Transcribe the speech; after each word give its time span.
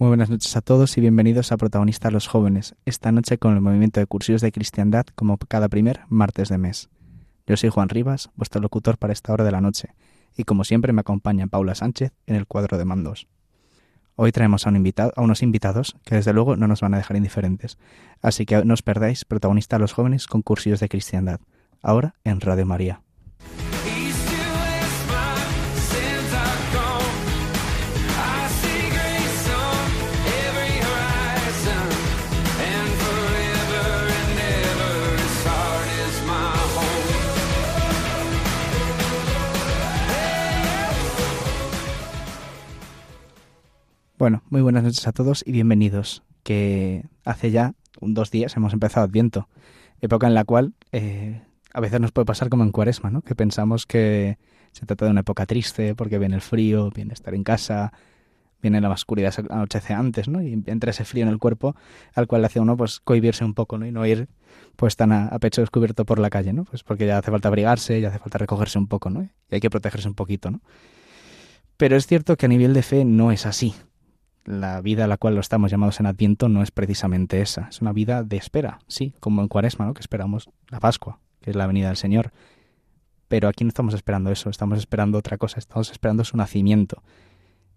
Muy 0.00 0.08
buenas 0.08 0.30
noches 0.30 0.56
a 0.56 0.62
todos 0.62 0.96
y 0.96 1.02
bienvenidos 1.02 1.52
a 1.52 1.58
Protagonistas 1.58 2.10
los 2.10 2.26
Jóvenes, 2.26 2.74
esta 2.86 3.12
noche 3.12 3.36
con 3.36 3.52
el 3.52 3.60
movimiento 3.60 4.00
de 4.00 4.06
cursillos 4.06 4.40
de 4.40 4.50
cristiandad 4.50 5.04
como 5.14 5.36
cada 5.36 5.68
primer 5.68 6.00
martes 6.08 6.48
de 6.48 6.56
mes. 6.56 6.88
Yo 7.46 7.58
soy 7.58 7.68
Juan 7.68 7.90
Rivas, 7.90 8.30
vuestro 8.34 8.62
locutor 8.62 8.96
para 8.96 9.12
esta 9.12 9.30
hora 9.30 9.44
de 9.44 9.52
la 9.52 9.60
noche, 9.60 9.90
y 10.38 10.44
como 10.44 10.64
siempre 10.64 10.94
me 10.94 11.02
acompaña 11.02 11.48
Paula 11.48 11.74
Sánchez 11.74 12.12
en 12.26 12.36
el 12.36 12.46
cuadro 12.46 12.78
de 12.78 12.86
mandos. 12.86 13.28
Hoy 14.16 14.32
traemos 14.32 14.66
a, 14.66 14.70
un 14.70 14.76
invitado, 14.76 15.12
a 15.16 15.20
unos 15.20 15.42
invitados 15.42 15.94
que 16.06 16.14
desde 16.14 16.32
luego 16.32 16.56
no 16.56 16.66
nos 16.66 16.80
van 16.80 16.94
a 16.94 16.96
dejar 16.96 17.18
indiferentes, 17.18 17.76
así 18.22 18.46
que 18.46 18.64
no 18.64 18.72
os 18.72 18.80
perdáis 18.80 19.26
Protagonistas 19.26 19.78
los 19.78 19.92
Jóvenes 19.92 20.26
con 20.26 20.40
cursillos 20.40 20.80
de 20.80 20.88
cristiandad, 20.88 21.40
ahora 21.82 22.14
en 22.24 22.40
Radio 22.40 22.64
María. 22.64 23.02
Bueno, 44.20 44.42
muy 44.50 44.60
buenas 44.60 44.82
noches 44.82 45.06
a 45.08 45.12
todos 45.12 45.42
y 45.46 45.52
bienvenidos. 45.52 46.22
Que 46.42 47.06
hace 47.24 47.50
ya 47.50 47.72
dos 48.02 48.30
días 48.30 48.54
hemos 48.54 48.74
empezado 48.74 49.06
Adviento, 49.06 49.48
época 50.02 50.26
en 50.26 50.34
la 50.34 50.44
cual 50.44 50.74
eh, 50.92 51.40
a 51.72 51.80
veces 51.80 52.02
nos 52.02 52.12
puede 52.12 52.26
pasar 52.26 52.50
como 52.50 52.62
en 52.62 52.70
Cuaresma, 52.70 53.08
¿no? 53.08 53.22
Que 53.22 53.34
pensamos 53.34 53.86
que 53.86 54.36
se 54.72 54.84
trata 54.84 55.06
de 55.06 55.12
una 55.12 55.22
época 55.22 55.46
triste 55.46 55.94
porque 55.94 56.18
viene 56.18 56.34
el 56.34 56.42
frío, 56.42 56.90
viene 56.90 57.14
estar 57.14 57.34
en 57.34 57.44
casa, 57.44 57.94
viene 58.60 58.82
la 58.82 58.90
oscuridad, 58.90 59.32
anochece 59.48 59.94
antes, 59.94 60.28
¿no? 60.28 60.42
Y 60.42 60.52
entra 60.66 60.90
ese 60.90 61.06
frío 61.06 61.22
en 61.22 61.30
el 61.30 61.38
cuerpo 61.38 61.74
al 62.12 62.26
cual 62.26 62.42
le 62.42 62.48
hace 62.48 62.60
uno 62.60 62.76
pues 62.76 63.00
cohibirse 63.00 63.42
un 63.46 63.54
poco, 63.54 63.78
¿no? 63.78 63.86
Y 63.86 63.90
no 63.90 64.04
ir 64.04 64.28
pues 64.76 64.96
tan 64.96 65.12
a, 65.12 65.28
a, 65.28 65.38
pecho 65.38 65.62
descubierto 65.62 66.04
por 66.04 66.18
la 66.18 66.28
calle, 66.28 66.52
¿no? 66.52 66.66
Pues 66.66 66.82
porque 66.82 67.06
ya 67.06 67.16
hace 67.16 67.30
falta 67.30 67.48
abrigarse, 67.48 67.98
ya 68.02 68.08
hace 68.08 68.18
falta 68.18 68.36
recogerse 68.36 68.78
un 68.78 68.86
poco, 68.86 69.08
¿no? 69.08 69.22
Y 69.22 69.30
hay 69.50 69.60
que 69.60 69.70
protegerse 69.70 70.08
un 70.08 70.14
poquito, 70.14 70.50
¿no? 70.50 70.60
Pero 71.78 71.96
es 71.96 72.06
cierto 72.06 72.36
que 72.36 72.44
a 72.44 72.50
nivel 72.50 72.74
de 72.74 72.82
fe 72.82 73.06
no 73.06 73.32
es 73.32 73.46
así 73.46 73.72
la 74.44 74.80
vida 74.80 75.04
a 75.04 75.06
la 75.06 75.16
cual 75.16 75.34
lo 75.34 75.40
estamos 75.40 75.70
llamados 75.70 76.00
en 76.00 76.06
Adviento 76.06 76.48
no 76.48 76.62
es 76.62 76.70
precisamente 76.70 77.40
esa. 77.40 77.68
Es 77.68 77.80
una 77.80 77.92
vida 77.92 78.22
de 78.22 78.36
espera, 78.36 78.80
sí, 78.86 79.14
como 79.20 79.42
en 79.42 79.48
Cuaresma, 79.48 79.86
¿no? 79.86 79.94
que 79.94 80.00
esperamos 80.00 80.50
la 80.68 80.80
Pascua, 80.80 81.18
que 81.40 81.50
es 81.50 81.56
la 81.56 81.66
venida 81.66 81.88
del 81.88 81.96
Señor. 81.96 82.32
Pero 83.28 83.48
aquí 83.48 83.64
no 83.64 83.68
estamos 83.68 83.94
esperando 83.94 84.30
eso, 84.30 84.50
estamos 84.50 84.78
esperando 84.78 85.18
otra 85.18 85.38
cosa, 85.38 85.58
estamos 85.58 85.90
esperando 85.90 86.24
su 86.24 86.36
nacimiento. 86.36 87.02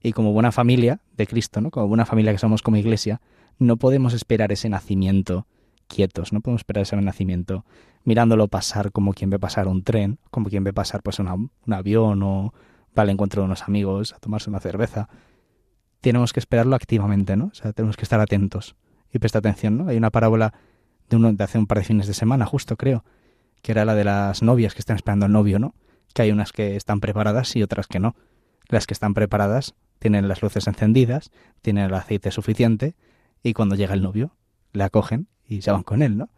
Y 0.01 0.13
como 0.13 0.33
buena 0.33 0.51
familia 0.51 0.99
de 1.15 1.27
Cristo, 1.27 1.61
¿no? 1.61 1.69
como 1.71 1.87
buena 1.87 2.05
familia 2.05 2.31
que 2.31 2.39
somos 2.39 2.61
como 2.61 2.77
iglesia, 2.77 3.21
no 3.59 3.77
podemos 3.77 4.13
esperar 4.13 4.51
ese 4.51 4.67
nacimiento 4.67 5.45
quietos, 5.87 6.33
no 6.33 6.41
podemos 6.41 6.61
esperar 6.61 6.83
ese 6.83 6.95
nacimiento 6.95 7.65
mirándolo 8.03 8.47
pasar 8.47 8.91
como 8.91 9.13
quien 9.13 9.29
ve 9.29 9.39
pasar 9.39 9.67
un 9.67 9.83
tren, 9.83 10.17
como 10.31 10.49
quien 10.49 10.63
ve 10.63 10.73
pasar 10.73 11.01
pues 11.03 11.19
un 11.19 11.49
avión 11.71 12.23
o 12.23 12.53
va 12.97 13.03
al 13.03 13.09
encuentro 13.09 13.41
de 13.41 13.45
unos 13.45 13.63
amigos 13.63 14.13
a 14.13 14.19
tomarse 14.19 14.49
una 14.49 14.59
cerveza 14.59 15.07
tenemos 16.03 16.33
que 16.33 16.41
esperarlo 16.41 16.75
activamente, 16.75 17.37
¿no? 17.37 17.45
O 17.45 17.55
sea, 17.55 17.71
tenemos 17.71 17.95
que 17.95 18.03
estar 18.03 18.19
atentos 18.19 18.75
y 19.13 19.19
prestar 19.19 19.39
atención, 19.39 19.77
¿no? 19.77 19.87
Hay 19.87 19.95
una 19.95 20.11
parábola 20.11 20.53
de, 21.09 21.15
uno, 21.15 21.31
de 21.31 21.43
hace 21.43 21.57
un 21.57 21.65
par 21.65 21.77
de 21.77 21.85
fines 21.85 22.07
de 22.07 22.13
semana, 22.13 22.45
justo 22.45 22.75
creo, 22.75 23.05
que 23.61 23.71
era 23.71 23.85
la 23.85 23.95
de 23.95 24.03
las 24.03 24.43
novias 24.43 24.73
que 24.73 24.81
están 24.81 24.97
esperando 24.97 25.25
al 25.25 25.31
novio, 25.31 25.59
¿no? 25.59 25.73
Que 26.13 26.23
hay 26.23 26.31
unas 26.31 26.51
que 26.51 26.75
están 26.75 26.99
preparadas 26.99 27.55
y 27.55 27.63
otras 27.63 27.87
que 27.87 28.01
no. 28.01 28.15
Las 28.67 28.85
que 28.85 28.93
están 28.93 29.13
preparadas 29.13 29.75
tienen 29.99 30.27
las 30.27 30.41
luces 30.41 30.67
encendidas, 30.67 31.31
tienen 31.61 31.85
el 31.85 31.93
aceite 31.93 32.31
suficiente 32.31 32.95
y 33.41 33.53
cuando 33.53 33.75
llega 33.75 33.93
el 33.93 34.01
novio 34.01 34.35
le 34.73 34.83
acogen 34.83 35.27
y 35.47 35.61
se 35.61 35.71
van 35.71 35.83
con 35.83 36.01
él, 36.01 36.17
¿no? 36.17 36.29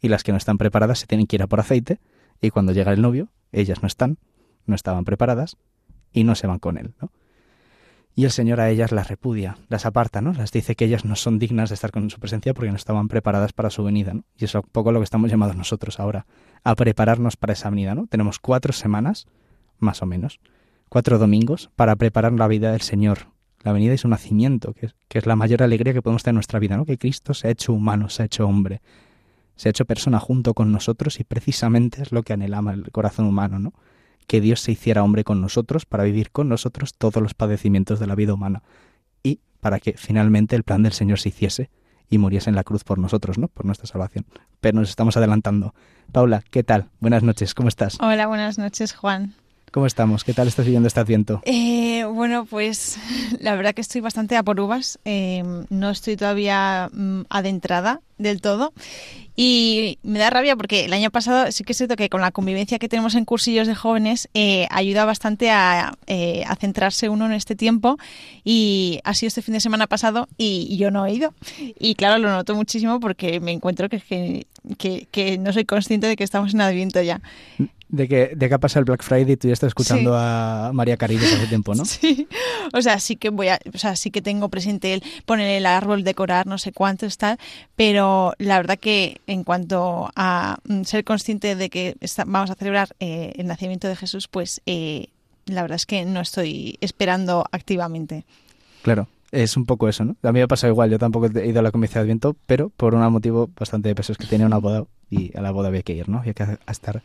Y 0.00 0.08
las 0.08 0.22
que 0.22 0.30
no 0.30 0.38
están 0.38 0.58
preparadas 0.58 1.00
se 1.00 1.06
tienen 1.08 1.26
que 1.26 1.34
ir 1.34 1.42
a 1.42 1.48
por 1.48 1.58
aceite 1.58 1.98
y 2.40 2.50
cuando 2.50 2.70
llega 2.70 2.92
el 2.92 3.02
novio 3.02 3.30
ellas 3.50 3.82
no 3.82 3.88
están, 3.88 4.18
no 4.64 4.76
estaban 4.76 5.04
preparadas 5.04 5.56
y 6.12 6.22
no 6.22 6.36
se 6.36 6.46
van 6.46 6.60
con 6.60 6.78
él, 6.78 6.94
¿no? 7.02 7.10
Y 8.18 8.24
el 8.24 8.32
Señor 8.32 8.60
a 8.60 8.68
ellas 8.68 8.90
las 8.90 9.06
repudia, 9.06 9.58
las 9.68 9.86
aparta, 9.86 10.20
¿no? 10.20 10.32
Las 10.32 10.50
dice 10.50 10.74
que 10.74 10.86
ellas 10.86 11.04
no 11.04 11.14
son 11.14 11.38
dignas 11.38 11.68
de 11.70 11.76
estar 11.76 11.92
con 11.92 12.10
su 12.10 12.18
presencia 12.18 12.52
porque 12.52 12.68
no 12.68 12.76
estaban 12.76 13.06
preparadas 13.06 13.52
para 13.52 13.70
su 13.70 13.84
venida, 13.84 14.12
¿no? 14.12 14.24
Y 14.36 14.46
eso 14.46 14.58
es 14.58 14.64
un 14.64 14.70
poco 14.72 14.90
lo 14.90 14.98
que 14.98 15.04
estamos 15.04 15.30
llamados 15.30 15.54
nosotros 15.54 16.00
ahora, 16.00 16.26
a 16.64 16.74
prepararnos 16.74 17.36
para 17.36 17.52
esa 17.52 17.70
venida, 17.70 17.94
¿no? 17.94 18.08
Tenemos 18.08 18.40
cuatro 18.40 18.72
semanas, 18.72 19.28
más 19.78 20.02
o 20.02 20.06
menos, 20.06 20.40
cuatro 20.88 21.20
domingos, 21.20 21.70
para 21.76 21.94
preparar 21.94 22.32
la 22.32 22.48
vida 22.48 22.72
del 22.72 22.80
Señor, 22.80 23.28
la 23.62 23.70
venida 23.70 23.94
y 23.94 23.98
su 23.98 24.08
nacimiento, 24.08 24.74
que 24.74 24.90
es, 25.10 25.26
la 25.26 25.36
mayor 25.36 25.62
alegría 25.62 25.92
que 25.92 26.02
podemos 26.02 26.24
tener 26.24 26.32
en 26.32 26.38
nuestra 26.38 26.58
vida, 26.58 26.76
¿no? 26.76 26.86
Que 26.86 26.98
Cristo 26.98 27.34
se 27.34 27.46
ha 27.46 27.50
hecho 27.52 27.72
humano, 27.72 28.08
se 28.08 28.24
ha 28.24 28.26
hecho 28.26 28.48
hombre, 28.48 28.82
se 29.54 29.68
ha 29.68 29.70
hecho 29.70 29.84
persona 29.84 30.18
junto 30.18 30.54
con 30.54 30.72
nosotros 30.72 31.20
y 31.20 31.22
precisamente 31.22 32.02
es 32.02 32.10
lo 32.10 32.24
que 32.24 32.32
anhelama 32.32 32.72
el 32.72 32.90
corazón 32.90 33.26
humano, 33.26 33.60
¿no? 33.60 33.74
Que 34.28 34.40
Dios 34.40 34.60
se 34.60 34.70
hiciera 34.70 35.02
hombre 35.02 35.24
con 35.24 35.40
nosotros 35.40 35.86
para 35.86 36.04
vivir 36.04 36.30
con 36.30 36.48
nosotros 36.48 36.94
todos 36.94 37.20
los 37.20 37.34
padecimientos 37.34 37.98
de 37.98 38.06
la 38.06 38.14
vida 38.14 38.34
humana 38.34 38.62
y 39.24 39.40
para 39.60 39.80
que 39.80 39.94
finalmente 39.94 40.54
el 40.54 40.62
plan 40.62 40.84
del 40.84 40.92
Señor 40.92 41.18
se 41.18 41.30
hiciese 41.30 41.70
y 42.10 42.18
muriese 42.18 42.50
en 42.50 42.56
la 42.56 42.62
cruz 42.62 42.84
por 42.84 42.98
nosotros, 42.98 43.38
¿no? 43.38 43.48
Por 43.48 43.64
nuestra 43.64 43.86
salvación. 43.86 44.26
Pero 44.60 44.78
nos 44.78 44.90
estamos 44.90 45.16
adelantando. 45.16 45.74
Paula, 46.12 46.44
¿qué 46.50 46.62
tal? 46.62 46.90
Buenas 47.00 47.22
noches, 47.22 47.54
¿cómo 47.54 47.68
estás? 47.68 47.98
Hola, 48.00 48.26
buenas 48.26 48.58
noches, 48.58 48.92
Juan. 48.92 49.34
¿Cómo 49.72 49.86
estamos? 49.86 50.24
¿Qué 50.24 50.34
tal 50.34 50.48
estás 50.48 50.64
viviendo 50.64 50.86
este 50.86 51.00
adviento? 51.00 51.40
Eh, 51.44 52.04
bueno, 52.04 52.44
pues 52.44 52.98
la 53.40 53.54
verdad 53.56 53.74
que 53.74 53.80
estoy 53.80 54.02
bastante 54.02 54.36
a 54.36 54.42
por 54.42 54.60
uvas. 54.60 54.98
Eh, 55.04 55.42
no 55.70 55.90
estoy 55.90 56.16
todavía 56.16 56.90
mm, 56.92 57.22
adentrada 57.30 58.00
del 58.18 58.40
todo. 58.40 58.72
Y 59.40 59.98
me 60.02 60.18
da 60.18 60.30
rabia 60.30 60.56
porque 60.56 60.84
el 60.84 60.92
año 60.92 61.10
pasado 61.10 61.52
sí 61.52 61.62
que 61.62 61.70
es 61.70 61.76
cierto 61.78 61.94
que 61.94 62.08
con 62.08 62.20
la 62.20 62.32
convivencia 62.32 62.80
que 62.80 62.88
tenemos 62.88 63.14
en 63.14 63.24
cursillos 63.24 63.68
de 63.68 63.76
jóvenes 63.76 64.28
eh, 64.34 64.66
ayuda 64.70 65.04
bastante 65.04 65.50
a, 65.50 65.96
eh, 66.08 66.42
a, 66.44 66.56
centrarse 66.56 67.08
uno 67.08 67.26
en 67.26 67.32
este 67.32 67.54
tiempo. 67.54 67.98
Y 68.42 68.98
ha 69.04 69.14
sido 69.14 69.28
este 69.28 69.42
fin 69.42 69.54
de 69.54 69.60
semana 69.60 69.86
pasado 69.86 70.28
y, 70.36 70.66
y 70.68 70.76
yo 70.76 70.90
no 70.90 71.06
he 71.06 71.12
ido. 71.12 71.34
Y 71.78 71.94
claro, 71.94 72.18
lo 72.18 72.30
noto 72.30 72.56
muchísimo 72.56 72.98
porque 72.98 73.38
me 73.38 73.52
encuentro 73.52 73.88
que, 73.88 74.00
que, 74.00 74.46
que, 74.76 75.06
que 75.10 75.38
no 75.38 75.52
soy 75.52 75.64
consciente 75.64 76.08
de 76.08 76.16
que 76.16 76.24
estamos 76.24 76.52
en 76.52 76.60
Adviento 76.60 77.00
ya 77.00 77.20
de 77.88 78.06
que, 78.06 78.32
de 78.36 78.48
que 78.48 78.54
ha 78.54 78.58
pasado 78.58 78.80
el 78.80 78.84
Black 78.84 79.02
Friday 79.02 79.32
y 79.32 79.36
tú 79.36 79.48
ya 79.48 79.54
estás 79.54 79.68
escuchando 79.68 80.10
sí. 80.10 80.16
a 80.18 80.70
María 80.74 80.96
Carrillo 80.96 81.24
hace 81.24 81.46
tiempo, 81.46 81.74
¿no? 81.74 81.84
Sí, 81.88 82.28
o 82.72 82.82
sea, 82.82 83.00
sí 83.00 83.16
que 83.16 83.30
voy 83.30 83.48
a, 83.48 83.58
o 83.72 83.78
sea, 83.78 83.96
sí 83.96 84.10
que 84.10 84.20
tengo 84.20 84.48
presente 84.50 84.94
el 84.94 85.02
poner 85.24 85.48
el 85.48 85.64
árbol, 85.64 86.04
decorar, 86.04 86.46
no 86.46 86.58
sé 86.58 86.72
cuánto 86.72 87.06
está, 87.06 87.38
pero 87.76 88.07
la 88.38 88.56
verdad 88.56 88.78
que 88.78 89.20
en 89.26 89.44
cuanto 89.44 90.10
a 90.14 90.58
ser 90.84 91.04
consciente 91.04 91.56
de 91.56 91.70
que 91.70 91.96
vamos 92.26 92.50
a 92.50 92.54
celebrar 92.54 92.94
eh, 93.00 93.32
el 93.36 93.46
nacimiento 93.46 93.88
de 93.88 93.96
Jesús, 93.96 94.28
pues 94.28 94.60
eh, 94.66 95.08
la 95.46 95.62
verdad 95.62 95.76
es 95.76 95.86
que 95.86 96.04
no 96.04 96.20
estoy 96.20 96.78
esperando 96.80 97.44
activamente. 97.52 98.24
Claro. 98.82 99.08
Es 99.30 99.58
un 99.58 99.66
poco 99.66 99.88
eso, 99.88 100.04
¿no? 100.04 100.16
A 100.22 100.32
mí 100.32 100.38
me 100.38 100.44
ha 100.44 100.48
pasado 100.48 100.72
igual, 100.72 100.90
yo 100.90 100.98
tampoco 100.98 101.26
he 101.26 101.46
ido 101.46 101.60
a 101.60 101.62
la 101.62 101.70
Convención 101.70 102.00
de 102.00 102.04
Adviento, 102.04 102.36
pero 102.46 102.70
por 102.70 102.94
un 102.94 103.12
motivo 103.12 103.50
bastante 103.58 103.90
de 103.90 103.94
peso, 103.94 104.12
es 104.12 104.18
que 104.18 104.26
tenía 104.26 104.46
una 104.46 104.56
boda 104.56 104.84
y 105.10 105.36
a 105.36 105.42
la 105.42 105.50
boda 105.50 105.68
había 105.68 105.82
que 105.82 105.92
ir, 105.92 106.08
¿no? 106.08 106.20
Había 106.20 106.32
que 106.32 106.46
estar 106.66 107.02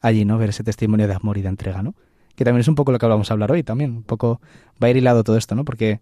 allí, 0.00 0.24
¿no? 0.24 0.38
Ver 0.38 0.50
ese 0.50 0.64
testimonio 0.64 1.06
de 1.06 1.14
amor 1.14 1.36
y 1.36 1.42
de 1.42 1.48
entrega, 1.48 1.82
¿no? 1.82 1.94
Que 2.34 2.44
también 2.44 2.60
es 2.60 2.68
un 2.68 2.76
poco 2.76 2.92
lo 2.92 2.98
que 2.98 3.06
vamos 3.06 3.30
a 3.30 3.34
hablar 3.34 3.52
hoy 3.52 3.62
también, 3.62 3.90
un 3.92 4.02
poco 4.02 4.40
va 4.82 4.88
a 4.88 4.90
ir 4.90 4.96
hilado 4.96 5.22
todo 5.22 5.36
esto, 5.36 5.54
¿no? 5.54 5.66
Porque 5.66 6.00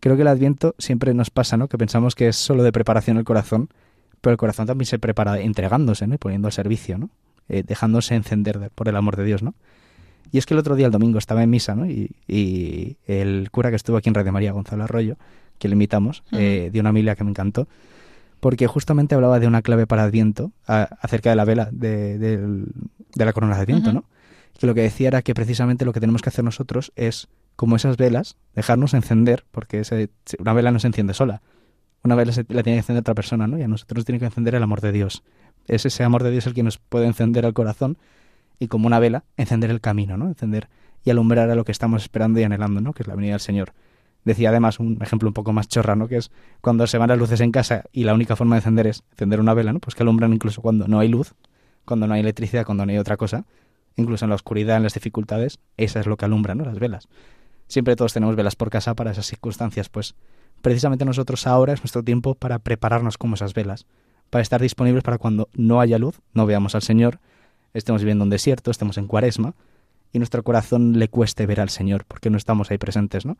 creo 0.00 0.16
que 0.16 0.22
el 0.22 0.28
Adviento 0.28 0.74
siempre 0.78 1.14
nos 1.14 1.30
pasa, 1.30 1.56
¿no? 1.56 1.68
Que 1.68 1.78
pensamos 1.78 2.16
que 2.16 2.28
es 2.28 2.36
solo 2.36 2.64
de 2.64 2.72
preparación 2.72 3.16
el 3.16 3.24
corazón, 3.24 3.68
pero 4.22 4.32
el 4.32 4.38
corazón 4.38 4.66
también 4.66 4.86
se 4.86 4.98
prepara 4.98 5.38
entregándose, 5.40 6.06
¿no? 6.06 6.14
Y 6.14 6.18
poniendo 6.18 6.48
al 6.48 6.52
servicio, 6.52 6.96
¿no? 6.96 7.10
Eh, 7.48 7.62
dejándose 7.66 8.14
encender 8.14 8.70
por 8.74 8.88
el 8.88 8.96
amor 8.96 9.16
de 9.16 9.24
Dios, 9.24 9.42
¿no? 9.42 9.54
Y 10.30 10.38
es 10.38 10.46
que 10.46 10.54
el 10.54 10.60
otro 10.60 10.76
día, 10.76 10.86
el 10.86 10.92
domingo, 10.92 11.18
estaba 11.18 11.42
en 11.42 11.50
misa, 11.50 11.74
¿no? 11.74 11.84
Y, 11.84 12.12
y 12.26 12.96
el 13.06 13.50
cura 13.50 13.68
que 13.68 13.76
estuvo 13.76 13.98
aquí 13.98 14.08
en 14.08 14.14
Radio 14.14 14.32
María, 14.32 14.52
Gonzalo 14.52 14.84
Arroyo, 14.84 15.16
que 15.58 15.68
le 15.68 15.74
invitamos, 15.74 16.22
uh 16.32 16.36
-huh. 16.36 16.40
eh, 16.40 16.70
dio 16.72 16.80
una 16.80 16.92
milia 16.92 17.14
que 17.14 17.24
me 17.24 17.30
encantó, 17.30 17.68
porque 18.40 18.66
justamente 18.66 19.14
hablaba 19.14 19.38
de 19.38 19.46
una 19.46 19.62
clave 19.62 19.86
para 19.86 20.04
Adviento, 20.04 20.52
acerca 20.66 21.30
de 21.30 21.36
la 21.36 21.44
vela 21.44 21.68
de, 21.70 22.64
la 23.14 23.32
corona 23.32 23.56
de 23.56 23.62
Adviento, 23.62 23.92
¿no? 23.92 24.04
Que 24.58 24.66
lo 24.66 24.74
que 24.74 24.82
decía 24.82 25.08
era 25.08 25.22
que 25.22 25.34
precisamente 25.34 25.84
lo 25.84 25.92
que 25.92 26.00
tenemos 26.00 26.22
que 26.22 26.30
hacer 26.30 26.44
nosotros 26.44 26.92
es, 26.96 27.28
como 27.54 27.76
esas 27.76 27.96
velas, 27.96 28.36
dejarnos 28.54 28.94
encender, 28.94 29.44
porque 29.50 29.82
una 30.38 30.52
vela 30.52 30.70
no 30.72 30.78
se 30.78 30.88
enciende 30.88 31.14
sola. 31.14 31.42
Una 32.04 32.14
vela 32.14 32.32
la 32.32 32.62
tiene 32.62 32.76
que 32.76 32.78
encender 32.78 33.00
otra 33.00 33.14
persona, 33.14 33.46
¿no? 33.46 33.58
Y 33.58 33.62
a 33.62 33.68
nosotros 33.68 33.98
nos 33.98 34.04
tiene 34.04 34.18
que 34.18 34.24
encender 34.24 34.54
el 34.54 34.62
amor 34.62 34.80
de 34.80 34.92
Dios. 34.92 35.22
Es 35.68 35.86
ese 35.86 36.02
amor 36.02 36.22
de 36.24 36.30
Dios 36.30 36.46
el 36.46 36.54
que 36.54 36.62
nos 36.62 36.78
puede 36.78 37.06
encender 37.06 37.44
el 37.44 37.52
corazón 37.52 37.96
y 38.58 38.68
como 38.68 38.86
una 38.86 38.98
vela, 38.98 39.24
encender 39.36 39.70
el 39.70 39.80
camino, 39.80 40.16
¿no? 40.16 40.28
Encender 40.28 40.68
y 41.04 41.10
alumbrar 41.10 41.50
a 41.50 41.54
lo 41.54 41.64
que 41.64 41.72
estamos 41.72 42.02
esperando 42.02 42.40
y 42.40 42.44
anhelando, 42.44 42.80
¿no? 42.80 42.92
Que 42.92 43.02
es 43.02 43.06
la 43.06 43.14
venida 43.14 43.32
del 43.32 43.40
Señor. 43.40 43.72
Decía 44.24 44.50
además 44.50 44.78
un 44.78 44.98
ejemplo 45.00 45.28
un 45.28 45.34
poco 45.34 45.52
más 45.52 45.68
chorra, 45.68 45.96
¿no? 45.96 46.08
Que 46.08 46.16
es 46.16 46.30
cuando 46.60 46.86
se 46.86 46.98
van 46.98 47.08
las 47.08 47.18
luces 47.18 47.40
en 47.40 47.50
casa 47.50 47.84
y 47.92 48.04
la 48.04 48.14
única 48.14 48.36
forma 48.36 48.56
de 48.56 48.60
encender 48.60 48.86
es 48.86 49.02
encender 49.12 49.40
una 49.40 49.54
vela, 49.54 49.72
¿no? 49.72 49.80
Pues 49.80 49.94
que 49.94 50.02
alumbran 50.02 50.32
incluso 50.32 50.62
cuando 50.62 50.86
no 50.88 50.98
hay 51.00 51.08
luz, 51.08 51.34
cuando 51.84 52.06
no 52.06 52.14
hay 52.14 52.20
electricidad, 52.20 52.64
cuando 52.64 52.86
no 52.86 52.92
hay 52.92 52.98
otra 52.98 53.16
cosa, 53.16 53.44
incluso 53.96 54.24
en 54.24 54.30
la 54.30 54.36
oscuridad, 54.36 54.76
en 54.76 54.84
las 54.84 54.94
dificultades, 54.94 55.58
esa 55.76 56.00
es 56.00 56.06
lo 56.06 56.16
que 56.16 56.24
alumbra, 56.24 56.54
¿no? 56.54 56.64
Las 56.64 56.78
velas. 56.78 57.08
Siempre 57.66 57.96
todos 57.96 58.12
tenemos 58.12 58.36
velas 58.36 58.54
por 58.54 58.70
casa 58.70 58.94
para 58.94 59.10
esas 59.10 59.26
circunstancias, 59.26 59.88
pues 59.88 60.14
precisamente 60.62 61.04
nosotros 61.04 61.46
ahora 61.46 61.72
es 61.72 61.80
nuestro 61.80 62.02
tiempo 62.02 62.34
para 62.34 62.58
prepararnos 62.58 63.18
como 63.18 63.34
esas 63.34 63.52
velas, 63.52 63.86
para 64.30 64.42
estar 64.42 64.60
disponibles 64.62 65.02
para 65.02 65.18
cuando 65.18 65.48
no 65.54 65.80
haya 65.80 65.98
luz, 65.98 66.20
no 66.32 66.46
veamos 66.46 66.74
al 66.74 66.82
Señor, 66.82 67.20
estemos 67.74 68.02
viviendo 68.02 68.24
un 68.24 68.30
desierto, 68.30 68.70
estemos 68.70 68.96
en 68.96 69.06
cuaresma, 69.06 69.54
y 70.12 70.18
nuestro 70.18 70.42
corazón 70.42 70.98
le 70.98 71.08
cueste 71.08 71.46
ver 71.46 71.60
al 71.60 71.70
Señor, 71.70 72.04
porque 72.06 72.30
no 72.30 72.36
estamos 72.36 72.70
ahí 72.70 72.78
presentes, 72.78 73.26
¿no? 73.26 73.36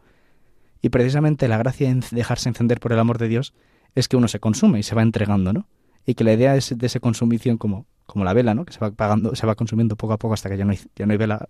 Y 0.80 0.88
precisamente 0.88 1.46
la 1.46 1.58
gracia 1.58 1.94
de 1.94 2.02
dejarse 2.10 2.48
encender 2.48 2.80
por 2.80 2.92
el 2.92 2.98
amor 2.98 3.18
de 3.18 3.28
Dios 3.28 3.54
es 3.94 4.08
que 4.08 4.16
uno 4.16 4.26
se 4.26 4.40
consume 4.40 4.80
y 4.80 4.82
se 4.82 4.94
va 4.94 5.02
entregando, 5.02 5.52
¿no? 5.52 5.68
Y 6.06 6.14
que 6.14 6.24
la 6.24 6.32
idea 6.32 6.56
es 6.56 6.76
de 6.76 6.86
esa 6.86 6.98
consumición 6.98 7.56
como, 7.56 7.86
como 8.06 8.24
la 8.24 8.32
vela, 8.32 8.54
¿no? 8.54 8.64
Que 8.64 8.72
se 8.72 8.80
va 8.80 8.90
pagando, 8.90 9.36
se 9.36 9.46
va 9.46 9.54
consumiendo 9.54 9.96
poco 9.96 10.14
a 10.14 10.18
poco 10.18 10.34
hasta 10.34 10.48
que 10.48 10.56
ya 10.56 10.64
no 10.64 10.72
hay, 10.72 10.80
ya 10.96 11.06
no 11.06 11.12
hay 11.12 11.18
vela, 11.18 11.48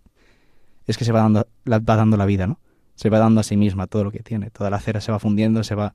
es 0.86 0.98
que 0.98 1.04
se 1.04 1.12
va 1.12 1.20
dando, 1.20 1.46
la, 1.64 1.78
va 1.78 1.96
dando 1.96 2.16
la 2.16 2.26
vida, 2.26 2.46
¿no? 2.46 2.58
Se 2.94 3.10
va 3.10 3.18
dando 3.18 3.40
a 3.40 3.44
sí 3.44 3.56
misma 3.56 3.86
todo 3.86 4.04
lo 4.04 4.10
que 4.10 4.20
tiene, 4.20 4.50
toda 4.50 4.70
la 4.70 4.78
cera 4.78 5.00
se 5.00 5.12
va 5.12 5.18
fundiendo, 5.18 5.64
se 5.64 5.74
va 5.74 5.94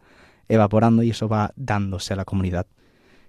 evaporando 0.49 1.03
y 1.03 1.11
eso 1.11 1.27
va 1.27 1.53
dándose 1.55 2.13
a 2.13 2.15
la 2.15 2.25
comunidad. 2.25 2.67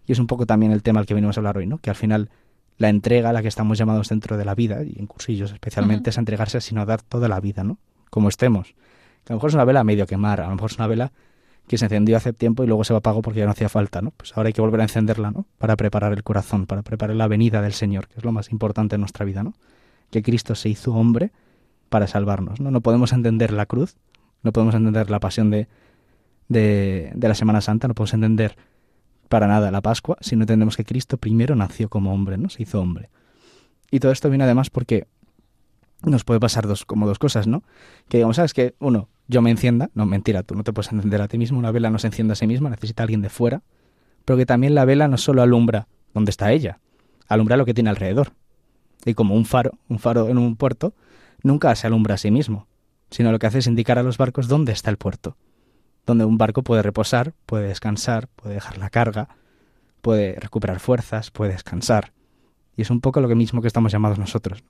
Y 0.07 0.13
es 0.13 0.19
un 0.19 0.27
poco 0.27 0.47
también 0.47 0.73
el 0.73 0.83
tema 0.83 1.01
al 1.01 1.07
que 1.07 1.15
venimos 1.15 1.37
a 1.37 1.41
hablar 1.41 1.59
hoy, 1.59 1.67
¿no? 1.67 1.79
Que 1.79 1.91
al 1.91 1.97
final 1.97 2.31
la 2.79 2.89
entrega 2.89 3.31
a 3.31 3.33
la 3.33 3.43
que 3.43 3.49
estamos 3.49 3.77
llamados 3.77 4.09
dentro 4.09 4.37
de 4.37 4.45
la 4.45 4.55
vida, 4.55 4.83
y 4.85 4.97
en 4.99 5.07
cursillos 5.07 5.53
especialmente, 5.53 6.11
es 6.11 6.19
entregarse 6.19 6.61
sino 6.61 6.87
dar 6.87 7.03
toda 7.03 7.29
la 7.29 7.41
vida, 7.41 7.65
¿no? 7.65 7.79
Como 8.09 8.29
estemos. 8.29 8.75
Que 9.25 9.33
a 9.33 9.35
lo 9.35 9.37
mejor 9.37 9.51
es 9.51 9.55
una 9.55 9.65
vela 9.65 9.85
medio 9.85 10.07
quemar, 10.07 10.41
a 10.41 10.49
lo 10.49 10.55
mejor 10.55 10.71
es 10.71 10.79
una 10.79 10.87
vela 10.87 11.13
que 11.67 11.77
se 11.77 11.85
encendió 11.85 12.17
hace 12.17 12.33
tiempo 12.33 12.65
y 12.65 12.67
luego 12.67 12.85
se 12.85 12.95
apagó 12.95 13.21
porque 13.21 13.41
ya 13.41 13.45
no 13.45 13.51
hacía 13.51 13.69
falta, 13.69 14.01
¿no? 14.01 14.13
Pues 14.13 14.35
ahora 14.37 14.47
hay 14.47 14.53
que 14.53 14.63
volver 14.63 14.81
a 14.81 14.85
encenderla, 14.85 15.31
¿no? 15.31 15.45
Para 15.59 15.77
preparar 15.77 16.13
el 16.13 16.23
corazón, 16.23 16.67
para 16.67 16.83
preparar 16.83 17.15
la 17.17 17.29
venida 17.29 17.61
del 17.61 17.75
Señor, 17.75 18.09
que 18.09 18.15
es 18.19 18.25
lo 18.25 18.33
más 18.33 18.51
importante 18.51 18.95
en 18.95 19.01
nuestra 19.01 19.27
vida, 19.27 19.43
¿no? 19.43 19.53
Que 20.11 20.23
Cristo 20.23 20.55
se 20.55 20.71
hizo 20.71 20.95
hombre 20.95 21.33
para 21.89 22.07
salvarnos, 22.07 22.61
¿no? 22.61 22.71
No 22.71 22.81
podemos 22.81 23.13
entender 23.13 23.53
la 23.53 23.67
cruz, 23.67 23.97
no 24.43 24.53
podemos 24.53 24.75
entender 24.75 25.11
la 25.11 25.21
pasión 25.21 25.51
de, 25.51 25.69
de, 26.49 27.13
de 27.15 27.29
la 27.29 27.35
Semana 27.35 27.61
Santa, 27.61 27.89
no 27.89 27.95
podemos 27.95 28.15
entender 28.15 28.57
para 29.29 29.47
nada 29.47 29.71
la 29.71 29.81
Pascua 29.81 30.17
si 30.21 30.37
no 30.37 30.43
entendemos 30.43 30.77
que 30.77 30.85
Cristo 30.85 31.19
primero 31.19 31.55
nació 31.55 31.89
como 31.89 32.13
hombre, 32.13 32.39
¿no? 32.39 32.49
Se 32.49 32.63
hizo 32.63 32.81
hombre. 32.81 33.11
Y 33.91 34.01
todo 34.01 34.13
esto 34.13 34.29
viene 34.29 34.45
además 34.45 34.71
porque 34.71 35.07
nos 36.03 36.25
puede 36.25 36.41
pasar 36.41 36.67
dos, 36.67 36.85
como 36.85 37.07
dos 37.07 37.19
cosas, 37.19 37.47
¿no? 37.47 37.63
Que 38.09 38.19
digamos, 38.19 38.37
¿sabes? 38.37 38.55
Que 38.55 38.75
uno, 38.79 39.09
yo 39.27 39.43
me 39.43 39.51
encienda, 39.51 39.91
no, 39.95 40.07
mentira, 40.07 40.43
tú 40.43 40.55
no 40.55 40.65
te 40.65 40.73
puedes 40.73 40.93
encender 40.93 41.21
a 41.21 41.29
ti 41.29 41.39
mismo, 41.39 41.59
una 41.59 41.71
vela 41.71 41.91
no 41.91 41.99
se 41.99 42.07
enciende 42.07 42.33
a 42.33 42.37
sí 42.37 42.47
misma, 42.47 42.71
necesita 42.71 43.03
alguien 43.03 43.23
de 43.23 43.29
fuera, 43.29 43.63
pero 44.25 44.37
que 44.37 44.47
también 44.47 44.75
la 44.75 44.85
vela 44.85 45.09
no 45.09 45.19
solo 45.19 45.43
alumbra 45.43 45.89
donde 46.15 46.31
está 46.31 46.53
ella, 46.53 46.79
alumbra 47.27 47.57
lo 47.57 47.65
que 47.65 47.75
tiene 47.75 47.91
alrededor. 47.91 48.33
Y 49.05 49.15
como 49.15 49.35
un 49.35 49.45
faro, 49.45 49.73
un 49.89 49.99
faro 49.99 50.29
en 50.29 50.39
un 50.39 50.57
puerto, 50.57 50.95
nunca 51.43 51.75
se 51.75 51.87
alumbra 51.87 52.15
a 52.15 52.19
sí 52.19 52.31
mismo, 52.31 52.67
sino 53.11 53.33
lo 53.33 53.39
que 53.39 53.47
hace 53.47 53.59
es 53.59 53.67
indicar 53.67 53.99
a 53.99 54.03
los 54.03 54.19
barcos 54.19 54.49
dónde 54.49 54.73
está 54.73 54.91
el 54.91 54.99
puerto 54.99 55.37
donde 56.09 56.25
un 56.25 56.39
barco 56.39 56.63
puede 56.63 56.83
reposar, 56.83 57.35
puede 57.45 57.69
descansar, 57.69 58.29
puede 58.29 58.55
dejar 58.55 58.79
la 58.79 58.89
carga, 58.89 59.29
puede 60.01 60.37
recuperar 60.41 60.81
fuerzas, 60.81 61.31
puede 61.31 61.53
descansar. 61.53 62.13
Y 62.77 62.83
es 62.83 62.91
un 62.91 63.01
poco 63.01 63.21
lo 63.21 63.29
mismo 63.37 63.61
que 63.61 63.69
estamos 63.69 63.93
llamados 63.93 64.19
nosotros, 64.19 64.65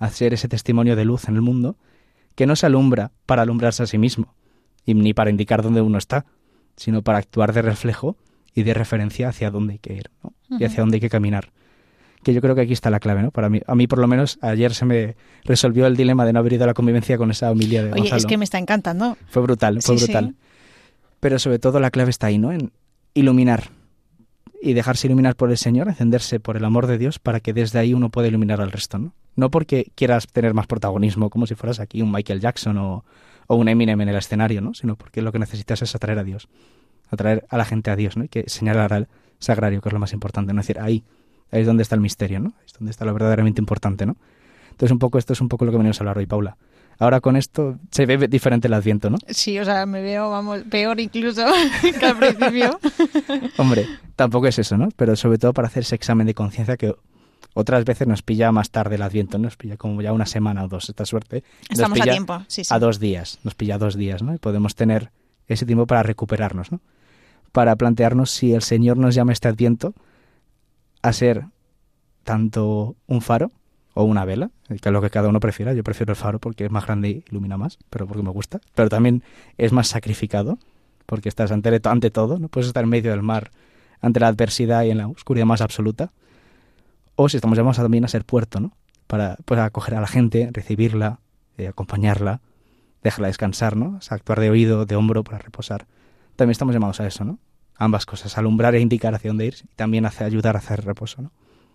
a 0.00 0.10
ser 0.10 0.34
ese 0.34 0.48
testimonio 0.48 0.96
de 0.96 1.04
luz 1.04 1.28
en 1.28 1.36
el 1.36 1.40
mundo 1.40 1.76
que 2.34 2.46
no 2.46 2.56
se 2.56 2.66
alumbra 2.66 3.12
para 3.26 3.42
alumbrarse 3.42 3.84
a 3.84 3.86
sí 3.86 3.96
mismo, 3.96 4.34
y 4.84 4.94
ni 4.94 5.14
para 5.14 5.30
indicar 5.30 5.62
dónde 5.62 5.82
uno 5.82 5.98
está, 5.98 6.26
sino 6.76 7.02
para 7.02 7.18
actuar 7.18 7.52
de 7.52 7.62
reflejo 7.62 8.16
y 8.52 8.64
de 8.64 8.74
referencia 8.74 9.28
hacia 9.28 9.52
dónde 9.52 9.74
hay 9.74 9.78
que 9.78 9.94
ir 9.94 10.10
y 10.58 10.64
hacia 10.64 10.80
dónde 10.80 10.96
hay 10.96 11.00
que 11.00 11.10
caminar. 11.10 11.52
Que 12.22 12.32
yo 12.32 12.40
creo 12.40 12.54
que 12.54 12.60
aquí 12.60 12.72
está 12.72 12.90
la 12.90 13.00
clave, 13.00 13.22
¿no? 13.22 13.30
Para 13.30 13.48
mí, 13.48 13.60
a 13.66 13.74
mí 13.74 13.86
por 13.86 13.98
lo 13.98 14.06
menos 14.06 14.38
ayer 14.42 14.74
se 14.74 14.84
me 14.84 15.16
resolvió 15.44 15.86
el 15.86 15.96
dilema 15.96 16.24
de 16.24 16.32
no 16.32 16.38
haber 16.38 16.52
ido 16.52 16.64
a 16.64 16.66
la 16.68 16.74
convivencia 16.74 17.18
con 17.18 17.30
esa 17.30 17.50
homilía 17.50 17.82
de 17.82 17.92
Oye, 17.92 18.14
es 18.14 18.26
que 18.26 18.38
me 18.38 18.44
está 18.44 18.58
encantando. 18.58 19.16
Fue 19.28 19.42
brutal, 19.42 19.82
fue 19.82 19.96
brutal 19.96 20.36
pero 21.22 21.38
sobre 21.38 21.60
todo 21.60 21.78
la 21.78 21.92
clave 21.92 22.10
está 22.10 22.26
ahí, 22.26 22.36
¿no? 22.36 22.50
En 22.50 22.72
iluminar 23.14 23.70
y 24.60 24.72
dejarse 24.72 25.06
iluminar 25.06 25.36
por 25.36 25.52
el 25.52 25.56
Señor, 25.56 25.86
encenderse 25.86 26.40
por 26.40 26.56
el 26.56 26.64
amor 26.64 26.88
de 26.88 26.98
Dios 26.98 27.20
para 27.20 27.38
que 27.38 27.52
desde 27.52 27.78
ahí 27.78 27.94
uno 27.94 28.10
pueda 28.10 28.26
iluminar 28.26 28.60
al 28.60 28.72
resto, 28.72 28.98
¿no? 28.98 29.14
No 29.36 29.48
porque 29.48 29.92
quieras 29.94 30.26
tener 30.26 30.52
más 30.52 30.66
protagonismo, 30.66 31.30
como 31.30 31.46
si 31.46 31.54
fueras 31.54 31.78
aquí 31.78 32.02
un 32.02 32.10
Michael 32.10 32.40
Jackson 32.40 32.76
o, 32.76 33.04
un 33.46 33.68
Eminem 33.68 34.00
en 34.00 34.08
el 34.08 34.16
escenario, 34.16 34.60
¿no? 34.60 34.74
Sino 34.74 34.96
porque 34.96 35.22
lo 35.22 35.30
que 35.30 35.38
necesitas 35.38 35.80
es 35.82 35.94
atraer 35.94 36.18
a 36.18 36.24
Dios, 36.24 36.48
atraer 37.08 37.46
a 37.48 37.56
la 37.56 37.66
gente 37.66 37.92
a 37.92 37.96
Dios, 37.96 38.16
¿no? 38.16 38.24
Y 38.24 38.28
que 38.28 38.42
señalar 38.48 38.92
al 38.92 39.08
sagrario, 39.38 39.80
que 39.80 39.90
es 39.90 39.92
lo 39.92 40.00
más 40.00 40.12
importante, 40.12 40.52
¿no? 40.52 40.60
Es 40.60 40.66
decir, 40.66 40.82
ahí, 40.82 41.04
ahí 41.52 41.60
es 41.60 41.66
donde 41.66 41.82
está 41.82 41.94
el 41.94 42.00
misterio, 42.00 42.40
¿no? 42.40 42.48
Ahí 42.58 42.66
es 42.66 42.72
donde 42.72 42.90
está 42.90 43.04
lo 43.04 43.12
verdaderamente 43.12 43.60
importante, 43.60 44.06
¿no? 44.06 44.16
Entonces 44.70 44.90
un 44.90 44.98
poco 44.98 45.18
esto 45.18 45.32
es 45.32 45.40
un 45.40 45.48
poco 45.48 45.64
lo 45.64 45.70
que 45.70 45.76
venimos 45.76 46.00
a 46.00 46.02
hablar 46.02 46.18
hoy, 46.18 46.26
Paula. 46.26 46.56
Ahora 46.98 47.20
con 47.20 47.36
esto 47.36 47.78
se 47.90 48.06
ve 48.06 48.28
diferente 48.28 48.68
el 48.68 48.74
Adviento, 48.74 49.10
¿no? 49.10 49.18
Sí, 49.28 49.58
o 49.58 49.64
sea, 49.64 49.86
me 49.86 50.02
veo, 50.02 50.30
vamos, 50.30 50.62
peor 50.70 51.00
incluso 51.00 51.44
que 52.00 52.06
al 52.06 52.16
principio. 52.16 52.78
Hombre, 53.58 53.86
tampoco 54.16 54.46
es 54.46 54.58
eso, 54.58 54.76
¿no? 54.76 54.88
Pero 54.96 55.16
sobre 55.16 55.38
todo 55.38 55.52
para 55.52 55.68
hacer 55.68 55.82
ese 55.82 55.94
examen 55.94 56.26
de 56.26 56.34
conciencia 56.34 56.76
que 56.76 56.94
otras 57.54 57.84
veces 57.84 58.06
nos 58.08 58.22
pilla 58.22 58.50
más 58.52 58.70
tarde 58.70 58.96
el 58.96 59.02
Adviento, 59.02 59.38
nos 59.38 59.56
pilla 59.56 59.76
como 59.76 60.00
ya 60.00 60.12
una 60.12 60.26
semana 60.26 60.64
o 60.64 60.68
dos, 60.68 60.88
esta 60.88 61.04
suerte. 61.04 61.44
Estamos 61.68 62.00
a 62.00 62.04
tiempo, 62.04 62.42
sí, 62.48 62.64
sí. 62.64 62.72
A 62.72 62.78
dos 62.78 62.98
días, 62.98 63.40
nos 63.44 63.54
pilla 63.54 63.78
dos 63.78 63.96
días, 63.96 64.22
¿no? 64.22 64.34
Y 64.34 64.38
podemos 64.38 64.74
tener 64.74 65.10
ese 65.48 65.66
tiempo 65.66 65.86
para 65.86 66.02
recuperarnos, 66.02 66.72
¿no? 66.72 66.80
Para 67.52 67.76
plantearnos 67.76 68.30
si 68.30 68.54
el 68.54 68.62
Señor 68.62 68.96
nos 68.96 69.14
llama 69.14 69.32
este 69.32 69.48
Adviento 69.48 69.94
a 71.02 71.12
ser 71.12 71.46
tanto 72.24 72.96
un 73.06 73.20
faro 73.20 73.50
o 73.94 74.04
una 74.04 74.24
vela, 74.24 74.50
que 74.68 74.74
es 74.74 74.92
lo 74.92 75.02
que 75.02 75.10
cada 75.10 75.28
uno 75.28 75.40
prefiera. 75.40 75.74
Yo 75.74 75.84
prefiero 75.84 76.12
el 76.12 76.16
faro 76.16 76.38
porque 76.38 76.64
es 76.64 76.70
más 76.70 76.86
grande 76.86 77.10
y 77.10 77.24
ilumina 77.28 77.56
más, 77.58 77.78
pero 77.90 78.06
porque 78.06 78.22
me 78.22 78.30
gusta. 78.30 78.60
Pero 78.74 78.88
también 78.88 79.22
es 79.58 79.72
más 79.72 79.88
sacrificado, 79.88 80.58
porque 81.06 81.28
estás 81.28 81.52
ante, 81.52 82.10
todo, 82.10 82.38
no 82.38 82.48
puedes 82.48 82.68
estar 82.68 82.84
en 82.84 82.90
medio 82.90 83.10
del 83.10 83.22
mar, 83.22 83.50
ante 84.00 84.20
la 84.20 84.28
adversidad 84.28 84.84
y 84.84 84.90
en 84.90 84.98
la 84.98 85.08
oscuridad 85.08 85.46
más 85.46 85.60
absoluta. 85.60 86.12
O 87.16 87.28
si 87.28 87.36
estamos 87.36 87.58
llamados 87.58 87.76
también 87.76 88.04
a 88.04 88.08
ser 88.08 88.24
puerto, 88.24 88.60
¿no? 88.60 88.72
Para 89.06 89.36
pues, 89.44 89.60
acoger 89.60 89.96
a 89.96 90.00
la 90.00 90.06
gente, 90.06 90.48
recibirla, 90.52 91.18
eh, 91.58 91.68
acompañarla, 91.68 92.40
dejarla 93.02 93.26
descansar, 93.26 93.76
¿no? 93.76 93.98
O 93.98 94.14
actuar 94.14 94.40
de 94.40 94.48
oído, 94.48 94.86
de 94.86 94.96
hombro 94.96 95.22
para 95.22 95.38
reposar. 95.38 95.86
También 96.36 96.52
estamos 96.52 96.72
llamados 96.74 97.00
a 97.00 97.06
eso, 97.06 97.24
¿no? 97.24 97.38
Ambas 97.76 98.06
cosas, 98.06 98.38
alumbrar 98.38 98.74
e 98.74 98.80
indicar 98.80 99.14
hacia 99.14 99.30
dónde 99.30 99.46
ir 99.46 99.54
y 99.64 99.74
también 99.74 100.06
hace, 100.06 100.24
ayudar 100.24 100.56
a 100.56 100.58
hacer 100.58 100.84
reposo, 100.84 101.22
¿no? 101.22 101.32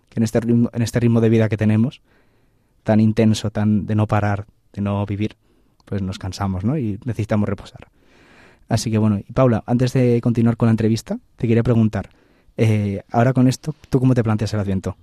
que 0.08 0.20
en 0.20 0.24
este 0.24 0.40
ritmo, 0.40 0.70
en 0.72 0.82
este 0.82 1.00
ritmo 1.00 1.20
de 1.20 1.28
vida 1.28 1.48
que 1.48 1.56
tenemos, 1.56 2.00
tan 2.82 3.00
intenso, 3.00 3.50
tan 3.50 3.86
de 3.86 3.94
no 3.94 4.06
parar, 4.06 4.46
de 4.72 4.80
no 4.80 5.04
vivir, 5.04 5.36
pues 5.84 6.02
nos 6.02 6.18
cansamos, 6.18 6.64
¿no? 6.64 6.78
Y 6.78 6.98
necesitamos 7.04 7.48
reposar. 7.48 7.88
Así 8.68 8.90
que 8.90 8.98
bueno, 8.98 9.18
y 9.18 9.32
Paula, 9.32 9.62
antes 9.66 9.92
de 9.92 10.20
continuar 10.22 10.56
con 10.56 10.66
la 10.66 10.72
entrevista, 10.72 11.18
te 11.36 11.48
quería 11.48 11.62
preguntar, 11.62 12.10
eh, 12.56 13.02
ahora 13.10 13.32
con 13.32 13.48
esto, 13.48 13.74
¿tú 13.88 13.98
cómo 13.98 14.14
te 14.14 14.22
planteas 14.22 14.52
el 14.54 14.60
Adviento? 14.60 14.96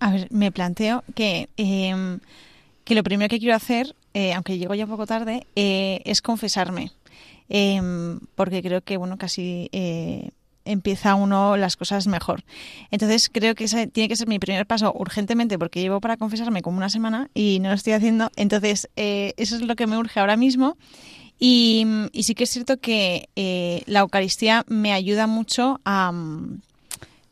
A 0.00 0.12
ver, 0.12 0.28
me 0.30 0.50
planteo 0.50 1.04
que, 1.14 1.48
em, 1.56 2.20
que 2.84 2.94
lo 2.94 3.02
primero 3.02 3.28
que 3.28 3.38
quiero 3.38 3.54
hacer, 3.54 3.94
eh, 4.14 4.32
aunque 4.32 4.58
llego 4.58 4.74
ya 4.74 4.84
un 4.84 4.90
poco 4.90 5.06
tarde, 5.06 5.46
eh, 5.54 6.00
es 6.04 6.22
confesarme. 6.22 6.90
Em, 7.48 8.20
porque 8.34 8.62
creo 8.62 8.82
que, 8.82 8.96
bueno, 8.96 9.16
casi 9.18 9.70
empieza 10.68 11.14
uno 11.14 11.56
las 11.56 11.76
cosas 11.76 12.06
mejor. 12.06 12.44
Entonces 12.90 13.28
creo 13.32 13.54
que 13.54 13.64
ese 13.64 13.86
tiene 13.86 14.08
que 14.08 14.16
ser 14.16 14.28
mi 14.28 14.38
primer 14.38 14.66
paso 14.66 14.92
urgentemente 14.94 15.58
porque 15.58 15.80
llevo 15.80 16.00
para 16.00 16.16
confesarme 16.16 16.62
como 16.62 16.76
una 16.76 16.90
semana 16.90 17.30
y 17.34 17.58
no 17.60 17.70
lo 17.70 17.74
estoy 17.74 17.94
haciendo. 17.94 18.30
Entonces 18.36 18.88
eh, 18.96 19.32
eso 19.36 19.56
es 19.56 19.62
lo 19.62 19.74
que 19.76 19.86
me 19.86 19.98
urge 19.98 20.20
ahora 20.20 20.36
mismo. 20.36 20.76
Y, 21.40 21.86
sí 22.20 22.34
que 22.34 22.44
es 22.44 22.50
cierto 22.50 22.78
que 22.78 23.28
eh, 23.36 23.82
la 23.86 24.00
Eucaristía 24.00 24.64
me 24.66 24.92
ayuda 24.92 25.26
mucho 25.26 25.80
a, 25.84 26.12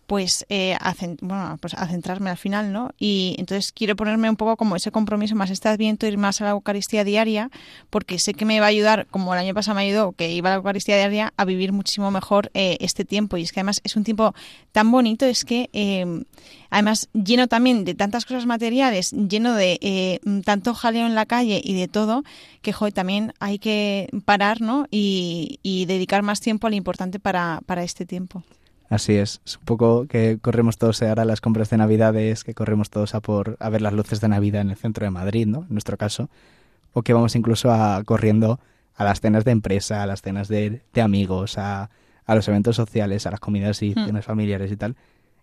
pues, 0.07 0.47
eh, 0.49 0.77
a, 0.81 0.95
bueno, 1.21 1.59
pues 1.61 1.75
a 1.75 1.87
centrarme 1.89 2.31
al 2.31 2.37
final, 2.37 2.73
¿no? 2.73 2.91
Y 2.99 3.35
entonces 3.39 3.73
quiero 3.73 3.97
ponerme 3.97 4.31
un 4.31 4.37
poco 4.37 4.57
como 4.57 4.77
ese 4.77 4.91
compromiso 4.91 5.35
más 5.35 5.51
este 5.51 5.69
adviento, 5.69 6.07
ir 6.07 6.17
más 6.17 6.41
a 6.41 6.45
la 6.45 6.51
Eucaristía 6.51 7.05
diaria, 7.05 7.51
porque 7.91 8.19
sé 8.19 8.35
que 8.35 8.45
me 8.45 8.61
va 8.61 8.67
a 8.67 8.69
ayudar, 8.69 9.07
como 9.11 9.35
el 9.35 9.41
año 9.41 9.55
pasado 9.55 9.75
me 9.75 9.83
ayudó, 9.83 10.13
que 10.13 10.33
iba 10.33 10.51
a 10.51 10.53
la 10.53 10.57
Eucaristía 10.59 10.97
diaria, 10.97 11.33
a 11.37 11.45
vivir 11.45 11.73
muchísimo 11.73 12.11
mejor 12.11 12.51
eh, 12.55 12.77
este 12.81 13.05
tiempo. 13.05 13.37
Y 13.37 13.43
es 13.43 13.53
que 13.53 13.61
además 13.61 13.81
es 13.85 13.97
un 13.97 14.05
tiempo 14.05 14.35
tan 14.73 14.91
bonito, 14.91 15.27
es 15.27 15.45
que 15.45 15.71
eh, 15.73 16.23
además 16.71 17.09
lleno 17.13 17.49
también 17.49 17.85
de 17.85 17.95
tantas 17.95 18.25
cosas 18.25 18.47
materiales, 18.47 19.11
lleno 19.11 19.55
de 19.55 19.79
eh, 19.81 20.21
tanto 20.45 20.75
jaleo 20.75 21.07
en 21.07 21.15
la 21.17 21.27
calle 21.27 21.61
y 21.63 21.75
de 21.75 21.89
todo, 21.89 22.23
que 22.63 22.73
joder, 22.73 22.93
también 22.93 23.33
hay 23.41 23.59
que 23.59 24.09
parar, 24.25 24.61
¿no? 24.61 24.87
Y, 24.91 25.59
y 25.63 25.87
dedicar 25.87 26.23
más 26.23 26.41
tiempo 26.41 26.67
a 26.67 26.71
lo 26.71 26.77
importante 26.77 27.19
para, 27.19 27.61
para 27.67 27.83
este 27.83 28.07
tiempo. 28.07 28.45
Así 28.89 29.15
es, 29.15 29.41
es 29.45 29.57
un 29.57 29.65
poco 29.65 30.07
que 30.07 30.39
corremos 30.41 30.79
todos 30.79 31.03
ahora 31.03 31.23
a 31.23 31.25
las 31.25 31.41
compras 31.41 31.71
de 31.71 31.77
Navidades, 31.77 32.45
que 32.45 32.55
corremos 32.55 32.89
todos 32.89 33.15
a 33.15 33.21
por 33.21 33.57
a 33.59 33.69
ver 33.69 33.83
las 33.83 33.93
luces 33.93 34.21
de 34.21 34.29
Navidad 34.29 34.63
en 34.63 34.71
el 34.71 34.77
centro 34.77 35.05
de 35.05 35.11
Madrid, 35.11 35.47
¿no? 35.47 35.61
En 35.63 35.71
nuestro 35.71 35.97
caso, 35.97 36.29
o 36.93 37.03
que 37.03 37.13
vamos 37.13 37.35
incluso 37.35 37.73
a 37.73 38.03
corriendo 38.05 38.61
a 38.95 39.05
las 39.05 39.21
cenas 39.21 39.45
de 39.45 39.51
empresa, 39.51 40.03
a 40.03 40.07
las 40.07 40.23
cenas 40.23 40.49
de, 40.49 40.83
de 40.95 41.01
amigos, 41.03 41.59
a, 41.59 41.91
a, 42.25 42.35
los 42.35 42.47
eventos 42.49 42.77
sociales, 42.77 43.27
a 43.27 43.31
las 43.31 43.41
comidas 43.41 43.83
y 43.83 43.91
hmm. 43.91 44.07
cenas 44.07 44.25
familiares 44.25 44.71
y 44.71 44.77
tal, 44.77 44.97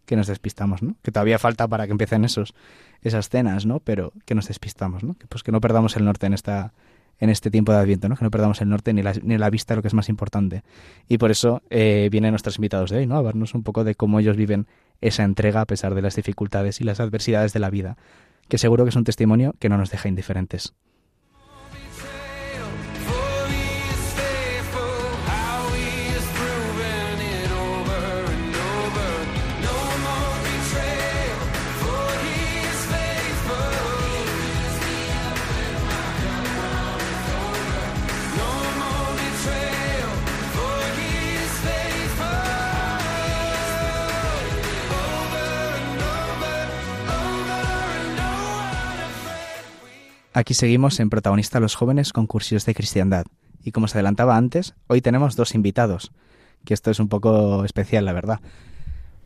que 0.05 0.15
nos 0.15 0.27
despistamos, 0.27 0.81
¿no? 0.81 0.95
Que 1.01 1.12
todavía 1.12 1.38
falta 1.38 1.67
para 1.67 1.85
que 1.85 1.91
empiecen 1.91 2.25
esos 2.25 2.53
esas 3.01 3.27
cenas, 3.27 3.65
¿no? 3.65 3.81
Pero 3.81 4.13
que 4.25 4.35
nos 4.35 4.47
despistamos, 4.47 5.03
¿no? 5.03 5.15
Que 5.15 5.27
pues 5.27 5.43
que 5.43 5.51
no 5.51 5.59
perdamos 5.59 5.97
el 5.97 6.05
norte 6.05 6.25
en 6.25 6.33
esta 6.33 6.71
en 7.20 7.29
este 7.29 7.51
tiempo 7.51 7.72
de 7.72 7.79
Adviento, 7.79 8.10
¿no? 8.10 8.15
que 8.15 8.24
no 8.24 8.32
perdamos 8.32 8.62
el 8.62 8.70
norte 8.70 8.93
ni 8.93 9.01
la, 9.01 9.13
ni 9.22 9.38
la 9.38 9.50
vista 9.50 9.75
lo 9.75 9.82
que 9.82 9.88
es 9.88 9.93
más 9.93 10.10
importante. 10.10 10.63
Y 11.08 11.17
por 11.17 11.32
eso 11.32 11.62
eh, 11.70 12.10
vienen 12.12 12.32
nuestros 12.32 12.58
invitados 12.58 12.89
de 12.89 12.98
hoy, 12.98 13.08
¿no? 13.08 13.15
a 13.15 13.22
vernos 13.22 13.53
un 13.53 13.63
poco 13.63 13.84
de 13.84 13.96
cómo 13.96 14.20
ellos 14.20 14.36
viven 14.36 14.67
esa 15.01 15.24
entrega 15.24 15.62
a 15.62 15.65
pesar 15.65 15.96
de 15.96 16.01
las 16.01 16.15
dificultades 16.15 16.82
y 16.82 16.84
las 16.84 17.00
adversidades 17.00 17.53
de 17.53 17.60
la 17.60 17.70
vida, 17.70 17.98
que 18.48 18.58
seguro 18.58 18.84
que 18.84 18.89
es 18.89 18.96
un 18.96 19.03
testimonio 19.03 19.55
que 19.60 19.70
no 19.70 19.77
nos 19.77 19.89
deja 19.89 20.10
indiferentes. 20.10 20.74
Aquí 50.35 50.55
seguimos 50.55 50.99
en 50.99 51.11
Protagonista 51.11 51.59
los 51.59 51.75
jóvenes 51.75 52.11
con 52.11 52.25
cursillos 52.25 52.65
de 52.65 52.73
cristiandad. 52.73 53.25
Y 53.63 53.71
como 53.71 53.87
se 53.87 53.99
adelantaba 53.99 54.35
antes, 54.35 54.73
hoy 54.87 54.99
tenemos 54.99 55.35
dos 55.35 55.53
invitados, 55.53 56.11
que 56.65 56.73
esto 56.73 56.89
es 56.89 56.99
un 56.99 57.07
poco 57.07 57.63
especial, 57.65 58.05
la 58.05 58.13
verdad. 58.13 58.39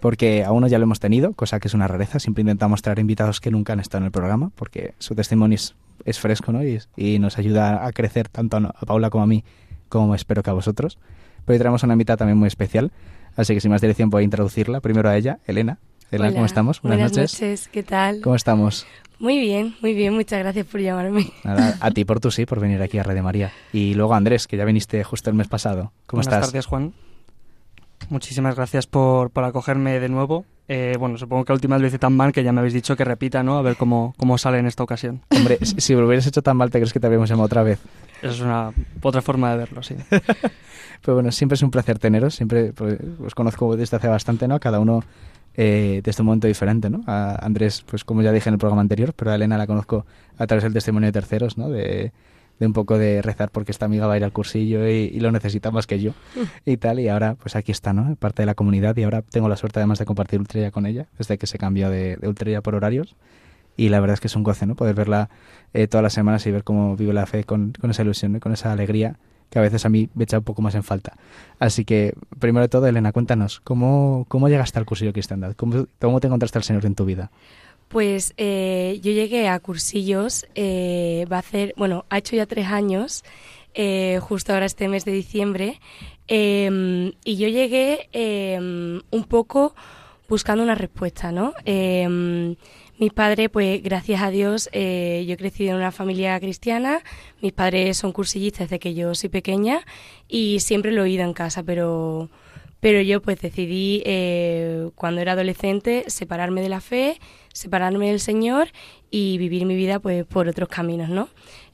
Porque 0.01 0.43
a 0.43 0.51
uno 0.51 0.67
ya 0.67 0.77
lo 0.79 0.83
hemos 0.83 0.99
tenido, 0.99 1.31
cosa 1.31 1.61
que 1.61 1.69
es 1.69 1.73
una 1.73 1.87
rareza. 1.87 2.19
Siempre 2.19 2.41
intentamos 2.41 2.81
traer 2.81 2.99
invitados 2.99 3.39
que 3.39 3.51
nunca 3.51 3.71
han 3.71 3.79
estado 3.79 3.99
en 3.99 4.07
el 4.07 4.11
programa, 4.11 4.51
porque 4.53 4.95
su 4.99 5.15
testimonio 5.15 5.57
es, 6.03 6.19
fresco 6.19 6.51
¿no? 6.51 6.59
y, 6.63 7.19
nos 7.19 7.37
ayuda 7.37 7.85
a 7.85 7.91
crecer 7.93 8.27
tanto 8.27 8.57
a 8.57 8.85
Paula 8.85 9.09
como 9.09 9.23
a 9.23 9.27
mí, 9.27 9.45
como 9.87 10.13
espero 10.13 10.43
que 10.43 10.49
a 10.49 10.53
vosotros. 10.53 10.99
Pero 11.45 11.53
hoy 11.53 11.57
tenemos 11.57 11.83
una 11.83 11.93
invitada 11.93 12.17
también 12.17 12.37
muy 12.37 12.47
especial, 12.47 12.91
así 13.37 13.53
que 13.53 13.61
sin 13.61 13.71
más 13.71 13.79
dirección 13.79 14.09
voy 14.09 14.23
a 14.23 14.25
introducirla. 14.25 14.81
Primero 14.81 15.07
a 15.07 15.15
ella, 15.15 15.39
Elena. 15.45 15.79
Elena, 16.11 16.33
¿cómo 16.33 16.45
estamos? 16.45 16.81
Buenas, 16.81 17.11
Buenas 17.11 17.33
noches. 17.33 17.67
¿Qué 17.67 17.83
tal? 17.83 18.21
¿Cómo 18.21 18.35
estamos? 18.35 18.87
Muy 19.19 19.39
bien, 19.39 19.75
muy 19.81 19.93
bien, 19.93 20.13
muchas 20.13 20.39
gracias 20.39 20.65
por 20.65 20.79
llamarme. 20.79 21.31
Nada, 21.43 21.75
a 21.81 21.91
ti 21.91 22.05
por 22.05 22.19
tu 22.19 22.31
sí, 22.31 22.45
por 22.45 22.59
venir 22.59 22.81
aquí 22.81 22.97
a 22.97 23.03
Radio 23.03 23.23
María. 23.23 23.51
Y 23.73 23.93
luego 23.93 24.13
Andrés, 24.13 24.47
que 24.47 24.57
ya 24.57 24.63
viniste 24.63 25.03
justo 25.03 25.29
el 25.29 25.35
mes 25.35 25.47
pasado. 25.47 25.91
¿Cómo 26.05 26.21
estás? 26.21 26.35
Buenas 26.35 26.51
tardes, 26.51 26.65
Juan. 26.67 26.93
Muchísimas 28.09 28.55
gracias 28.55 28.87
por, 28.87 29.31
por 29.31 29.43
acogerme 29.43 29.99
de 29.99 30.07
nuevo. 30.07 30.45
Eh, 30.69 30.95
bueno, 30.99 31.17
supongo 31.17 31.45
que 31.45 31.53
la 31.53 31.55
última 31.55 31.75
vez 31.75 31.81
lo 31.81 31.87
hice 31.87 31.99
tan 31.99 32.15
mal 32.15 32.31
que 32.31 32.43
ya 32.43 32.51
me 32.51 32.59
habéis 32.59 32.73
dicho 32.73 32.95
que 32.95 33.03
repita, 33.03 33.41
¿no? 33.41 33.57
A 33.57 33.61
ver 33.61 33.75
cómo, 33.75 34.13
cómo 34.17 34.37
sale 34.37 34.59
en 34.59 34.67
esta 34.67 34.83
ocasión. 34.83 35.23
Hombre, 35.29 35.57
si 35.65 35.93
lo 35.93 36.05
hubieras 36.05 36.27
hecho 36.27 36.41
tan 36.41 36.55
mal, 36.55 36.69
¿te 36.69 36.77
crees 36.77 36.93
que 36.93 36.99
te 36.99 37.07
habríamos 37.07 37.29
llamado 37.29 37.45
otra 37.47 37.63
vez? 37.63 37.79
Esa 38.21 38.33
es 38.33 38.41
una 38.41 38.71
otra 39.01 39.21
forma 39.21 39.51
de 39.51 39.57
verlo, 39.57 39.83
sí. 39.83 39.95
Pero 41.01 41.15
bueno, 41.15 41.31
siempre 41.31 41.55
es 41.55 41.63
un 41.63 41.71
placer 41.71 41.99
teneros. 41.99 42.35
Siempre 42.35 42.73
pues, 42.73 42.97
os 43.23 43.35
conozco 43.35 43.75
desde 43.75 43.97
hace 43.97 44.07
bastante, 44.07 44.47
¿no? 44.47 44.59
Cada 44.59 44.79
uno 44.79 45.03
eh, 45.59 46.01
desde 46.03 46.21
un 46.21 46.27
momento 46.27 46.45
diferente, 46.45 46.89
¿no? 46.91 47.01
A 47.07 47.43
Andrés, 47.43 47.83
pues 47.89 48.03
como 48.03 48.21
ya 48.21 48.31
dije 48.31 48.47
en 48.47 48.53
el 48.53 48.59
programa 48.59 48.81
anterior, 48.81 49.13
pero 49.13 49.31
a 49.31 49.35
Elena 49.35 49.57
la 49.57 49.65
conozco 49.65 50.05
a 50.37 50.45
través 50.45 50.63
del 50.63 50.73
testimonio 50.73 51.07
de 51.07 51.13
terceros, 51.13 51.57
¿no? 51.57 51.69
De, 51.69 52.11
un 52.59 52.73
poco 52.73 52.97
de 52.97 53.21
rezar 53.21 53.49
porque 53.51 53.71
esta 53.71 53.85
amiga 53.85 54.07
va 54.07 54.13
a 54.13 54.17
ir 54.17 54.23
al 54.23 54.31
cursillo 54.31 54.87
y, 54.87 55.19
lo 55.19 55.31
necesita 55.31 55.69
más 55.71 55.87
que 55.87 55.99
yo 55.99 56.13
y 56.65 56.77
tal. 56.77 56.99
Y 56.99 57.09
ahora, 57.09 57.35
pues 57.35 57.55
aquí 57.55 57.71
está, 57.71 57.91
¿no? 57.91 58.15
Parte 58.15 58.43
de 58.43 58.45
la 58.45 58.53
comunidad 58.53 58.95
y 58.97 59.03
ahora 59.03 59.23
tengo 59.23 59.49
la 59.49 59.57
suerte 59.57 59.79
además 59.79 59.99
de 59.99 60.05
compartir 60.05 60.39
Ultrella 60.39 60.71
con 60.71 60.85
ella 60.85 61.07
desde 61.17 61.37
que 61.37 61.47
se 61.47 61.57
cambió 61.57 61.89
de, 61.89 62.17
de 62.17 62.61
por 62.61 62.75
horarios. 62.75 63.15
Y 63.75 63.89
la 63.89 63.99
verdad 63.99 64.15
es 64.15 64.19
que 64.19 64.27
es 64.27 64.35
un 64.35 64.43
goce, 64.43 64.65
¿no? 64.65 64.75
Poder 64.75 64.95
verla 64.95 65.29
eh, 65.73 65.87
todas 65.87 66.03
las 66.03 66.13
semanas 66.13 66.45
y 66.47 66.51
ver 66.51 66.63
cómo 66.63 66.95
vive 66.95 67.13
la 67.13 67.27
fe 67.27 67.43
con, 67.43 67.73
con 67.79 67.91
esa 67.91 68.01
ilusión, 68.01 68.35
y 68.35 68.39
con 68.39 68.51
esa 68.53 68.71
alegría 68.71 69.17
que 69.49 69.59
a 69.59 69.61
veces 69.61 69.85
a 69.85 69.89
mí 69.89 70.09
me 70.13 70.23
echa 70.23 70.39
un 70.39 70.43
poco 70.43 70.61
más 70.61 70.75
en 70.75 70.83
falta. 70.83 71.13
Así 71.59 71.85
que, 71.85 72.13
primero 72.39 72.63
de 72.63 72.69
todo, 72.69 72.87
Elena, 72.87 73.11
cuéntanos, 73.11 73.59
¿cómo, 73.61 74.25
cómo 74.27 74.49
llegaste 74.49 74.79
al 74.79 74.85
cursillo 74.85 75.13
Cristiandad? 75.13 75.53
¿Cómo, 75.55 75.87
¿Cómo 75.99 76.19
te 76.19 76.27
encontraste 76.27 76.57
al 76.57 76.63
Señor 76.63 76.85
en 76.85 76.95
tu 76.95 77.05
vida? 77.05 77.31
Pues 77.87 78.33
eh, 78.37 78.99
yo 79.01 79.11
llegué 79.13 79.47
a 79.47 79.59
cursillos, 79.59 80.45
eh, 80.55 81.25
va 81.31 81.37
a 81.37 81.39
hacer, 81.39 81.73
bueno, 81.77 82.05
ha 82.09 82.17
hecho 82.17 82.35
ya 82.35 82.45
tres 82.45 82.67
años, 82.67 83.23
eh, 83.73 84.19
justo 84.21 84.53
ahora 84.53 84.65
este 84.65 84.89
mes 84.89 85.05
de 85.05 85.13
diciembre, 85.13 85.79
em, 86.27 87.13
y 87.23 87.37
yo 87.37 87.47
llegué 87.47 88.09
em, 88.11 89.01
un 89.09 89.23
poco 89.23 89.73
buscando 90.27 90.63
una 90.63 90.75
respuesta, 90.75 91.31
¿no? 91.31 91.53
Mis 92.99 93.13
padres, 93.13 93.49
pues 93.51 93.83
gracias 93.83 94.23
a 94.23 94.31
Dios, 94.31 94.69
eh, 94.71 95.23
yo 95.27 95.35
he 95.35 95.37
crecido 95.37 95.69
en 95.69 95.77
una 95.77 95.91
familia 95.91 96.39
cristiana. 96.39 97.03
Mis 97.43 97.53
padres 97.53 97.95
son 97.95 98.11
cursillistas 98.11 98.69
desde 98.69 98.79
que 98.79 98.95
yo 98.95 99.13
soy 99.13 99.29
pequeña 99.29 99.81
y 100.27 100.61
siempre 100.61 100.91
lo 100.91 101.01
he 101.01 101.03
oído 101.03 101.23
en 101.23 101.33
casa, 101.33 101.61
pero, 101.61 102.31
pero 102.79 102.99
yo 103.01 103.21
pues 103.21 103.39
decidí 103.39 104.01
eh, 104.03 104.89
cuando 104.95 105.21
era 105.21 105.33
adolescente 105.33 106.05
separarme 106.07 106.63
de 106.63 106.69
la 106.69 106.81
fe, 106.81 107.19
separarme 107.53 108.07
del 108.07 108.19
Señor 108.19 108.69
y 109.11 109.37
vivir 109.37 109.67
mi 109.67 109.75
vida 109.75 109.99
pues 109.99 110.25
por 110.25 110.47
otros 110.47 110.67
caminos, 110.67 111.09
¿no? 111.09 111.29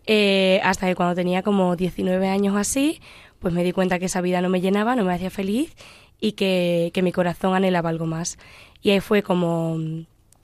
Eh, 0.06 0.60
hasta 0.62 0.88
que 0.88 0.96
cuando 0.96 1.16
tenía 1.16 1.42
como 1.42 1.78
19 1.78 2.28
años 2.28 2.58
así, 2.58 3.00
pues 3.40 3.54
me 3.54 3.64
di 3.64 3.72
cuenta 3.72 3.98
que 3.98 4.06
esa 4.08 4.20
vida 4.20 4.42
no 4.42 4.50
me 4.50 4.60
llenaba, 4.60 4.98
no 4.98 5.06
me 5.06 5.14
hacía 5.14 5.30
feliz 5.30 5.74
y 6.20 6.34
que, 6.34 6.92
que 6.94 7.02
mi 7.02 7.14
corazón 7.14 7.56
anhelaba 7.56 7.90
algo 7.90 8.08
más. 8.08 8.38
Y 8.82 8.90
ahí 8.90 9.00
fue 9.00 9.24
como 9.24 9.78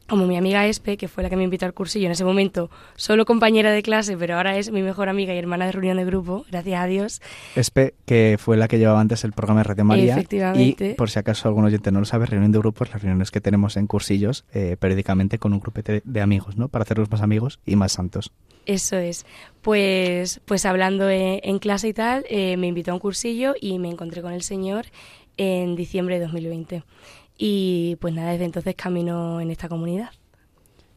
como 0.10 0.26
mi 0.26 0.36
amiga 0.38 0.66
Espe, 0.68 0.98
que 0.98 1.08
fue 1.08 1.24
la 1.24 1.30
que 1.30 1.38
me 1.38 1.44
invitó 1.44 1.66
al 1.66 1.74
cursillo 1.74 2.08
en 2.08 2.12
ese 2.12 2.26
momento, 2.26 2.70
solo 2.96 3.26
compañera 3.26 3.72
de 3.72 3.82
clase, 3.84 4.18
pero 4.18 4.36
ahora 4.36 4.58
es 4.58 4.72
mi 4.72 4.82
mejor 4.82 5.08
amiga 5.08 5.34
y 5.34 5.38
hermana 5.38 5.68
de 5.68 5.72
reunión 5.72 5.98
de 5.98 6.06
grupo, 6.06 6.46
gracias 6.50 6.82
a 6.82 6.86
Dios. 6.88 7.22
Espe, 7.56 7.94
que 8.06 8.38
fue 8.40 8.58
la 8.58 8.68
que 8.68 8.80
llevaba 8.80 9.00
antes 9.00 9.24
el 9.24 9.32
programa 9.32 9.64
de 9.64 9.84
María. 9.84 10.14
Efectivamente. 10.14 10.92
Y 10.92 10.94
por 10.96 11.10
si 11.10 11.20
acaso 11.20 11.48
algún 11.48 11.66
oyente 11.66 11.92
no 11.92 12.00
lo 12.00 12.06
sabe, 12.06 12.26
reunión 12.26 12.52
de 12.52 12.60
grupos, 12.60 12.90
las 12.92 13.02
reuniones 13.02 13.32
que 13.32 13.40
tenemos 13.40 13.78
en 13.78 13.88
cursillos 13.88 14.46
eh, 14.52 14.76
periódicamente 14.80 15.38
con 15.38 15.54
un 15.54 15.60
grupete 15.60 16.02
de 16.04 16.22
amigos, 16.22 16.58
¿no? 16.58 16.68
Para 16.70 16.84
hacerlos 16.84 17.10
más 17.12 17.22
amigos 17.22 17.60
y 17.66 17.76
más 17.76 17.92
santos. 17.92 18.32
Eso 18.66 18.98
es. 18.98 19.26
Pues, 19.62 20.42
pues 20.46 20.66
hablando 20.66 21.10
en, 21.10 21.60
clase 21.60 21.90
y 21.90 21.94
tal, 21.94 22.26
eh, 22.30 22.58
me 22.58 22.68
invitó 22.68 22.92
a 22.92 22.94
un 22.96 23.00
cursillo 23.00 23.54
y 23.60 23.80
me 23.80 23.90
encontré 23.90 24.22
con 24.22 24.34
el 24.34 24.42
Señor 24.42 24.86
en 25.38 25.76
diciembre 25.76 26.20
de 26.20 26.26
2020 26.26 26.84
y 27.42 27.96
pues 28.02 28.14
nada, 28.14 28.32
desde 28.32 28.44
entonces 28.44 28.76
camino 28.76 29.40
en 29.40 29.50
esta 29.50 29.70
comunidad. 29.70 30.10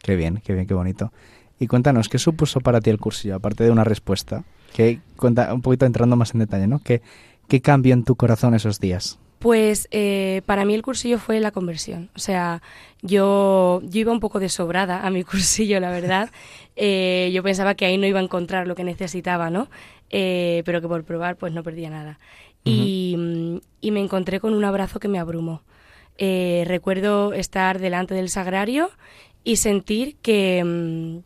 Qué 0.03 0.17
bien, 0.17 0.43
qué 0.45 0.53
bien, 0.53 0.67
qué 0.67 0.75
bonito. 0.75 1.13
Y 1.61 1.69
cuéntanos, 1.69 2.09
¿qué 2.09 2.19
supuso 2.19 2.61
para 2.61 2.81
ti 2.81 2.91
el 2.91 2.99
cursillo, 2.99 3.37
aparte 3.37 3.63
de 3.63 3.71
una 3.71 3.85
respuesta? 3.85 4.43
Que 4.75 4.99
cuenta 5.17 5.55
un 5.55 5.63
poquito 5.63 5.87
entrando 5.87 6.17
más 6.17 6.35
en 6.35 6.41
detalle, 6.41 6.67
¿no? 6.67 6.81
¿Qué, 6.81 7.01
qué 7.47 7.61
cambió 7.61 7.95
en 7.95 8.03
tu 8.03 8.17
corazón 8.17 8.55
esos 8.55 8.81
días? 8.81 9.21
Pues 9.39 9.87
eh, 9.93 10.43
para 10.45 10.65
mí 10.65 10.75
el 10.75 10.83
cursillo 10.83 11.21
fue 11.21 11.39
la 11.39 11.53
conversión. 11.53 12.11
O 12.17 12.19
sea, 12.19 12.61
yo, 13.03 13.81
yo 13.85 14.01
iba 14.01 14.11
un 14.11 14.19
poco 14.19 14.41
desobrada 14.41 15.07
a 15.07 15.11
mi 15.11 15.23
cursillo, 15.25 15.79
la 15.79 15.91
verdad. 15.93 16.31
Eh, 16.75 17.31
yo 17.33 17.45
pensaba 17.45 17.77
que 17.77 17.85
ahí 17.85 17.99
no 17.99 18.07
iba 18.09 18.19
a 18.19 18.23
encontrar 18.25 18.67
lo 18.67 18.75
que 18.75 18.83
necesitaba, 18.83 19.49
¿no? 19.49 19.69
Eh, 20.11 20.63
pero 20.65 20.81
que 20.81 20.89
por 20.89 21.05
probar 21.05 21.37
pues 21.37 21.53
no 21.53 21.63
perdía 21.63 21.91
nada. 21.91 22.19
y, 22.65 23.61
y 23.81 23.91
me 23.93 24.01
encontré 24.01 24.41
con 24.41 24.55
un 24.55 24.65
abrazo 24.65 24.99
que 24.99 25.07
me 25.07 25.21
abrumó. 25.21 25.63
Eh, 26.19 26.65
recuerdo 26.67 27.33
estar 27.33 27.79
delante 27.79 28.15
del 28.15 28.29
sagrario 28.29 28.91
y 29.45 29.57
sentir 29.57 30.17
que, 30.17 30.63
mm, 30.65 31.19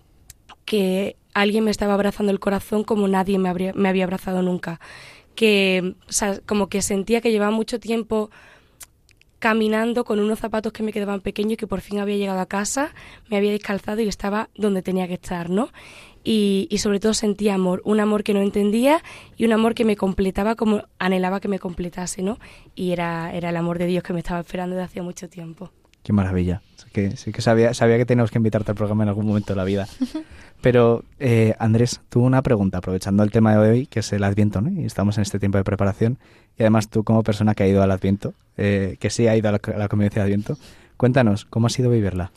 que 0.64 1.16
alguien 1.34 1.64
me 1.64 1.70
estaba 1.70 1.94
abrazando 1.94 2.32
el 2.32 2.40
corazón 2.40 2.84
como 2.84 3.08
nadie 3.08 3.38
me, 3.38 3.72
me 3.74 3.88
había 3.88 4.04
abrazado 4.04 4.42
nunca. 4.42 4.80
Que, 5.34 5.94
como 6.46 6.68
que 6.68 6.80
sentía 6.80 7.20
que 7.20 7.30
llevaba 7.30 7.50
mucho 7.50 7.78
tiempo 7.78 8.30
caminando 9.38 10.04
con 10.04 10.18
unos 10.18 10.38
zapatos 10.38 10.72
que 10.72 10.82
me 10.82 10.92
quedaban 10.92 11.20
pequeños 11.20 11.58
que 11.58 11.66
por 11.66 11.80
fin 11.80 11.98
había 11.98 12.16
llegado 12.16 12.40
a 12.40 12.46
casa, 12.46 12.92
me 13.28 13.36
había 13.36 13.52
descalzado 13.52 14.00
y 14.00 14.08
estaba 14.08 14.48
donde 14.54 14.82
tenía 14.82 15.06
que 15.06 15.14
estar, 15.14 15.50
¿no? 15.50 15.70
Y, 16.24 16.66
y, 16.70 16.78
sobre 16.78 16.98
todo 16.98 17.14
sentía 17.14 17.54
amor, 17.54 17.82
un 17.84 18.00
amor 18.00 18.24
que 18.24 18.34
no 18.34 18.40
entendía 18.40 19.00
y 19.36 19.44
un 19.44 19.52
amor 19.52 19.74
que 19.74 19.84
me 19.84 19.96
completaba 19.96 20.56
como 20.56 20.82
anhelaba 20.98 21.38
que 21.38 21.46
me 21.46 21.60
completase, 21.60 22.22
¿no? 22.22 22.38
Y 22.74 22.90
era, 22.90 23.32
era 23.32 23.50
el 23.50 23.56
amor 23.56 23.78
de 23.78 23.86
Dios 23.86 24.02
que 24.02 24.12
me 24.12 24.18
estaba 24.18 24.40
esperando 24.40 24.74
desde 24.74 24.86
hacía 24.86 25.02
mucho 25.04 25.28
tiempo. 25.28 25.70
Qué 26.02 26.12
maravilla. 26.12 26.62
Que, 26.96 27.14
sí 27.14 27.30
que 27.30 27.42
sabía, 27.42 27.74
sabía 27.74 27.98
que 27.98 28.06
teníamos 28.06 28.30
que 28.30 28.38
invitarte 28.38 28.70
al 28.70 28.74
programa 28.74 29.02
en 29.02 29.10
algún 29.10 29.26
momento 29.26 29.52
de 29.52 29.56
la 29.58 29.64
vida. 29.64 29.86
Pero, 30.62 31.04
eh, 31.18 31.54
Andrés, 31.58 32.00
tú 32.08 32.22
una 32.22 32.40
pregunta, 32.40 32.78
aprovechando 32.78 33.22
el 33.22 33.30
tema 33.30 33.54
de 33.54 33.70
hoy, 33.70 33.86
que 33.86 34.00
es 34.00 34.14
el 34.14 34.24
Adviento, 34.24 34.62
¿no? 34.62 34.70
Y 34.70 34.86
estamos 34.86 35.18
en 35.18 35.22
este 35.22 35.38
tiempo 35.38 35.58
de 35.58 35.64
preparación. 35.64 36.16
Y 36.58 36.62
además 36.62 36.88
tú, 36.88 37.04
como 37.04 37.22
persona 37.22 37.54
que 37.54 37.64
ha 37.64 37.68
ido 37.68 37.82
al 37.82 37.90
Adviento, 37.90 38.32
eh, 38.56 38.96
que 38.98 39.10
sí 39.10 39.28
ha 39.28 39.36
ido 39.36 39.50
a 39.50 39.52
la, 39.52 39.60
a 39.62 39.78
la 39.78 39.88
convivencia 39.88 40.22
de 40.22 40.24
Adviento, 40.24 40.56
cuéntanos, 40.96 41.44
¿cómo 41.44 41.66
ha 41.66 41.70
sido 41.70 41.90
vivirla? 41.90 42.32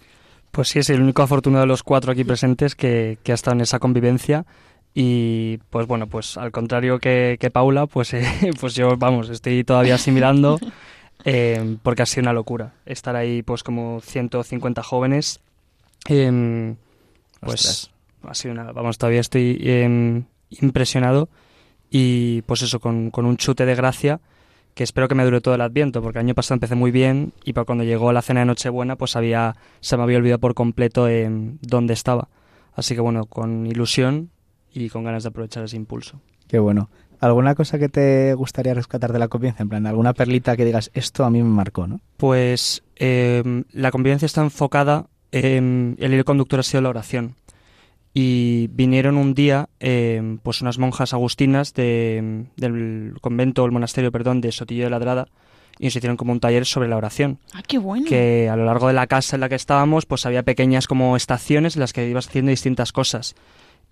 Pues 0.52 0.68
sí, 0.68 0.80
es 0.80 0.90
el 0.90 1.02
único 1.02 1.22
afortunado 1.22 1.62
de 1.62 1.68
los 1.68 1.82
cuatro 1.82 2.12
aquí 2.12 2.26
presentes 2.26 2.76
que, 2.76 3.18
que 3.24 3.32
ha 3.32 3.36
estado 3.36 3.56
en 3.56 3.62
esa 3.62 3.80
convivencia. 3.80 4.46
Y 4.94 5.60
pues 5.70 5.88
bueno, 5.88 6.08
pues 6.08 6.36
al 6.36 6.52
contrario 6.52 7.00
que, 7.00 7.38
que 7.40 7.50
Paula, 7.50 7.88
pues, 7.88 8.14
eh, 8.14 8.26
pues 8.60 8.76
yo, 8.76 8.98
vamos, 8.98 9.30
estoy 9.30 9.64
todavía 9.64 9.96
asimilando 9.96 10.60
eh, 11.26 11.78
porque 11.84 12.02
ha 12.02 12.06
sido 12.06 12.24
una 12.24 12.34
locura 12.34 12.74
estar 12.86 13.16
ahí 13.16 13.42
pues 13.44 13.64
como 13.64 14.02
150 14.02 14.84
jóvenes. 14.84 15.40
Eh, 16.08 16.76
pues 17.42 17.54
Ostras. 17.54 17.92
ha 18.24 18.34
sido 18.34 18.54
una, 18.54 18.72
vamos, 18.72 18.98
todavía 18.98 19.22
estoy 19.22 19.58
eh, 19.62 20.24
impresionado 20.62 21.30
y 21.90 22.42
pues 22.44 22.62
eso, 22.62 22.80
con, 22.80 23.12
con 23.12 23.26
un 23.26 23.38
chute 23.38 23.66
de 23.66 23.76
gracia 23.76 24.20
que 24.76 24.84
espero 24.84 25.08
que 25.08 25.16
me 25.16 25.26
dure 25.26 25.42
todo 25.42 25.56
el 25.56 25.62
Adviento, 25.62 26.02
porque 26.02 26.20
el 26.20 26.26
año 26.26 26.36
pasado 26.36 26.56
empecé 26.56 26.76
muy 26.76 26.92
bien 26.92 27.34
y 27.44 27.54
para 27.54 27.66
cuando 27.66 27.84
llegó 27.84 28.14
la 28.14 28.22
cena 28.22 28.42
de 28.42 28.46
Nochebuena, 28.46 28.96
pues 28.96 29.16
había, 29.16 29.58
se 29.82 29.98
me 29.98 30.04
había 30.04 30.18
olvidado 30.18 30.40
por 30.40 30.54
completo 30.54 31.08
dónde 31.62 31.94
estaba. 31.94 32.30
Así 32.74 32.96
que 32.96 33.02
bueno, 33.02 33.26
con 33.26 33.66
ilusión 33.66 34.30
y 34.72 34.90
con 34.90 35.04
ganas 35.04 35.24
de 35.24 35.30
aprovechar 35.30 35.66
ese 35.66 35.76
impulso. 35.76 36.22
Qué 36.48 36.60
bueno. 36.60 36.90
¿Alguna 37.20 37.54
cosa 37.54 37.78
que 37.78 37.90
te 37.90 38.34
gustaría 38.34 38.74
rescatar 38.74 39.12
de 39.12 39.20
la 39.20 39.28
convivencia? 39.28 39.64
En 39.64 39.70
plan, 39.70 39.86
alguna 39.86 40.14
perlita 40.14 40.56
que 40.56 40.64
digas, 40.64 40.90
esto 40.94 41.26
a 41.26 41.30
mí 41.30 41.44
me 41.44 41.50
marcó, 41.50 41.86
¿no? 41.86 42.00
Pues 42.18 42.84
eh, 42.96 43.64
la 43.74 43.92
convivencia 43.92 44.26
está 44.26 44.42
enfocada, 44.42 45.08
en, 45.32 45.98
el 46.00 46.14
hilo 46.14 46.24
conductor 46.24 46.62
ha 46.62 46.64
sido 46.64 46.82
la 46.82 46.90
oración. 46.90 47.36
Y 48.14 48.68
vinieron 48.72 49.18
un 49.18 49.34
día 49.34 49.70
eh, 49.80 50.38
pues 50.44 50.62
unas 50.62 50.78
monjas 50.80 51.14
agustinas 51.14 51.74
de, 51.74 52.46
del 52.56 53.16
convento, 53.22 53.64
o 53.64 53.66
el 53.66 53.72
monasterio, 53.72 54.12
perdón, 54.12 54.40
de 54.42 54.52
Sotillo 54.52 54.86
de 54.86 54.90
Ladrada, 54.90 55.28
y 55.78 55.86
nos 55.86 55.96
hicieron 55.96 56.18
como 56.18 56.32
un 56.32 56.40
taller 56.40 56.66
sobre 56.66 56.88
la 56.88 56.98
oración. 56.98 57.40
¡Ah, 57.54 57.64
qué 57.66 57.78
bueno! 57.78 58.06
Que 58.08 58.50
a 58.50 58.56
lo 58.56 58.66
largo 58.66 58.88
de 58.88 58.94
la 58.94 59.08
casa 59.08 59.36
en 59.36 59.42
la 59.42 59.50
que 59.50 59.56
estábamos, 59.56 60.06
pues 60.06 60.26
había 60.26 60.44
pequeñas 60.44 60.88
como 60.88 61.16
estaciones 61.16 61.76
en 61.76 61.82
las 61.82 61.94
que 61.94 62.08
ibas 62.08 62.28
haciendo 62.28 62.50
distintas 62.50 62.92
cosas. 62.92 63.36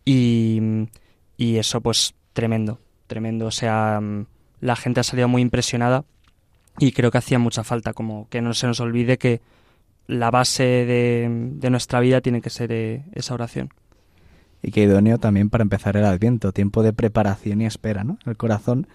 Y, 0.03 0.59
y 1.37 1.57
eso, 1.57 1.81
pues, 1.81 2.15
tremendo, 2.33 2.79
tremendo. 3.07 3.47
O 3.47 3.51
sea, 3.51 3.99
mm, 4.01 4.25
la 4.61 4.75
gente 4.75 4.99
ha 4.99 5.03
salido 5.03 5.27
muy 5.27 5.41
impresionada 5.41 6.05
y 6.79 6.91
creo 6.91 7.11
que 7.11 7.17
hacía 7.17 7.39
mucha 7.39 7.63
falta, 7.63 7.93
como 7.93 8.27
que 8.29 8.41
no 8.41 8.53
se 8.53 8.67
nos 8.67 8.79
olvide 8.79 9.17
que 9.17 9.41
la 10.07 10.31
base 10.31 10.63
de, 10.63 11.69
nuestra 11.69 11.99
vida 11.99 12.21
tiene 12.21 12.41
que 12.41 12.49
ser 12.49 12.71
eh, 12.71 13.03
esa 13.13 13.33
oración. 13.33 13.69
Y 14.61 14.71
que 14.71 14.83
idóneo 14.83 15.17
también 15.17 15.49
para 15.49 15.61
empezar 15.61 15.97
el 15.97 16.05
Adviento, 16.05 16.51
tiempo 16.51 16.81
de 16.81 16.93
preparación 16.93 17.61
y 17.61 17.65
espera, 17.65 18.03
¿no? 18.03 18.17
El 18.25 18.37
corazón, 18.37 18.87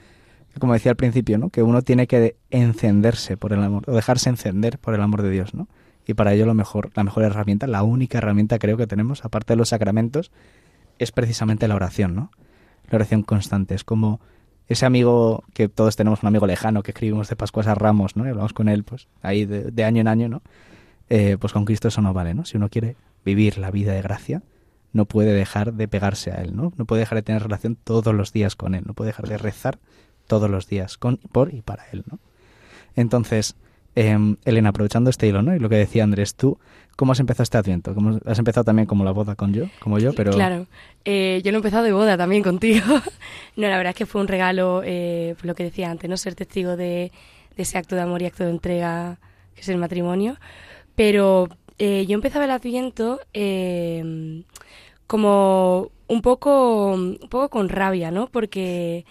como 0.59 0.73
decía 0.73 0.90
al 0.90 0.97
principio, 0.97 1.38
¿no? 1.38 1.50
Que 1.50 1.62
uno 1.62 1.83
tiene 1.83 2.07
que 2.07 2.37
encenderse 2.50 3.37
por 3.37 3.52
el 3.52 3.62
amor, 3.62 3.85
o 3.87 3.92
dejarse 3.92 4.28
encender 4.28 4.78
por 4.78 4.95
el 4.95 5.02
amor 5.02 5.23
de 5.23 5.31
Dios, 5.31 5.54
¿no? 5.54 5.69
Y 6.07 6.14
para 6.14 6.33
ello 6.33 6.47
lo 6.47 6.54
mejor, 6.54 6.90
la 6.95 7.04
mejor 7.04 7.23
herramienta, 7.25 7.66
la 7.66 7.83
única 7.83 8.19
herramienta 8.19 8.59
creo 8.59 8.76
que 8.76 8.87
tenemos, 8.87 9.25
aparte 9.25 9.52
de 9.52 9.57
los 9.57 9.69
sacramentos, 9.69 10.33
es 10.99 11.13
precisamente 11.13 11.69
la 11.69 11.76
oración, 11.76 12.15
¿no? 12.15 12.30
La 12.93 12.97
oración 12.97 13.23
constante. 13.23 13.75
Es 13.75 13.85
como 13.85 14.21
ese 14.69 14.85
amigo 14.85 15.45
que 15.55 15.71
todos 15.71 15.97
tenemos, 15.97 16.23
un 16.23 16.26
amigo 16.26 16.47
lejano 16.47 16.83
que 16.83 16.91
escribimos 16.91 17.26
de 17.26 17.37
Pascuas 17.37 17.67
a 17.67 17.75
Ramos, 17.75 18.17
¿no? 18.17 18.26
Y 18.26 18.28
hablamos 18.28 18.52
con 18.52 18.69
él, 18.69 18.85
pues, 18.85 19.09
ahí 19.23 19.47
de, 19.47 19.85
año 19.85 20.02
en 20.02 20.09
año, 20.09 20.28
¿no? 20.28 20.43
Eh, 21.09 21.39
pues 21.41 21.55
con 21.55 21.65
Cristo 21.65 21.89
eso 21.89 22.02
no 22.02 22.13
vale, 22.13 22.35
¿no? 22.35 22.45
Si 22.45 22.59
uno 22.59 22.69
quiere 22.69 22.97
vivir 23.25 23.57
la 23.57 23.71
vida 23.71 23.95
de 23.95 24.02
gracia, 24.02 24.43
no 24.93 25.07
puede 25.07 25.33
dejar 25.33 25.73
de 25.73 25.89
pegarse 25.89 26.33
a 26.33 26.43
él, 26.43 26.55
¿no? 26.55 26.75
No 26.76 26.85
puede 26.85 27.00
dejar 27.00 27.17
de 27.17 27.23
tener 27.23 27.43
relación 27.43 27.76
todos 27.83 28.15
los 28.15 28.31
días 28.35 28.57
con 28.57 28.75
él, 28.75 28.85
no 28.87 28.93
puede 28.93 29.09
dejar 29.09 29.26
de 29.26 29.39
rezar 29.39 29.78
todos 30.26 30.50
los 30.50 30.67
días 30.67 30.99
con, 30.99 31.17
por 31.17 31.55
y 31.55 31.63
para 31.63 31.87
él, 31.93 32.05
¿no? 32.11 32.19
Entonces, 32.95 33.57
eh, 33.95 34.37
Elena, 34.45 34.71
aprovechando 34.71 35.11
este 35.11 35.26
hilo, 35.26 35.43
¿no? 35.43 35.55
Y 35.55 35.59
lo 35.59 35.69
que 35.69 35.76
decía 35.76 36.05
Andrés, 36.05 36.35
tú, 36.35 36.59
¿cómo 36.97 37.13
has 37.13 37.21
empezado 37.21 37.43
este 37.43 37.59
adviento? 37.59 37.95
¿Cómo 37.95 38.19
has 38.25 38.39
empezado 38.39 38.65
también 38.65 38.87
como 38.87 39.05
la 39.05 39.13
boda 39.13 39.35
con 39.35 39.52
yo, 39.52 39.67
como 39.81 39.99
yo, 39.99 40.13
pero... 40.15 40.33
Claro, 40.33 40.67
eh, 41.05 41.41
yo 41.45 41.50
lo 41.52 41.57
he 41.57 41.61
empezado 41.61 41.85
de 41.85 41.93
boda 41.93 42.17
también 42.17 42.43
contigo. 42.43 42.87
no, 43.57 43.69
la 43.69 43.76
verdad 43.76 43.91
es 43.91 43.97
que 43.97 44.07
fue 44.07 44.21
un 44.21 44.28
regalo, 44.28 44.83
eh, 44.85 45.35
pues 45.37 45.45
lo 45.45 45.55
que 45.55 45.65
decía 45.65 45.91
antes, 45.91 46.09
¿no? 46.09 46.17
Ser 46.17 46.35
testigo 46.35 46.76
de, 46.76 47.13
de, 47.57 47.63
ese 47.63 47.78
acto 47.78 47.95
de 47.95 48.02
amor 48.02 48.23
y 48.23 48.26
acto 48.26 48.45
de 48.45 48.50
entrega 48.50 49.19
que 49.55 49.61
es 49.61 49.69
el 49.69 49.78
matrimonio. 49.78 50.37
Pero 50.95 51.49
eh, 51.78 52.07
yo 52.07 52.15
empezaba 52.15 52.45
el 52.45 52.50
adviento 52.50 53.21
eh, 53.35 54.45
como 55.07 55.91
un 56.07 56.23
poco, 56.23 56.93
un 56.93 57.19
poco 57.28 57.49
con 57.49 57.69
rabia, 57.69 58.11
¿no? 58.11 58.28
Porque 58.28 59.05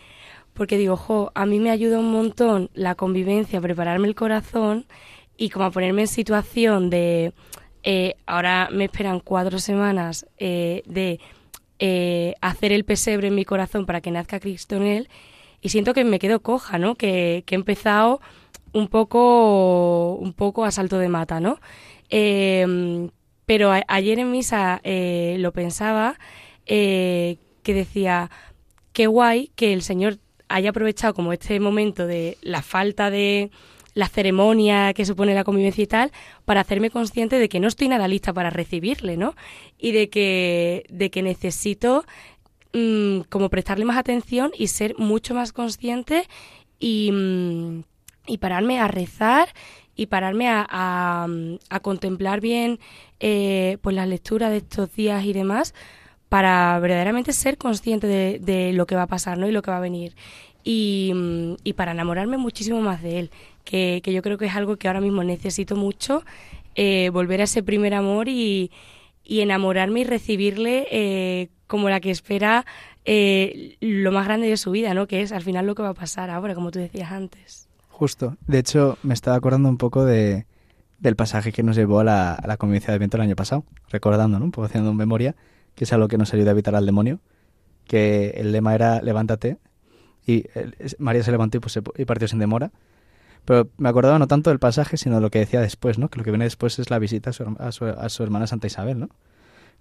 porque 0.61 0.77
digo, 0.77 0.95
jo, 0.95 1.31
a 1.33 1.47
mí 1.47 1.59
me 1.59 1.71
ayuda 1.71 1.97
un 1.97 2.11
montón 2.11 2.69
la 2.75 2.93
convivencia, 2.93 3.59
prepararme 3.59 4.07
el 4.07 4.13
corazón 4.13 4.85
y 5.35 5.49
como 5.49 5.65
a 5.65 5.71
ponerme 5.71 6.03
en 6.03 6.07
situación 6.07 6.91
de, 6.91 7.33
eh, 7.81 8.13
ahora 8.27 8.69
me 8.71 8.83
esperan 8.83 9.21
cuatro 9.21 9.57
semanas 9.57 10.27
eh, 10.37 10.83
de 10.85 11.19
eh, 11.79 12.35
hacer 12.41 12.73
el 12.73 12.85
pesebre 12.85 13.29
en 13.29 13.33
mi 13.33 13.43
corazón 13.43 13.87
para 13.87 14.01
que 14.01 14.11
nazca 14.11 14.39
Cristo 14.39 14.75
en 14.75 14.83
él 14.83 15.09
y 15.61 15.69
siento 15.69 15.95
que 15.95 16.03
me 16.03 16.19
quedo 16.19 16.41
coja, 16.43 16.77
¿no? 16.77 16.93
Que, 16.93 17.41
que 17.47 17.55
he 17.55 17.57
empezado 17.57 18.21
un 18.71 18.87
poco, 18.87 20.13
un 20.13 20.33
poco 20.33 20.63
a 20.63 20.69
salto 20.69 20.99
de 20.99 21.09
mata, 21.09 21.39
¿no? 21.39 21.59
Eh, 22.11 23.09
pero 23.47 23.71
a, 23.71 23.81
ayer 23.87 24.19
en 24.19 24.29
misa 24.29 24.79
lo 24.83 25.53
pensaba, 25.53 26.19
que 26.67 27.37
decía, 27.65 28.29
qué 28.93 29.07
guay 29.07 29.51
que 29.55 29.73
el 29.73 29.81
Señor 29.81 30.17
haya 30.53 30.69
aprovechado 30.71 31.13
como 31.13 31.33
este 31.33 31.59
momento 31.59 32.07
de 32.07 32.37
la 32.41 32.61
falta 32.61 33.09
de 33.09 33.51
la 33.93 34.07
ceremonia 34.07 34.93
que 34.93 35.05
supone 35.05 35.35
la 35.35 35.43
convivencia 35.43 35.83
y 35.83 35.87
tal, 35.87 36.11
para 36.45 36.61
hacerme 36.61 36.89
consciente 36.89 37.39
de 37.39 37.49
que 37.49 37.59
no 37.59 37.67
estoy 37.67 37.89
nada 37.89 38.07
lista 38.07 38.33
para 38.33 38.49
recibirle, 38.49 39.17
¿no? 39.17 39.35
Y 39.77 39.91
de 39.91 40.09
que, 40.09 40.85
de 40.89 41.09
que 41.09 41.21
necesito 41.21 42.05
mmm, 42.73 43.21
como 43.29 43.49
prestarle 43.49 43.85
más 43.85 43.97
atención 43.97 44.51
y 44.57 44.67
ser 44.67 44.95
mucho 44.97 45.33
más 45.33 45.51
consciente 45.51 46.27
y, 46.79 47.11
mmm, 47.11 47.81
y 48.27 48.37
pararme 48.37 48.79
a 48.79 48.87
rezar 48.87 49.49
y 49.95 50.05
pararme 50.05 50.47
a, 50.47 50.65
a, 50.69 51.79
contemplar 51.81 52.39
bien 52.39 52.79
eh, 53.19 53.77
pues 53.81 53.95
la 53.95 54.05
lectura 54.05 54.49
de 54.49 54.57
estos 54.57 54.93
días 54.95 55.25
y 55.25 55.33
demás 55.33 55.73
para 56.31 56.79
verdaderamente 56.79 57.33
ser 57.33 57.57
consciente 57.57 58.07
de, 58.07 58.39
de, 58.39 58.71
lo 58.71 58.85
que 58.85 58.95
va 58.95 59.01
a 59.01 59.07
pasar 59.07 59.37
¿no? 59.37 59.49
y 59.49 59.51
lo 59.51 59.61
que 59.61 59.69
va 59.69 59.75
a 59.75 59.81
venir. 59.81 60.15
Y, 60.63 61.11
y 61.65 61.73
para 61.73 61.91
enamorarme 61.91 62.37
muchísimo 62.37 62.79
más 62.79 63.01
de 63.01 63.19
él, 63.19 63.31
que, 63.65 63.99
que, 64.01 64.13
yo 64.13 64.21
creo 64.21 64.37
que 64.37 64.45
es 64.45 64.55
algo 64.55 64.77
que 64.77 64.87
ahora 64.87 65.01
mismo 65.01 65.25
necesito 65.25 65.75
mucho, 65.75 66.23
eh, 66.75 67.09
volver 67.11 67.41
a 67.41 67.43
ese 67.43 67.63
primer 67.63 67.93
amor 67.93 68.29
y, 68.29 68.71
y 69.25 69.41
enamorarme 69.41 69.99
y 69.99 70.03
recibirle 70.05 70.87
eh, 70.89 71.49
como 71.67 71.89
la 71.89 71.99
que 71.99 72.11
espera 72.11 72.65
eh, 73.03 73.75
lo 73.81 74.13
más 74.13 74.23
grande 74.23 74.47
de 74.47 74.55
su 74.55 74.71
vida, 74.71 74.93
¿no? 74.93 75.07
que 75.07 75.23
es 75.23 75.33
al 75.33 75.41
final 75.41 75.65
lo 75.65 75.75
que 75.75 75.83
va 75.83 75.89
a 75.89 75.93
pasar 75.93 76.29
ahora, 76.29 76.55
como 76.55 76.71
tú 76.71 76.79
decías 76.79 77.11
antes. 77.11 77.67
Justo. 77.89 78.37
De 78.47 78.59
hecho, 78.59 78.97
me 79.03 79.13
estaba 79.13 79.35
acordando 79.35 79.67
un 79.67 79.77
poco 79.77 80.05
de, 80.05 80.45
del 80.97 81.17
pasaje 81.17 81.51
que 81.51 81.61
nos 81.61 81.75
llevó 81.75 81.99
a 81.99 82.05
la, 82.05 82.35
a 82.35 82.47
la 82.47 82.55
convivencia 82.55 82.93
de 82.93 82.99
viento 82.99 83.17
el 83.17 83.23
año 83.23 83.35
pasado, 83.35 83.65
recordando, 83.89 84.39
¿no? 84.39 84.45
Un 84.45 84.51
poco 84.51 84.67
haciendo 84.67 84.93
memoria, 84.93 85.35
que 85.75 85.85
es 85.85 85.93
algo 85.93 86.07
que 86.07 86.17
nos 86.17 86.33
ayuda 86.33 86.51
a 86.51 86.53
evitar 86.53 86.75
al 86.75 86.85
demonio, 86.85 87.19
que 87.85 88.31
el 88.37 88.51
lema 88.51 88.75
era 88.75 89.01
levántate, 89.01 89.57
y 90.25 90.45
el, 90.53 90.75
María 90.99 91.23
se 91.23 91.31
levantó 91.31 91.57
y, 91.57 91.59
pues, 91.59 91.79
y 91.97 92.05
partió 92.05 92.27
sin 92.27 92.39
demora. 92.39 92.71
Pero 93.45 93.69
me 93.77 93.89
acordaba 93.89 94.19
no 94.19 94.27
tanto 94.27 94.51
del 94.51 94.59
pasaje, 94.59 94.97
sino 94.97 95.15
de 95.15 95.21
lo 95.21 95.31
que 95.31 95.39
decía 95.39 95.61
después, 95.61 95.97
¿no? 95.97 96.09
Que 96.09 96.19
lo 96.19 96.23
que 96.23 96.31
viene 96.31 96.45
después 96.45 96.77
es 96.77 96.91
la 96.91 96.99
visita 96.99 97.31
a 97.31 97.71
su, 97.71 98.23
hermana 98.23 98.45
Santa 98.45 98.67
Isabel, 98.67 98.99
¿no? 98.99 99.09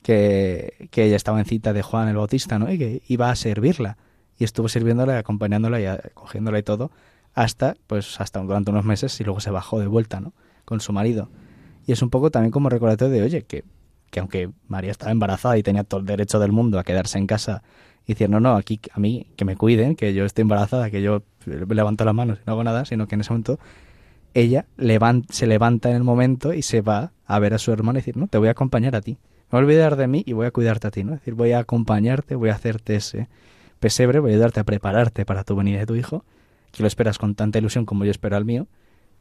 Que, 0.03 0.89
que, 0.91 1.05
ella 1.05 1.17
estaba 1.17 1.39
en 1.41 1.45
cita 1.45 1.75
de 1.75 1.83
Juan 1.83 2.09
el 2.09 2.17
Bautista, 2.17 2.59
¿no? 2.59 2.73
Y 2.73 2.79
que 2.79 3.03
iba 3.07 3.31
a 3.31 3.37
servirla. 3.37 3.99
Y 4.39 4.45
estuvo 4.45 4.69
sirviéndola, 4.69 5.19
acompañándola 5.19 5.81
y 5.81 6.11
cogiéndola 6.15 6.59
y 6.59 6.63
todo, 6.63 6.91
hasta, 7.35 7.77
pues, 7.87 8.19
hasta 8.19 8.41
durante 8.41 8.71
unos 8.71 8.87
meses 8.87 9.21
y 9.21 9.25
luego 9.25 9.41
se 9.41 9.51
bajó 9.51 9.79
de 9.79 9.87
vuelta, 9.87 10.21
¿no? 10.21 10.33
Con 10.65 10.81
su 10.81 10.95
marido. 10.95 11.29
Y 11.87 11.93
es 11.93 12.01
un 12.01 12.09
poco 12.09 12.31
también 12.31 12.51
como 12.51 12.71
recordatorio 12.71 13.13
de, 13.15 13.23
oye, 13.23 13.43
que, 13.43 13.65
que 14.11 14.21
aunque 14.21 14.51
María 14.69 14.91
estaba 14.91 15.13
embarazada 15.13 15.57
y 15.59 15.63
tenía 15.63 15.85
todo 15.85 16.01
el 16.01 16.07
derecho 16.07 16.39
del 16.39 16.53
mundo 16.53 16.79
a 16.79 16.85
quedarse 16.85 17.19
en 17.19 17.27
casa 17.27 17.63
y 18.07 18.15
decir, 18.15 18.29
no, 18.29 18.41
no, 18.41 18.57
aquí 18.57 18.81
a 18.93 19.01
mí 19.01 19.27
que 19.37 19.45
me 19.45 19.57
cuiden, 19.57 19.97
que 19.97 20.15
yo 20.15 20.25
estoy 20.25 20.43
embarazada, 20.43 20.91
que 20.91 21.03
yo 21.03 21.23
levanto 21.47 22.05
las 22.05 22.15
manos 22.15 22.39
y 22.39 22.43
no 22.47 22.53
hago 22.53 22.65
nada, 22.65 22.85
sino 22.85 23.07
que 23.07 23.15
en 23.15 23.21
ese 23.23 23.31
momento 23.31 23.59
ella 24.35 24.67
se 25.31 25.47
levanta 25.47 25.91
en 25.91 25.97
el 25.97 26.05
momento 26.05 26.53
y 26.53 26.63
se 26.63 26.81
va 26.81 27.13
a 27.27 27.39
ver 27.39 27.55
a 27.55 27.59
su 27.59 27.73
hermano 27.73 27.99
y 27.99 28.03
decir, 28.03 28.17
no, 28.17 28.27
te 28.27 28.39
voy 28.39 28.49
a 28.49 28.53
acompañar 28.53 28.97
a 28.97 29.01
ti. 29.01 29.13
No 29.51 29.59
voy 29.59 29.61
a 29.61 29.65
olvidar 29.65 29.97
de 29.97 30.07
mí 30.07 30.23
y 30.27 30.33
voy 30.33 30.47
a 30.47 30.51
cuidarte 30.51 30.89
a 30.89 30.91
ti, 30.91 31.03
¿no? 31.03 31.15
Es 31.15 31.21
decir, 31.21 31.35
voy 31.35 31.53
a 31.53 31.61
acompañarte, 31.61 32.37
voy 32.37 32.51
a 32.51 32.55
hacerte 32.55 32.95
ese 32.95 33.29
pesebre, 33.81 34.21
voy 34.21 34.31
a 34.31 34.35
ayudarte 34.35 34.61
a 34.61 34.65
prepararte 34.65 35.25
para 35.25 35.43
tu 35.43 35.57
venida 35.57 35.81
de 35.81 35.87
tu 35.87 35.97
hijo, 35.97 36.25
que 36.71 36.83
lo 36.83 36.87
esperas 36.87 37.19
con 37.19 37.35
tanta 37.35 37.59
ilusión 37.59 37.85
como 37.85 38.05
yo 38.05 38.13
espero 38.13 38.37
al 38.37 38.45
mío, 38.45 38.69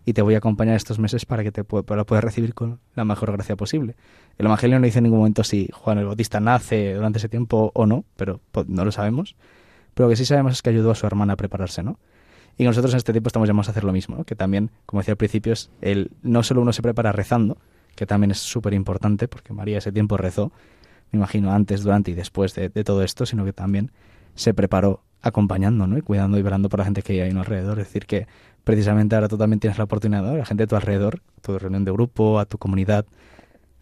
y 0.10 0.14
te 0.14 0.24
voy 0.24 0.34
a 0.34 0.40
acompañar 0.40 0.76
estos 0.76 0.98
meses 0.98 1.28
para 1.28 1.44
que 1.44 1.52
te 1.52 1.64
lo 1.70 1.84
puedas 1.84 2.24
recibir 2.24 2.56
con 2.56 2.80
la 2.96 3.06
mejor 3.06 3.32
gracia 3.32 3.56
posible. 3.56 3.96
El 4.40 4.48
Evangelio 4.48 4.80
no 4.80 4.86
dice 4.86 4.98
en 4.98 5.04
ningún 5.04 5.20
momento 5.20 5.44
si 5.44 5.70
Juan 5.72 6.00
el 6.00 6.06
Bautista 6.08 6.40
nace 6.40 6.96
durante 6.96 7.20
ese 7.20 7.30
tiempo 7.30 7.72
o 7.76 7.86
no, 7.86 8.06
pero 8.16 8.42
pues, 8.52 8.68
no 8.68 8.84
lo 8.84 8.92
sabemos. 8.92 9.36
Pero 9.94 10.08
lo 10.08 10.10
que 10.10 10.16
sí 10.16 10.26
sabemos 10.26 10.54
es 10.54 10.62
que 10.64 10.72
ayudó 10.72 10.90
a 10.90 10.96
su 10.96 11.06
hermana 11.06 11.34
a 11.34 11.36
prepararse, 11.36 11.84
¿no? 11.84 12.00
Y 12.58 12.64
nosotros 12.64 12.92
en 12.94 12.98
este 12.98 13.12
tiempo 13.12 13.28
estamos 13.28 13.48
llamados 13.48 13.68
a 13.68 13.72
hacer 13.72 13.84
lo 13.84 13.94
mismo, 13.94 14.24
que 14.24 14.36
también, 14.36 14.72
como 14.88 15.02
decía 15.02 15.12
al 15.12 15.18
principio, 15.18 15.54
es 15.54 15.70
el, 15.80 16.10
no 16.24 16.42
solo 16.42 16.62
uno 16.62 16.74
se 16.74 16.82
prepara 16.82 17.12
rezando, 17.12 17.60
que 17.96 18.08
también 18.08 18.32
es 18.32 18.40
súper 18.40 18.74
importante, 18.74 19.28
porque 19.28 19.54
María 19.54 19.78
ese 19.78 19.92
tiempo 19.92 20.18
rezó, 20.18 20.52
me 21.12 21.18
imagino, 21.18 21.52
antes, 21.52 21.84
durante 21.84 22.10
y 22.10 22.16
después 22.16 22.56
de, 22.56 22.70
todo 22.84 23.04
esto, 23.04 23.28
sino 23.28 23.46
que 23.46 23.54
también 23.54 23.92
se 24.34 24.56
preparó 24.56 25.04
acompañando, 25.22 25.86
¿no? 25.86 26.00
Y 26.00 26.02
cuidando 26.02 26.40
y 26.40 26.42
velando 26.42 26.68
por 26.68 26.80
la 26.80 26.86
gente 26.86 27.04
que 27.04 27.22
hay 27.22 27.30
un 27.30 27.38
alrededor. 27.38 27.78
Es 27.80 27.88
decir, 27.90 28.08
que 28.08 28.26
precisamente 28.70 29.16
ahora 29.16 29.28
tú 29.28 29.36
también 29.36 29.60
tienes 29.60 29.80
la 29.80 29.86
oportunidad, 29.86 30.22
¿no? 30.22 30.38
la 30.38 30.46
gente 30.46 30.64
de 30.64 30.68
tu 30.68 30.76
alrededor, 30.76 31.22
tu 31.42 31.58
reunión 31.58 31.86
de 31.86 31.92
grupo, 31.92 32.38
a 32.38 32.46
tu 32.46 32.60
comunidad, 32.60 33.04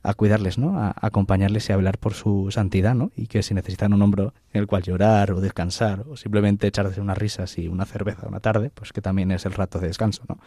a 0.02 0.14
cuidarles, 0.14 0.58
¿no? 0.58 0.80
A, 0.80 0.96
acompañarles 1.02 1.68
y 1.68 1.74
a 1.74 1.76
hablar 1.76 1.98
por 1.98 2.14
su 2.14 2.48
santidad, 2.52 2.96
¿no? 2.96 3.12
Y 3.18 3.28
que 3.28 3.44
si 3.44 3.54
necesitan 3.54 3.94
un 3.94 4.02
hombro 4.02 4.34
en 4.54 4.62
el 4.62 4.68
cual 4.68 4.84
llorar 4.84 5.34
o 5.34 5.42
descansar 5.42 6.06
o 6.10 6.16
simplemente 6.16 6.68
echarse 6.68 7.02
unas 7.02 7.18
risas 7.18 7.58
y 7.58 7.68
una 7.68 7.86
cerveza 7.86 8.30
una 8.30 8.40
tarde, 8.40 8.72
pues 8.74 8.94
que 8.94 9.02
también 9.02 9.32
es 9.32 9.46
el 9.46 9.52
rato 9.52 9.80
de 9.80 9.88
descanso, 9.88 10.24
¿no? 10.30 10.38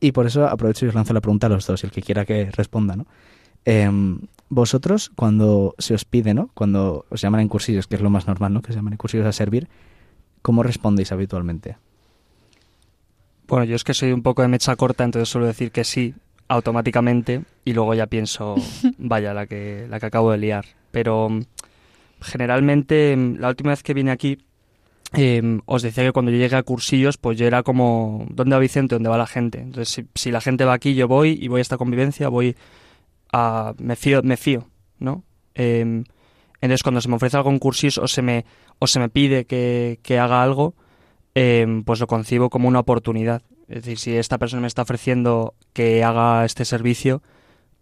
Y 0.00 0.10
por 0.10 0.26
eso 0.26 0.48
aprovecho 0.48 0.86
y 0.86 0.88
os 0.88 0.94
lanzo 0.96 1.14
la 1.14 1.20
pregunta 1.20 1.46
a 1.46 1.50
los 1.50 1.64
dos, 1.64 1.84
el 1.84 1.92
que 1.92 2.02
quiera 2.02 2.24
que 2.24 2.50
responda, 2.50 2.96
¿no? 2.96 3.06
Em, 3.64 4.18
vosotros, 4.48 5.12
cuando 5.14 5.76
se 5.78 5.94
os 5.94 6.04
pide, 6.04 6.34
¿no? 6.34 6.50
Cuando 6.54 7.06
os 7.08 7.20
llaman 7.20 7.40
en 7.40 7.48
cursillos, 7.48 7.86
que 7.86 7.94
es 7.94 8.00
lo 8.00 8.10
más 8.10 8.26
normal, 8.26 8.52
¿no? 8.52 8.62
Que 8.62 8.72
se 8.72 8.78
llaman 8.78 8.94
en 8.94 8.98
cursillos 8.98 9.26
a 9.28 9.32
servir, 9.32 9.68
¿cómo 10.42 10.64
respondéis 10.64 11.12
habitualmente? 11.12 11.76
Bueno, 13.46 13.64
yo 13.64 13.76
es 13.76 13.84
que 13.84 13.94
soy 13.94 14.12
un 14.12 14.22
poco 14.22 14.42
de 14.42 14.48
mecha 14.48 14.74
corta, 14.76 15.04
entonces 15.04 15.28
suelo 15.28 15.46
decir 15.46 15.70
que 15.70 15.84
sí, 15.84 16.14
automáticamente 16.48 17.42
y 17.64 17.72
luego 17.72 17.94
ya 17.94 18.06
pienso, 18.06 18.54
vaya, 18.98 19.34
la 19.34 19.46
que, 19.46 19.86
la 19.88 20.00
que 20.00 20.06
acabo 20.06 20.30
de 20.30 20.38
liar. 20.38 20.64
Pero 20.90 21.28
mm, 21.28 21.42
generalmente, 22.20 23.16
mm, 23.16 23.36
la 23.38 23.48
última 23.48 23.70
vez 23.70 23.82
que 23.82 23.94
vine 23.94 24.10
aquí, 24.10 24.38
em, 25.12 25.60
os 25.66 25.82
decía 25.82 26.04
que 26.04 26.12
cuando 26.12 26.30
yo 26.30 26.38
llegué 26.38 26.56
a 26.56 26.62
cursillos, 26.62 27.18
pues 27.18 27.38
yo 27.38 27.46
era 27.46 27.62
como, 27.62 28.26
¿dónde 28.30 28.56
va 28.56 28.60
Vicente? 28.60 28.94
¿Dónde 28.94 29.08
va 29.08 29.18
la 29.18 29.26
gente? 29.26 29.60
Entonces, 29.60 30.06
si, 30.14 30.30
la 30.30 30.40
gente 30.40 30.64
va 30.64 30.74
aquí, 30.74 30.94
yo 30.94 31.08
voy 31.08 31.38
y 31.40 31.48
voy 31.48 31.60
a 31.60 31.62
esta 31.62 31.76
convivencia, 31.76 32.28
voy 32.28 32.56
a... 33.32 33.74
me 33.78 33.96
fío, 33.96 34.22
me 34.22 34.36
fío, 34.36 34.68
¿no? 34.98 35.24
Em, 35.54 36.04
entonces, 36.60 36.82
cuando 36.82 37.00
se 37.00 37.08
me 37.08 37.16
ofrece 37.16 37.36
algo 37.36 37.50
en 37.50 37.58
cursillos 37.58 37.98
o 37.98 38.08
se 38.08 38.22
me, 38.22 38.44
o 38.78 38.86
se 38.86 38.98
me 38.98 39.08
pide 39.08 39.44
que, 39.44 40.00
que 40.02 40.18
haga 40.18 40.42
algo, 40.42 40.74
em, 41.34 41.84
pues 41.84 42.00
lo 42.00 42.06
concibo 42.06 42.50
como 42.50 42.68
una 42.68 42.80
oportunidad. 42.80 43.42
Es 43.68 43.84
decir, 43.84 43.98
si 43.98 44.16
esta 44.16 44.38
persona 44.38 44.62
me 44.62 44.68
está 44.68 44.82
ofreciendo 44.82 45.54
que 45.72 46.04
haga 46.04 46.44
este 46.44 46.64
servicio, 46.64 47.22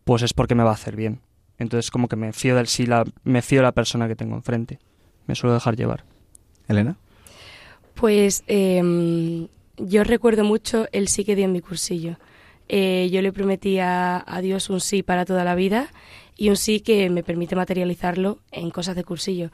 pues 0.05 0.23
es 0.23 0.33
porque 0.33 0.55
me 0.55 0.63
va 0.63 0.71
a 0.71 0.75
hacer 0.75 0.97
bien. 0.97 1.21
Entonces 1.59 1.91
como 1.91 2.09
que 2.09 2.17
me 2.17 2.33
fío 2.33 2.57
del 2.57 2.67
sí, 2.67 2.87
la, 2.87 3.05
me 3.25 3.43
fío 3.43 3.61
de 3.61 3.65
la 3.65 3.73
persona 3.73 4.09
que 4.09 4.17
tengo 4.17 4.35
enfrente. 4.35 4.79
Me 5.27 5.35
suelo 5.35 5.55
dejar 5.55 5.77
llevar. 5.77 6.05
Elena. 6.69 6.97
Pues 7.95 8.43
em, 8.47 9.49
yo 9.77 10.05
recuerdo 10.05 10.45
mucho 10.45 10.87
el 10.93 11.09
sí 11.09 11.25
que 11.25 11.37
di 11.37 11.43
en 11.43 11.53
mi 11.53 11.61
cursillo. 11.61 12.17
Eh, 12.69 13.11
yo 13.13 13.21
le 13.23 13.33
prometí 13.33 13.79
a, 13.79 14.25
Dios 14.41 14.71
un 14.71 14.81
sí 14.81 15.03
para 15.03 15.25
toda 15.25 15.45
la 15.45 15.55
vida 15.55 15.91
y 16.37 16.49
un 16.49 16.57
sí 16.57 16.81
que 16.81 17.11
me 17.11 17.23
permite 17.23 17.55
materializarlo 17.55 18.39
en 18.51 18.71
cosas 18.71 18.97
de 18.97 19.05
cursillo. 19.05 19.51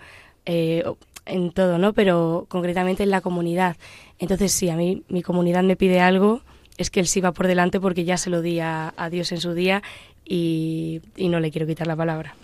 Eh, 0.47 0.85
en 1.29 1.53
todo, 1.53 1.79
¿no? 1.79 1.93
Pero 1.93 2.47
concretamente 2.49 3.03
en 3.03 3.11
la 3.11 3.21
comunidad. 3.21 3.77
Entonces, 4.19 4.53
si 4.53 4.71
a 4.71 4.77
mí 4.77 5.05
mi 5.09 5.23
comunidad 5.23 5.63
me 5.63 5.77
pide 5.77 6.01
algo, 6.01 6.43
es 6.77 6.91
que 6.91 7.01
él 7.01 7.07
sí 7.07 7.21
va 7.21 7.33
por 7.33 7.47
delante 7.47 7.81
porque 7.81 8.05
ya 8.05 8.17
se 8.17 8.31
lo 8.31 8.43
di 8.43 8.61
a, 8.61 8.93
Dios 9.11 9.33
en 9.33 9.41
su 9.41 9.55
día 9.55 9.83
y, 10.25 11.03
y 11.17 11.29
no 11.29 11.41
le 11.41 11.51
quiero 11.51 11.67
quitar 11.67 11.87
la 11.87 11.97
palabra. 11.97 12.35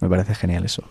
Me 0.00 0.08
parece 0.08 0.34
genial 0.34 0.64
eso. 0.64 0.84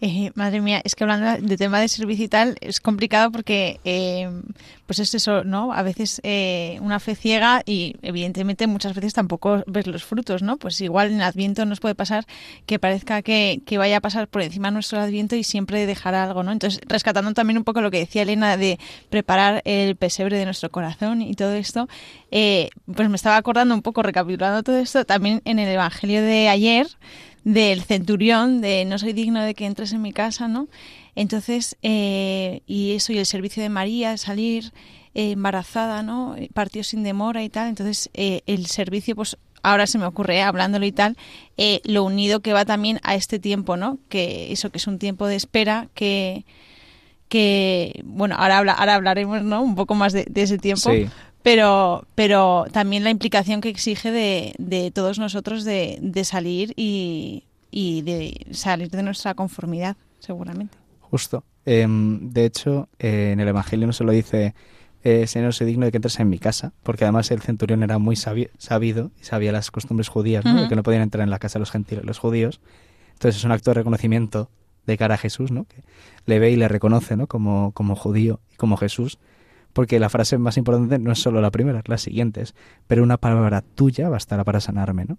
Eh, 0.00 0.30
madre 0.36 0.60
mía, 0.60 0.80
es 0.84 0.94
que 0.94 1.02
hablando 1.02 1.44
de 1.44 1.56
tema 1.56 1.80
de 1.80 1.88
servicio 1.88 2.24
y 2.24 2.28
tal, 2.28 2.56
es 2.60 2.80
complicado 2.80 3.32
porque, 3.32 3.80
eh, 3.84 4.30
pues 4.86 5.00
es 5.00 5.12
eso, 5.12 5.42
¿no? 5.42 5.72
A 5.72 5.82
veces 5.82 6.20
eh, 6.22 6.78
una 6.82 7.00
fe 7.00 7.16
ciega 7.16 7.62
y 7.66 7.96
evidentemente 8.02 8.68
muchas 8.68 8.94
veces 8.94 9.12
tampoco 9.12 9.64
ves 9.66 9.88
los 9.88 10.04
frutos, 10.04 10.40
¿no? 10.42 10.56
Pues 10.56 10.80
igual 10.80 11.10
en 11.10 11.20
Adviento 11.20 11.64
nos 11.66 11.80
puede 11.80 11.96
pasar 11.96 12.26
que 12.64 12.78
parezca 12.78 13.22
que, 13.22 13.60
que 13.66 13.76
vaya 13.76 13.96
a 13.96 14.00
pasar 14.00 14.28
por 14.28 14.42
encima 14.42 14.70
nuestro 14.70 15.00
Adviento 15.00 15.34
y 15.34 15.42
siempre 15.42 15.84
dejar 15.84 16.14
algo, 16.14 16.44
¿no? 16.44 16.52
Entonces, 16.52 16.80
rescatando 16.86 17.32
también 17.34 17.58
un 17.58 17.64
poco 17.64 17.80
lo 17.80 17.90
que 17.90 17.98
decía 17.98 18.22
Elena 18.22 18.56
de 18.56 18.78
preparar 19.10 19.62
el 19.64 19.96
pesebre 19.96 20.38
de 20.38 20.44
nuestro 20.44 20.70
corazón 20.70 21.22
y 21.22 21.34
todo 21.34 21.54
esto, 21.54 21.88
pues 22.30 23.08
me 23.08 23.16
estaba 23.16 23.36
acordando 23.36 23.74
un 23.74 23.82
poco, 23.82 24.04
recapitulando 24.04 24.62
todo 24.62 24.78
esto, 24.78 25.04
también 25.04 25.42
en 25.44 25.58
el 25.58 25.68
Evangelio 25.68 26.22
de 26.22 26.48
ayer, 26.48 26.86
del 27.44 27.82
centurión, 27.82 28.60
de 28.60 28.84
no 28.84 28.98
soy 28.98 29.12
digno 29.12 29.42
de 29.42 29.54
que 29.54 29.66
entres 29.66 29.92
en 29.92 30.02
mi 30.02 30.12
casa, 30.12 30.48
¿no? 30.48 30.68
Entonces, 31.14 31.76
eh, 31.82 32.62
y 32.66 32.92
eso, 32.92 33.12
y 33.12 33.18
el 33.18 33.26
servicio 33.26 33.62
de 33.62 33.68
María, 33.68 34.16
salir 34.16 34.72
eh, 35.14 35.32
embarazada, 35.32 36.02
¿no? 36.02 36.36
Partió 36.54 36.84
sin 36.84 37.02
demora 37.02 37.42
y 37.42 37.48
tal. 37.48 37.68
Entonces, 37.68 38.10
eh, 38.14 38.42
el 38.46 38.66
servicio, 38.66 39.16
pues 39.16 39.36
ahora 39.62 39.86
se 39.86 39.98
me 39.98 40.06
ocurre, 40.06 40.42
hablándolo 40.42 40.86
y 40.86 40.92
tal, 40.92 41.16
lo 41.84 42.04
unido 42.04 42.40
que 42.40 42.52
va 42.52 42.64
también 42.64 43.00
a 43.02 43.16
este 43.16 43.38
tiempo, 43.38 43.76
¿no? 43.76 43.98
Que 44.08 44.52
eso 44.52 44.70
que 44.70 44.78
es 44.78 44.86
un 44.86 44.98
tiempo 44.98 45.26
de 45.26 45.36
espera 45.36 45.88
que 45.94 46.44
que 47.28 48.00
bueno 48.04 48.36
ahora 48.38 48.56
habla, 48.56 48.72
ahora 48.72 48.94
hablaremos 48.94 49.42
no 49.42 49.60
un 49.60 49.74
poco 49.74 49.94
más 49.94 50.14
de, 50.14 50.26
ese 50.34 50.56
tiempo 50.56 50.90
sí 50.90 51.08
pero, 51.42 52.06
pero 52.14 52.66
también 52.72 53.04
la 53.04 53.10
implicación 53.10 53.60
que 53.60 53.68
exige 53.68 54.10
de, 54.10 54.54
de 54.58 54.90
todos 54.90 55.18
nosotros 55.18 55.64
de, 55.64 55.98
de 56.00 56.24
salir 56.24 56.72
y, 56.76 57.44
y, 57.70 58.02
de 58.02 58.46
salir 58.50 58.90
de 58.90 59.02
nuestra 59.02 59.34
conformidad, 59.34 59.96
seguramente. 60.18 60.76
Justo. 61.00 61.44
Em, 61.64 62.30
de 62.30 62.46
hecho, 62.46 62.88
eh, 62.98 63.30
en 63.32 63.40
el 63.40 63.48
Evangelio 63.48 63.86
no 63.86 63.92
se 63.92 64.04
lo 64.04 64.12
dice, 64.12 64.54
eh, 65.04 65.26
Señor, 65.26 65.54
soy 65.54 65.66
digno 65.66 65.84
de 65.84 65.92
que 65.92 65.98
entres 65.98 66.18
en 66.18 66.28
mi 66.28 66.38
casa, 66.38 66.72
porque 66.82 67.04
además 67.04 67.30
el 67.30 67.40
centurión 67.40 67.82
era 67.82 67.98
muy 67.98 68.16
sabido 68.16 69.10
y 69.20 69.24
sabía 69.24 69.52
las 69.52 69.70
costumbres 69.70 70.08
judías, 70.08 70.44
¿no? 70.44 70.62
de 70.62 70.68
que 70.68 70.76
no 70.76 70.82
podían 70.82 71.02
entrar 71.02 71.22
en 71.22 71.30
la 71.30 71.38
casa 71.38 71.58
los 71.58 71.70
gentiles, 71.70 72.04
los 72.04 72.18
judíos. 72.18 72.60
Entonces 73.12 73.36
es 73.36 73.44
un 73.44 73.52
acto 73.52 73.70
de 73.70 73.74
reconocimiento 73.74 74.50
de 74.86 74.96
cara 74.96 75.14
a 75.14 75.18
Jesús, 75.18 75.50
¿no? 75.50 75.64
que 75.64 75.82
le 76.26 76.38
ve 76.38 76.50
y 76.50 76.56
le 76.56 76.68
reconoce 76.68 77.16
¿no? 77.16 77.26
como, 77.26 77.72
como 77.72 77.94
judío 77.94 78.40
y 78.52 78.56
como 78.56 78.76
Jesús 78.76 79.18
porque 79.72 79.98
la 79.98 80.08
frase 80.08 80.38
más 80.38 80.56
importante 80.56 80.98
no 80.98 81.12
es 81.12 81.20
solo 81.20 81.40
la 81.40 81.50
primera, 81.50 81.80
es 81.80 81.88
la 81.88 81.98
siguiente, 81.98 82.40
es, 82.42 82.54
pero 82.86 83.02
una 83.02 83.16
palabra 83.16 83.62
tuya 83.62 84.08
bastará 84.08 84.44
para 84.44 84.60
sanarme, 84.60 85.04
¿no? 85.04 85.18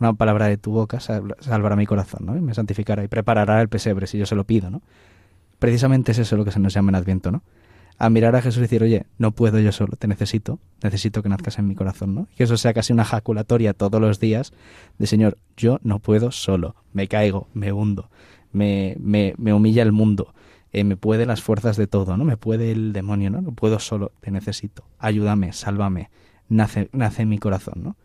Una 0.00 0.12
palabra 0.14 0.46
de 0.46 0.56
tu 0.56 0.72
boca 0.72 0.98
salvará 0.98 1.76
mi 1.76 1.86
corazón, 1.86 2.26
¿no? 2.26 2.36
Y 2.36 2.40
me 2.40 2.54
santificará 2.54 3.04
y 3.04 3.08
preparará 3.08 3.60
el 3.60 3.68
pesebre 3.68 4.06
si 4.06 4.18
yo 4.18 4.26
se 4.26 4.34
lo 4.34 4.44
pido, 4.44 4.70
¿no? 4.70 4.82
Precisamente 5.60 6.12
es 6.12 6.18
eso 6.18 6.36
lo 6.36 6.44
que 6.44 6.50
se 6.50 6.58
nos 6.58 6.74
llama 6.74 6.90
en 6.90 6.96
Adviento, 6.96 7.30
¿no? 7.30 7.42
A 7.96 8.10
mirar 8.10 8.34
a 8.34 8.42
Jesús 8.42 8.58
y 8.58 8.62
decir, 8.62 8.82
oye, 8.82 9.06
no 9.18 9.30
puedo 9.30 9.60
yo 9.60 9.70
solo, 9.70 9.94
te 9.96 10.08
necesito, 10.08 10.58
necesito 10.82 11.22
que 11.22 11.28
nazcas 11.28 11.60
en 11.60 11.68
mi 11.68 11.76
corazón, 11.76 12.14
¿no? 12.16 12.26
Y 12.32 12.36
que 12.36 12.44
eso 12.44 12.56
sea 12.56 12.74
casi 12.74 12.92
una 12.92 13.04
jaculatoria 13.04 13.72
todos 13.72 14.00
los 14.00 14.18
días 14.18 14.52
de 14.98 15.06
Señor, 15.06 15.38
yo 15.56 15.78
no 15.84 16.00
puedo 16.00 16.32
solo, 16.32 16.74
me 16.92 17.06
caigo, 17.06 17.46
me 17.54 17.72
hundo, 17.72 18.10
me, 18.50 18.96
me 18.98 19.52
humilla 19.52 19.84
el 19.84 19.92
mundo, 19.92 20.34
eh, 20.74 20.82
me 20.82 20.96
puede 20.96 21.24
las 21.24 21.40
fuerzas 21.40 21.76
de 21.76 21.86
todo, 21.86 22.16
¿no? 22.16 22.24
Me 22.24 22.36
puede 22.36 22.72
el 22.72 22.92
demonio, 22.92 23.30
¿no? 23.30 23.40
No 23.40 23.52
puedo 23.52 23.78
solo, 23.78 24.10
te 24.20 24.32
necesito. 24.32 24.84
Ayúdame, 24.98 25.52
sálvame, 25.52 26.10
nace, 26.48 26.88
nace 26.92 27.22
en 27.22 27.28
mi 27.28 27.38
corazón, 27.38 27.74
¿no? 27.84 27.96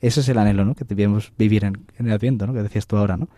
Ese 0.00 0.20
es 0.20 0.28
el 0.28 0.38
anhelo, 0.38 0.64
¿no? 0.64 0.76
Que 0.76 0.84
debemos 0.84 1.32
vivir 1.36 1.64
en, 1.64 1.84
el 1.98 2.12
Adviento, 2.12 2.46
¿no? 2.46 2.54
Que 2.54 2.62
decías 2.62 2.86
tú 2.86 2.96
ahora, 2.96 3.16
¿no? 3.16 3.28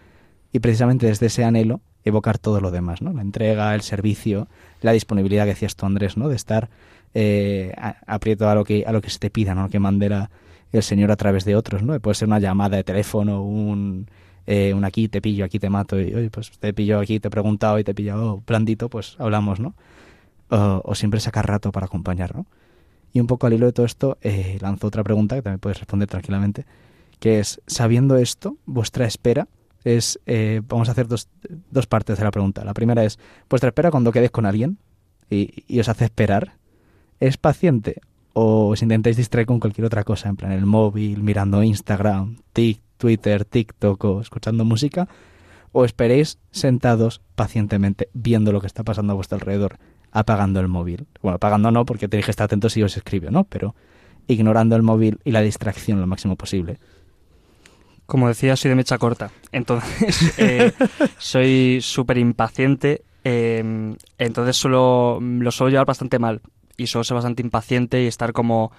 Y 0.52 0.60
precisamente 0.60 1.06
desde 1.06 1.26
ese 1.26 1.42
anhelo 1.42 1.80
evocar 2.04 2.36
todo 2.36 2.60
lo 2.60 2.70
demás, 2.70 3.00
¿no? 3.00 3.14
La 3.14 3.22
entrega, 3.22 3.74
el 3.74 3.80
servicio, 3.80 4.46
la 4.82 4.92
disponibilidad 4.92 5.44
que 5.44 5.50
decías 5.50 5.74
tú, 5.74 5.86
Andrés, 5.86 6.18
¿no? 6.18 6.28
De 6.28 6.36
estar 6.36 6.68
eh, 7.14 7.74
aprieto 8.06 8.46
a 8.50 8.54
lo 8.54 8.64
que 8.64 8.84
a 8.86 8.92
lo 8.92 9.00
que 9.00 9.08
se 9.08 9.18
te 9.18 9.30
pida, 9.30 9.54
¿no? 9.54 9.70
Que 9.70 9.78
mandera 9.78 10.30
el 10.70 10.82
Señor 10.82 11.10
a 11.12 11.16
través 11.16 11.46
de 11.46 11.56
otros, 11.56 11.82
¿no? 11.82 11.98
Puede 11.98 12.14
ser 12.14 12.28
una 12.28 12.40
llamada 12.40 12.76
de 12.76 12.84
teléfono, 12.84 13.42
un 13.42 14.06
eh, 14.46 14.72
un 14.74 14.84
aquí 14.84 15.08
te 15.08 15.20
pillo, 15.20 15.44
aquí 15.44 15.58
te 15.58 15.70
mato, 15.70 16.00
y 16.00 16.14
oye, 16.14 16.30
pues 16.30 16.50
te 16.58 16.72
pillo 16.72 17.00
aquí, 17.00 17.20
te 17.20 17.28
he 17.28 17.30
preguntado 17.30 17.78
y 17.78 17.84
te 17.84 17.90
he 17.90 17.94
pillado 17.94 18.42
blandito, 18.46 18.88
pues 18.88 19.16
hablamos, 19.18 19.60
¿no? 19.60 19.74
O, 20.48 20.94
siempre 20.94 21.18
sacar 21.18 21.48
rato 21.48 21.72
para 21.72 21.86
acompañar, 21.86 22.34
¿no? 22.36 22.46
Y 23.12 23.20
un 23.20 23.26
poco 23.26 23.46
al 23.46 23.52
hilo 23.54 23.66
de 23.66 23.72
todo 23.72 23.86
esto, 23.86 24.18
eh, 24.22 24.58
lanzo 24.60 24.86
otra 24.86 25.02
pregunta 25.02 25.34
que 25.34 25.42
también 25.42 25.58
puedes 25.58 25.78
responder 25.78 26.08
tranquilamente, 26.08 26.64
que 27.18 27.40
es, 27.40 27.60
sabiendo 27.66 28.16
esto, 28.16 28.56
vuestra 28.66 29.06
espera 29.06 29.48
es, 29.82 30.20
eh, 30.26 30.62
vamos 30.68 30.88
a 30.88 30.92
hacer 30.92 31.08
dos, 31.08 31.28
dos 31.70 31.86
partes 31.86 32.18
de 32.18 32.24
la 32.24 32.30
pregunta. 32.30 32.64
La 32.64 32.74
primera 32.74 33.04
es, 33.04 33.18
vuestra 33.48 33.68
espera 33.68 33.90
cuando 33.90 34.12
quedes 34.12 34.30
con 34.30 34.46
alguien 34.46 34.78
y, 35.30 35.64
y 35.66 35.80
os 35.80 35.88
hace 35.88 36.04
esperar, 36.04 36.54
¿es 37.18 37.36
paciente 37.36 38.00
o 38.32 38.68
os 38.68 38.82
intentáis 38.82 39.16
distraer 39.16 39.46
con 39.46 39.58
cualquier 39.58 39.86
otra 39.86 40.04
cosa, 40.04 40.28
en 40.28 40.36
plan 40.36 40.52
el 40.52 40.66
móvil, 40.66 41.22
mirando 41.22 41.62
Instagram, 41.62 42.36
Twitter, 42.96 43.44
TikTok 43.44 44.04
o 44.04 44.20
escuchando 44.20 44.64
música, 44.64 45.08
o 45.72 45.84
esperéis 45.84 46.38
sentados 46.50 47.20
pacientemente 47.34 48.08
viendo 48.14 48.52
lo 48.52 48.60
que 48.60 48.66
está 48.66 48.82
pasando 48.82 49.12
a 49.12 49.16
vuestro 49.16 49.36
alrededor, 49.36 49.78
apagando 50.10 50.60
el 50.60 50.68
móvil. 50.68 51.06
Bueno, 51.22 51.36
apagando 51.36 51.70
no, 51.70 51.84
porque 51.84 52.08
tenéis 52.08 52.26
que 52.26 52.30
estar 52.30 52.46
atentos 52.46 52.72
si 52.72 52.82
os 52.82 52.96
escribe, 52.96 53.30
¿no? 53.30 53.44
Pero 53.44 53.74
ignorando 54.26 54.76
el 54.76 54.82
móvil 54.82 55.20
y 55.24 55.32
la 55.32 55.42
distracción 55.42 56.00
lo 56.00 56.06
máximo 56.06 56.36
posible. 56.36 56.78
Como 58.06 58.28
decía, 58.28 58.56
soy 58.56 58.68
de 58.70 58.76
mecha 58.76 58.98
corta. 58.98 59.30
Entonces, 59.52 60.34
eh, 60.38 60.72
soy 61.18 61.80
súper 61.82 62.18
impaciente. 62.18 63.02
Eh, 63.24 63.94
entonces, 64.18 64.56
solo, 64.56 65.18
lo 65.20 65.50
suelo 65.50 65.70
llevar 65.70 65.86
bastante 65.86 66.18
mal. 66.18 66.40
Y 66.76 66.86
suelo 66.86 67.04
ser 67.04 67.16
bastante 67.16 67.42
impaciente 67.42 68.02
y 68.02 68.06
estar 68.06 68.32
como 68.32 68.70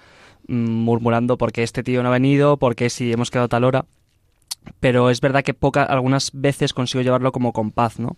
mm, 0.46 0.54
murmurando 0.54 1.36
porque 1.36 1.62
este 1.62 1.82
tío 1.82 2.02
no 2.02 2.08
ha 2.08 2.12
venido, 2.12 2.56
porque 2.56 2.90
si 2.90 3.12
hemos 3.12 3.30
quedado 3.30 3.46
a 3.46 3.48
tal 3.48 3.64
hora. 3.64 3.84
Pero 4.80 5.10
es 5.10 5.20
verdad 5.20 5.42
que 5.42 5.54
poca, 5.54 5.82
algunas 5.82 6.30
veces 6.32 6.72
consigo 6.72 7.02
llevarlo 7.02 7.32
como 7.32 7.52
con 7.52 7.70
paz, 7.70 7.98
¿no? 7.98 8.16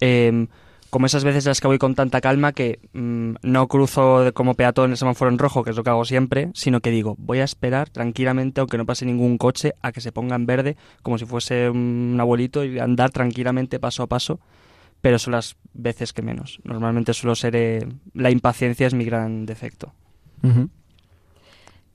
Eh, 0.00 0.46
como 0.92 1.06
esas 1.06 1.24
veces 1.24 1.46
en 1.46 1.50
las 1.50 1.62
que 1.62 1.68
voy 1.68 1.78
con 1.78 1.94
tanta 1.94 2.20
calma 2.20 2.52
que 2.52 2.78
mm, 2.92 3.36
no 3.40 3.66
cruzo 3.66 4.30
como 4.34 4.52
peatón 4.52 4.90
el 4.90 4.98
semáforo 4.98 5.30
en 5.30 5.38
rojo, 5.38 5.64
que 5.64 5.70
es 5.70 5.76
lo 5.76 5.82
que 5.82 5.88
hago 5.88 6.04
siempre, 6.04 6.50
sino 6.52 6.80
que 6.80 6.90
digo, 6.90 7.16
voy 7.18 7.38
a 7.38 7.44
esperar 7.44 7.88
tranquilamente, 7.88 8.60
aunque 8.60 8.76
no 8.76 8.84
pase 8.84 9.06
ningún 9.06 9.38
coche, 9.38 9.72
a 9.80 9.90
que 9.90 10.02
se 10.02 10.12
ponga 10.12 10.36
en 10.36 10.44
verde, 10.44 10.76
como 11.00 11.16
si 11.16 11.24
fuese 11.24 11.70
un 11.70 12.18
abuelito, 12.20 12.62
y 12.62 12.78
andar 12.78 13.10
tranquilamente 13.10 13.80
paso 13.80 14.02
a 14.02 14.06
paso, 14.06 14.38
pero 15.00 15.18
son 15.18 15.32
las 15.32 15.56
veces 15.72 16.12
que 16.12 16.20
menos. 16.20 16.60
Normalmente 16.62 17.14
suelo 17.14 17.36
ser... 17.36 17.56
Eh, 17.56 17.88
la 18.12 18.30
impaciencia 18.30 18.86
es 18.86 18.92
mi 18.92 19.06
gran 19.06 19.46
defecto. 19.46 19.94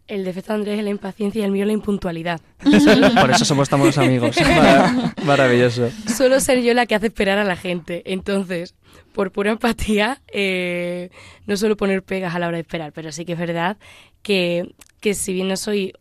El 0.07 0.23
defecto 0.23 0.53
de 0.53 0.59
Andrés 0.59 0.79
es 0.79 0.83
la 0.85 0.89
impaciencia 0.89 1.41
y 1.41 1.43
el 1.43 1.51
mío 1.51 1.65
la 1.65 1.73
impuntualidad. 1.73 2.39
Por 3.21 3.31
eso 3.31 3.43
somos 3.43 3.67
tan 3.67 3.79
buenos 3.79 3.97
amigos. 3.97 4.37
maravilloso. 5.25 5.89
Suelo 6.15 6.39
ser 6.39 6.61
yo 6.61 6.73
la 6.73 6.85
que 6.85 6.95
hace 6.95 7.07
esperar 7.07 7.37
a 7.37 7.43
la 7.43 7.57
gente. 7.57 8.03
Entonces, 8.05 8.73
por 9.11 9.31
pura 9.31 9.51
empatía, 9.51 10.21
eh, 10.31 11.09
no 11.45 11.57
suelo 11.57 11.75
poner 11.75 12.03
pegas 12.03 12.35
a 12.35 12.39
la 12.39 12.47
hora 12.47 12.57
de 12.57 12.61
esperar. 12.61 12.93
Pero 12.93 13.11
sí 13.11 13.25
que 13.25 13.33
es 13.33 13.39
verdad 13.39 13.77
que, 14.21 14.73
que 15.01 15.13
si 15.13 15.33
bien 15.33 15.49
no 15.49 15.57
soy 15.57 15.93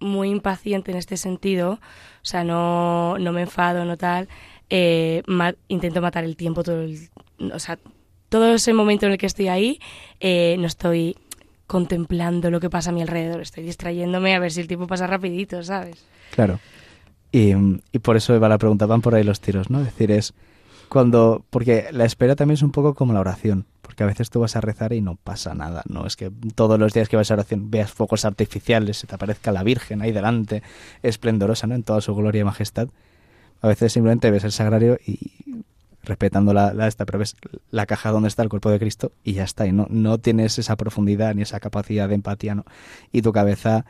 muy 0.00 0.30
impaciente 0.30 0.90
en 0.90 0.98
este 0.98 1.16
sentido, 1.16 1.72
o 1.72 2.24
sea, 2.26 2.42
no, 2.42 3.18
no 3.18 3.32
me 3.32 3.42
enfado, 3.42 3.84
no 3.84 3.96
tal, 3.96 4.28
eh, 4.68 5.22
intento 5.68 6.00
matar 6.00 6.24
el 6.24 6.36
tiempo 6.36 6.62
todo 6.62 6.82
el, 6.82 7.08
o 7.52 7.58
sea, 7.58 7.78
todo 8.28 8.54
ese 8.54 8.72
momento 8.72 9.06
en 9.06 9.12
el 9.12 9.18
que 9.18 9.26
estoy 9.26 9.48
ahí, 9.48 9.78
eh, 10.20 10.56
no 10.58 10.66
estoy 10.66 11.16
contemplando 11.74 12.52
lo 12.52 12.60
que 12.60 12.70
pasa 12.70 12.90
a 12.90 12.92
mi 12.92 13.02
alrededor, 13.02 13.40
estoy 13.40 13.64
distrayéndome 13.64 14.32
a 14.36 14.38
ver 14.38 14.52
si 14.52 14.60
el 14.60 14.68
tiempo 14.68 14.86
pasa 14.86 15.08
rapidito, 15.08 15.60
¿sabes? 15.64 16.04
Claro. 16.32 16.60
Y, 17.32 17.52
por 17.98 18.16
eso 18.16 18.32
Eva 18.32 18.48
la 18.48 18.58
pregunta, 18.58 18.86
van 18.86 19.00
por 19.00 19.16
ahí 19.16 19.24
los 19.24 19.40
tiros, 19.40 19.70
¿no? 19.70 19.80
Es 19.80 19.86
decir, 19.86 20.12
es 20.12 20.34
cuando, 20.88 21.44
porque 21.50 21.88
la 21.90 22.04
espera 22.04 22.36
también 22.36 22.54
es 22.54 22.62
un 22.62 22.70
poco 22.70 22.94
como 22.94 23.12
la 23.12 23.18
oración, 23.18 23.66
porque 23.82 24.04
a 24.04 24.06
veces 24.06 24.30
tú 24.30 24.38
vas 24.38 24.54
a 24.54 24.60
rezar 24.60 24.92
y 24.92 25.00
no 25.00 25.16
pasa 25.16 25.52
nada, 25.52 25.82
¿no? 25.88 26.06
Es 26.06 26.14
que 26.14 26.30
todos 26.54 26.78
los 26.78 26.92
días 26.92 27.08
que 27.08 27.16
vas 27.16 27.32
a 27.32 27.34
oración 27.34 27.72
veas 27.72 27.90
fuegos 27.90 28.24
artificiales, 28.24 28.98
se 28.98 29.08
te 29.08 29.16
aparezca 29.16 29.50
la 29.50 29.64
Virgen 29.64 30.00
ahí 30.00 30.12
delante, 30.12 30.62
esplendorosa, 31.02 31.66
¿no? 31.66 31.74
En 31.74 31.82
toda 31.82 32.00
su 32.00 32.14
gloria 32.14 32.42
y 32.42 32.44
majestad. 32.44 32.86
A 33.62 33.66
veces 33.66 33.92
simplemente 33.92 34.30
ves 34.30 34.44
el 34.44 34.52
sagrario 34.52 34.96
y 35.04 35.64
respetando 36.04 36.52
la, 36.52 36.86
esta, 36.86 37.04
pero 37.06 37.18
ves 37.18 37.36
la 37.70 37.86
caja 37.86 38.10
donde 38.10 38.28
está 38.28 38.42
el 38.42 38.48
cuerpo 38.48 38.70
de 38.70 38.78
Cristo 38.78 39.12
y 39.22 39.34
ya 39.34 39.44
está, 39.44 39.66
y 39.66 39.72
no, 39.72 39.86
no 39.90 40.18
tienes 40.18 40.58
esa 40.58 40.76
profundidad 40.76 41.34
ni 41.34 41.42
esa 41.42 41.60
capacidad 41.60 42.08
de 42.08 42.14
empatía, 42.14 42.54
¿no? 42.54 42.64
Y 43.12 43.22
tu 43.22 43.32
cabeza, 43.32 43.84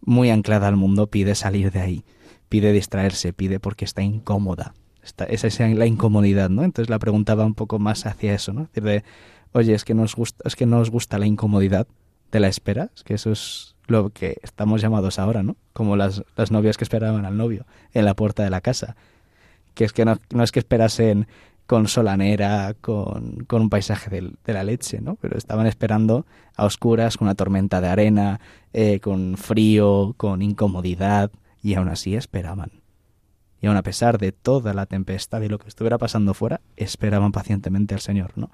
muy 0.00 0.30
anclada 0.30 0.68
al 0.68 0.76
mundo, 0.76 1.08
pide 1.08 1.34
salir 1.34 1.70
de 1.70 1.80
ahí, 1.80 2.04
pide 2.48 2.72
distraerse, 2.72 3.32
pide 3.32 3.60
porque 3.60 3.84
está 3.84 4.02
incómoda. 4.02 4.74
Está, 5.02 5.24
esa 5.24 5.46
es 5.46 5.58
la 5.60 5.86
incomodidad, 5.86 6.50
¿no? 6.50 6.64
Entonces 6.64 6.90
la 6.90 6.98
pregunta 6.98 7.34
va 7.34 7.44
un 7.44 7.54
poco 7.54 7.78
más 7.78 8.06
hacia 8.06 8.34
eso, 8.34 8.52
¿no? 8.52 8.62
Es 8.62 8.72
decir, 8.72 8.84
de, 8.84 9.04
oye, 9.52 9.74
es 9.74 9.84
que 9.84 9.94
nos 9.94 10.14
gusta, 10.14 10.42
es 10.46 10.56
que 10.56 10.66
no 10.66 10.80
os 10.80 10.90
gusta 10.90 11.18
la 11.18 11.26
incomodidad 11.26 11.86
de 12.30 12.40
la 12.40 12.48
espera, 12.48 12.90
es 12.94 13.04
que 13.04 13.14
eso 13.14 13.32
es 13.32 13.74
lo 13.86 14.10
que 14.10 14.38
estamos 14.42 14.82
llamados 14.82 15.18
ahora, 15.18 15.42
¿no? 15.42 15.56
Como 15.72 15.96
las, 15.96 16.22
las 16.36 16.50
novias 16.50 16.76
que 16.76 16.84
esperaban 16.84 17.24
al 17.24 17.36
novio 17.36 17.66
en 17.92 18.04
la 18.04 18.14
puerta 18.14 18.44
de 18.44 18.50
la 18.50 18.60
casa. 18.60 18.96
Que 19.74 19.84
es 19.84 19.92
que 19.92 20.04
no, 20.04 20.18
no 20.30 20.42
es 20.42 20.52
que 20.52 20.58
esperasen 20.58 21.26
con 21.68 21.86
solanera, 21.86 22.74
con, 22.80 23.44
con 23.46 23.60
un 23.60 23.68
paisaje 23.68 24.08
de, 24.08 24.52
la 24.54 24.64
leche, 24.64 25.02
¿no? 25.02 25.16
Pero 25.16 25.36
estaban 25.36 25.66
esperando 25.66 26.24
a 26.56 26.64
oscuras, 26.64 27.18
con 27.18 27.26
una 27.26 27.34
tormenta 27.34 27.82
de 27.82 27.88
arena, 27.88 28.40
eh, 28.72 29.00
con 29.00 29.36
frío, 29.36 30.14
con 30.16 30.40
incomodidad, 30.40 31.30
y 31.62 31.74
aún 31.74 31.90
así 31.90 32.16
esperaban. 32.16 32.80
Y 33.60 33.66
aún 33.66 33.76
a 33.76 33.82
pesar 33.82 34.16
de 34.16 34.32
toda 34.32 34.72
la 34.72 34.86
tempestad 34.86 35.42
y 35.42 35.48
lo 35.48 35.58
que 35.58 35.68
estuviera 35.68 35.98
pasando 35.98 36.32
fuera, 36.32 36.62
esperaban 36.76 37.32
pacientemente 37.32 37.92
al 37.92 38.00
Señor, 38.00 38.32
¿no? 38.36 38.50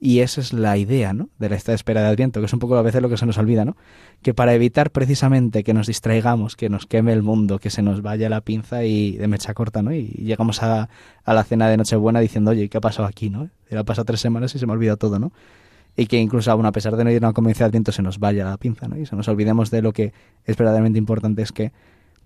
Y 0.00 0.20
esa 0.20 0.40
es 0.40 0.52
la 0.52 0.76
idea, 0.76 1.12
¿no? 1.12 1.30
De 1.38 1.48
la 1.48 1.56
espera 1.56 2.02
de 2.02 2.08
Adviento, 2.08 2.40
que 2.40 2.46
es 2.46 2.52
un 2.52 2.58
poco 2.58 2.76
a 2.76 2.82
veces 2.82 3.00
lo 3.00 3.08
que 3.08 3.16
se 3.16 3.26
nos 3.26 3.38
olvida, 3.38 3.64
¿no? 3.64 3.76
Que 4.22 4.34
para 4.34 4.52
evitar 4.52 4.90
precisamente 4.90 5.64
que 5.64 5.72
nos 5.72 5.86
distraigamos, 5.86 6.56
que 6.56 6.68
nos 6.68 6.86
queme 6.86 7.12
el 7.12 7.22
mundo, 7.22 7.58
que 7.58 7.70
se 7.70 7.80
nos 7.80 8.02
vaya 8.02 8.28
la 8.28 8.40
pinza 8.40 8.84
y 8.84 9.12
de 9.16 9.28
mecha 9.28 9.54
corta, 9.54 9.82
¿no? 9.82 9.92
Y 9.94 10.08
llegamos 10.08 10.62
a, 10.62 10.88
a 11.24 11.34
la 11.34 11.44
cena 11.44 11.68
de 11.68 11.76
Nochebuena 11.76 12.20
diciendo, 12.20 12.50
oye, 12.50 12.68
¿qué 12.68 12.78
ha 12.78 12.80
pasado 12.80 13.08
aquí, 13.08 13.30
no? 13.30 13.48
Ha 13.70 13.84
pasado 13.84 14.04
tres 14.04 14.20
semanas 14.20 14.54
y 14.54 14.58
se 14.58 14.66
me 14.66 14.72
ha 14.72 14.74
olvidado 14.74 14.98
todo, 14.98 15.18
¿no? 15.18 15.32
Y 15.96 16.06
que 16.06 16.18
incluso 16.18 16.50
aún 16.50 16.66
a 16.66 16.72
pesar 16.72 16.96
de 16.96 17.04
no 17.04 17.10
ir 17.10 17.24
a 17.24 17.28
una 17.28 17.32
convivencia 17.32 17.64
de 17.64 17.68
Adviento 17.68 17.92
se 17.92 18.02
nos 18.02 18.18
vaya 18.18 18.44
la 18.44 18.56
pinza, 18.58 18.88
¿no? 18.88 18.98
Y 18.98 19.06
se 19.06 19.16
nos 19.16 19.28
olvidemos 19.28 19.70
de 19.70 19.80
lo 19.80 19.92
que 19.92 20.12
es 20.44 20.56
verdaderamente 20.56 20.98
importante, 20.98 21.40
es 21.42 21.52
que 21.52 21.72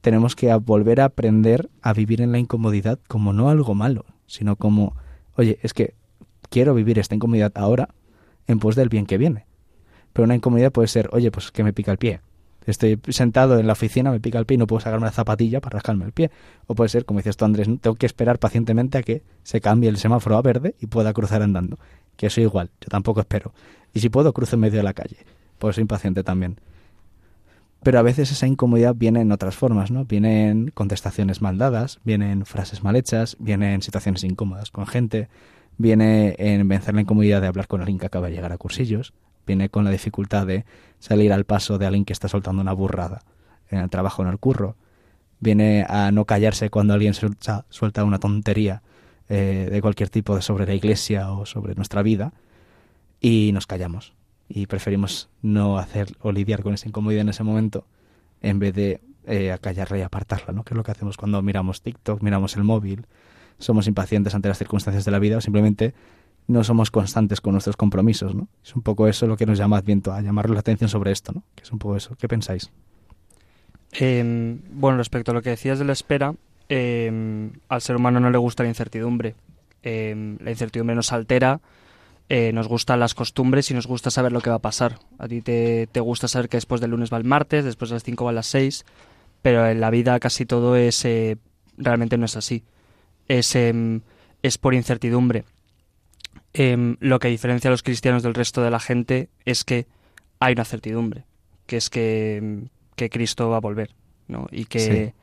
tenemos 0.01 0.37
que 0.37 0.53
volver 0.55 1.01
a 1.01 1.07
aprender 1.07 1.69
a 1.83 1.93
vivir 1.93 2.23
en 2.23 2.33
la 2.33 2.39
incomodidad 2.39 2.99
como 3.09 3.33
no 3.33 3.51
algo 3.51 3.75
malo, 3.75 4.05
sino 4.27 4.57
como, 4.57 4.97
oye, 5.37 5.59
es 5.63 5.75
que 5.75 5.95
quiero 6.51 6.75
vivir 6.75 6.99
esta 6.99 7.15
incomodidad 7.15 7.53
ahora 7.55 7.89
en 8.47 8.59
pos 8.59 8.77
del 8.77 8.89
bien 8.89 9.07
que 9.07 9.19
viene. 9.19 9.47
Pero 10.13 10.25
una 10.25 10.35
incomodidad 10.35 10.73
puede 10.73 10.89
ser, 10.89 11.09
oye, 11.13 11.31
pues 11.31 11.51
que 11.51 11.63
me 11.63 11.73
pica 11.73 11.93
el 11.93 11.99
pie. 11.99 12.21
Estoy 12.67 13.01
sentado 13.09 13.59
en 13.59 13.67
la 13.67 13.73
oficina, 13.73 14.11
me 14.11 14.21
pica 14.21 14.39
el 14.39 14.45
pie 14.45 14.57
y 14.57 14.59
no 14.59 14.67
puedo 14.67 14.81
sacarme 14.81 15.07
la 15.07 15.13
zapatilla 15.13 15.61
para 15.61 15.75
rascarme 15.75 16.05
el 16.05 16.13
pie. 16.13 16.31
O 16.67 16.75
puede 16.75 16.91
ser, 16.91 17.07
como 17.07 17.21
dices 17.21 17.37
tú, 17.37 17.47
Andrés, 17.47 17.67
tengo 17.81 17.97
que 17.97 18.05
esperar 18.05 18.39
pacientemente 18.39 18.99
a 18.99 19.03
que 19.03 19.23
se 19.43 19.61
cambie 19.61 19.89
el 19.89 19.97
semáforo 19.97 20.37
a 20.37 20.43
verde 20.43 20.75
y 20.79 20.87
pueda 20.87 21.15
cruzar 21.15 21.43
andando. 21.43 21.79
Que 22.17 22.27
eso 22.27 22.41
igual, 22.41 22.71
yo 22.81 22.89
tampoco 22.89 23.21
espero. 23.21 23.55
Y 23.95 24.01
si 24.01 24.11
puedo, 24.11 24.35
cruzo 24.35 24.57
en 24.57 24.61
medio 24.61 24.79
de 24.79 24.83
la 24.83 24.93
calle. 24.93 25.17
Pues 25.59 25.77
soy 25.77 25.83
impaciente 25.83 26.23
también. 26.23 26.59
Pero 27.83 27.99
a 27.99 28.03
veces 28.03 28.31
esa 28.33 28.47
incomodidad 28.47 28.95
viene 28.95 29.21
en 29.21 29.33
otras 29.33 29.55
formas, 29.55 29.91
¿no? 29.91 30.05
Viene 30.05 30.51
en 30.51 30.71
contestaciones 30.73 31.41
mal 31.41 31.59
dadas, 31.59 32.01
viene 32.05 32.33
en 32.33 32.45
frases 32.45 32.83
mal 32.83 32.97
hechas, 32.97 33.37
viene 33.39 33.73
en 33.73 33.83
situaciones 33.83 34.25
incómodas 34.25 34.71
con 34.71 34.87
gente, 34.87 35.29
viene 35.79 36.35
en 36.39 36.69
vencer 36.69 36.95
la 36.95 37.01
incomodidad 37.01 37.41
de 37.41 37.47
hablar 37.47 37.69
con 37.69 37.81
alguien 37.81 37.99
que 37.99 38.07
acaba 38.07 38.29
de 38.29 38.35
llegar 38.35 38.53
a 38.53 38.59
cursillos, 38.59 39.15
viene 39.47 39.71
con 39.71 39.85
la 39.85 39.91
dificultad 39.91 40.47
de 40.47 40.65
salir 40.99 41.33
al 41.33 41.45
paso 41.45 41.79
de 41.79 41.87
alguien 41.87 42.05
que 42.05 42.13
está 42.13 42.29
soltando 42.29 42.61
una 42.61 42.73
burrada 42.73 43.23
en 43.71 43.79
el 43.79 43.89
trabajo, 43.89 44.23
en 44.23 44.29
el 44.29 44.39
curro, 44.39 44.77
viene 45.41 45.87
a 45.89 46.11
no 46.11 46.25
callarse 46.25 46.69
cuando 46.69 46.95
alguien 46.95 47.15
suelta, 47.15 48.05
una 48.05 48.19
tontería 48.19 48.83
eh, 49.29 49.69
de 49.71 49.81
cualquier 49.81 50.11
tipo 50.11 50.41
sobre 50.41 50.67
la 50.67 50.75
iglesia 50.75 51.31
o 51.33 51.47
sobre 51.47 51.75
nuestra 51.75 52.03
vida 52.03 52.33
y 53.21 53.51
nos 53.53 53.67
callamos 53.67 54.15
y 54.49 54.67
preferimos 54.67 55.29
no 55.43 55.79
hacer 55.79 56.09
o 56.21 56.33
lidiar 56.33 56.63
con 56.63 56.75
esa 56.75 56.89
incomodidad 56.89 57.23
en 57.23 57.29
ese 57.29 57.45
momento 57.45 57.85
en 58.41 58.59
vez 58.59 58.75
de 58.75 59.01
eh, 59.27 59.53
acallarla 59.53 59.99
y 59.99 60.03
apartarla, 60.03 60.55
¿no? 60.55 60.65
Que 60.65 60.73
es 60.73 60.77
lo 60.77 60.83
que 60.83 60.93
hacemos 60.93 61.17
cuando 61.17 61.43
miramos 61.43 61.83
TikTok, 61.83 62.23
miramos 62.23 62.57
el 62.57 62.65
móvil, 62.65 63.07
somos 63.59 63.87
impacientes 63.87 64.35
ante 64.35 64.49
las 64.49 64.59
circunstancias 64.59 65.05
de 65.05 65.11
la 65.11 65.19
vida 65.19 65.39
o 65.39 65.41
simplemente 65.41 65.95
no 66.47 66.65
somos 66.65 66.91
constantes 66.91 67.41
con 67.41 67.53
nuestros 67.53 67.77
compromisos, 67.77 68.35
¿no? 68.35 68.49
Es 68.65 68.75
un 68.75 68.83
poco 68.83 69.07
eso 69.07 69.27
lo 69.27 69.37
que 69.37 69.47
nos 69.47 69.59
llama 69.59 69.77
Adviento, 69.77 70.13
a 70.13 70.23
llamarle 70.23 70.55
la 70.55 70.61
atención 70.61 70.89
sobre 70.89 71.13
esto, 71.13 71.33
¿no? 71.33 71.43
Es 71.63 71.71
un 71.71 71.79
poco 71.79 71.97
eso. 71.97 72.17
¿Qué 72.19 72.27
pensáis? 72.27 72.71
Eh, 73.93 74.59
bueno, 74.71 74.97
respecto 74.97 75.33
a 75.33 75.35
lo 75.35 75.43
que 75.43 75.51
decías 75.51 75.79
de 75.79 75.85
la 75.85 75.93
espera, 75.93 76.35
eh, 76.71 77.51
al 77.69 77.81
ser 77.83 77.97
humano 77.97 78.19
no 78.19 78.31
le 78.31 78.39
gusta 78.39 78.63
la 78.63 78.71
incertidumbre. 78.71 79.35
Eh, 79.83 80.37
la 80.41 80.51
incertidumbre 80.51 80.97
nos 80.97 81.13
altera, 81.13 81.61
eh, 82.31 82.53
nos 82.53 82.67
gustan 82.67 83.01
las 83.01 83.15
costumbres 83.15 83.71
y 83.71 83.75
nos 83.75 83.87
gusta 83.87 84.11
saber 84.11 84.33
lo 84.33 84.41
que 84.41 84.51
va 84.51 84.57
a 84.57 84.61
pasar. 84.61 84.99
A 85.19 85.29
ti 85.29 85.43
te, 85.43 85.87
te 85.91 86.01
gusta 86.01 86.29
saber 86.29 86.49
que 86.49 86.57
después 86.57 86.81
del 86.81 86.91
lunes 86.91 87.13
va 87.13 87.19
el 87.19 87.25
martes, 87.25 87.65
después 87.65 87.91
de 87.91 87.97
las 87.97 88.05
5 88.05 88.25
va 88.25 88.31
a 88.31 88.35
las 88.35 88.47
6, 88.47 88.85
pero 89.43 89.67
en 89.67 89.81
la 89.81 89.91
vida 89.91 90.19
casi 90.19 90.47
todo 90.47 90.77
es 90.77 91.05
eh, 91.05 91.37
realmente 91.77 92.17
no 92.17 92.25
es 92.25 92.37
así 92.37 92.65
es, 93.29 93.55
em, 93.55 94.01
es 94.43 94.59
por 94.59 94.75
incertidumbre. 94.75 95.45
Em, 96.55 96.97
lo 97.01 97.19
que 97.19 97.29
diferencia 97.29 97.69
a 97.69 97.71
los 97.71 97.83
cristianos 97.83 98.23
del 98.23 98.35
resto 98.35 98.63
de 98.63 98.71
la 98.71 98.81
gente 98.81 99.29
es 99.45 99.65
que 99.65 99.87
hay 100.41 100.55
una 100.55 100.65
certidumbre, 100.65 101.25
que 101.67 101.77
es 101.77 101.91
que, 101.91 102.37
em, 102.37 102.69
que 102.97 103.11
Cristo 103.11 103.51
va 103.51 103.59
a 103.59 103.61
volver, 103.61 103.95
¿no? 104.27 104.47
Y 104.51 104.65
que, 104.65 105.15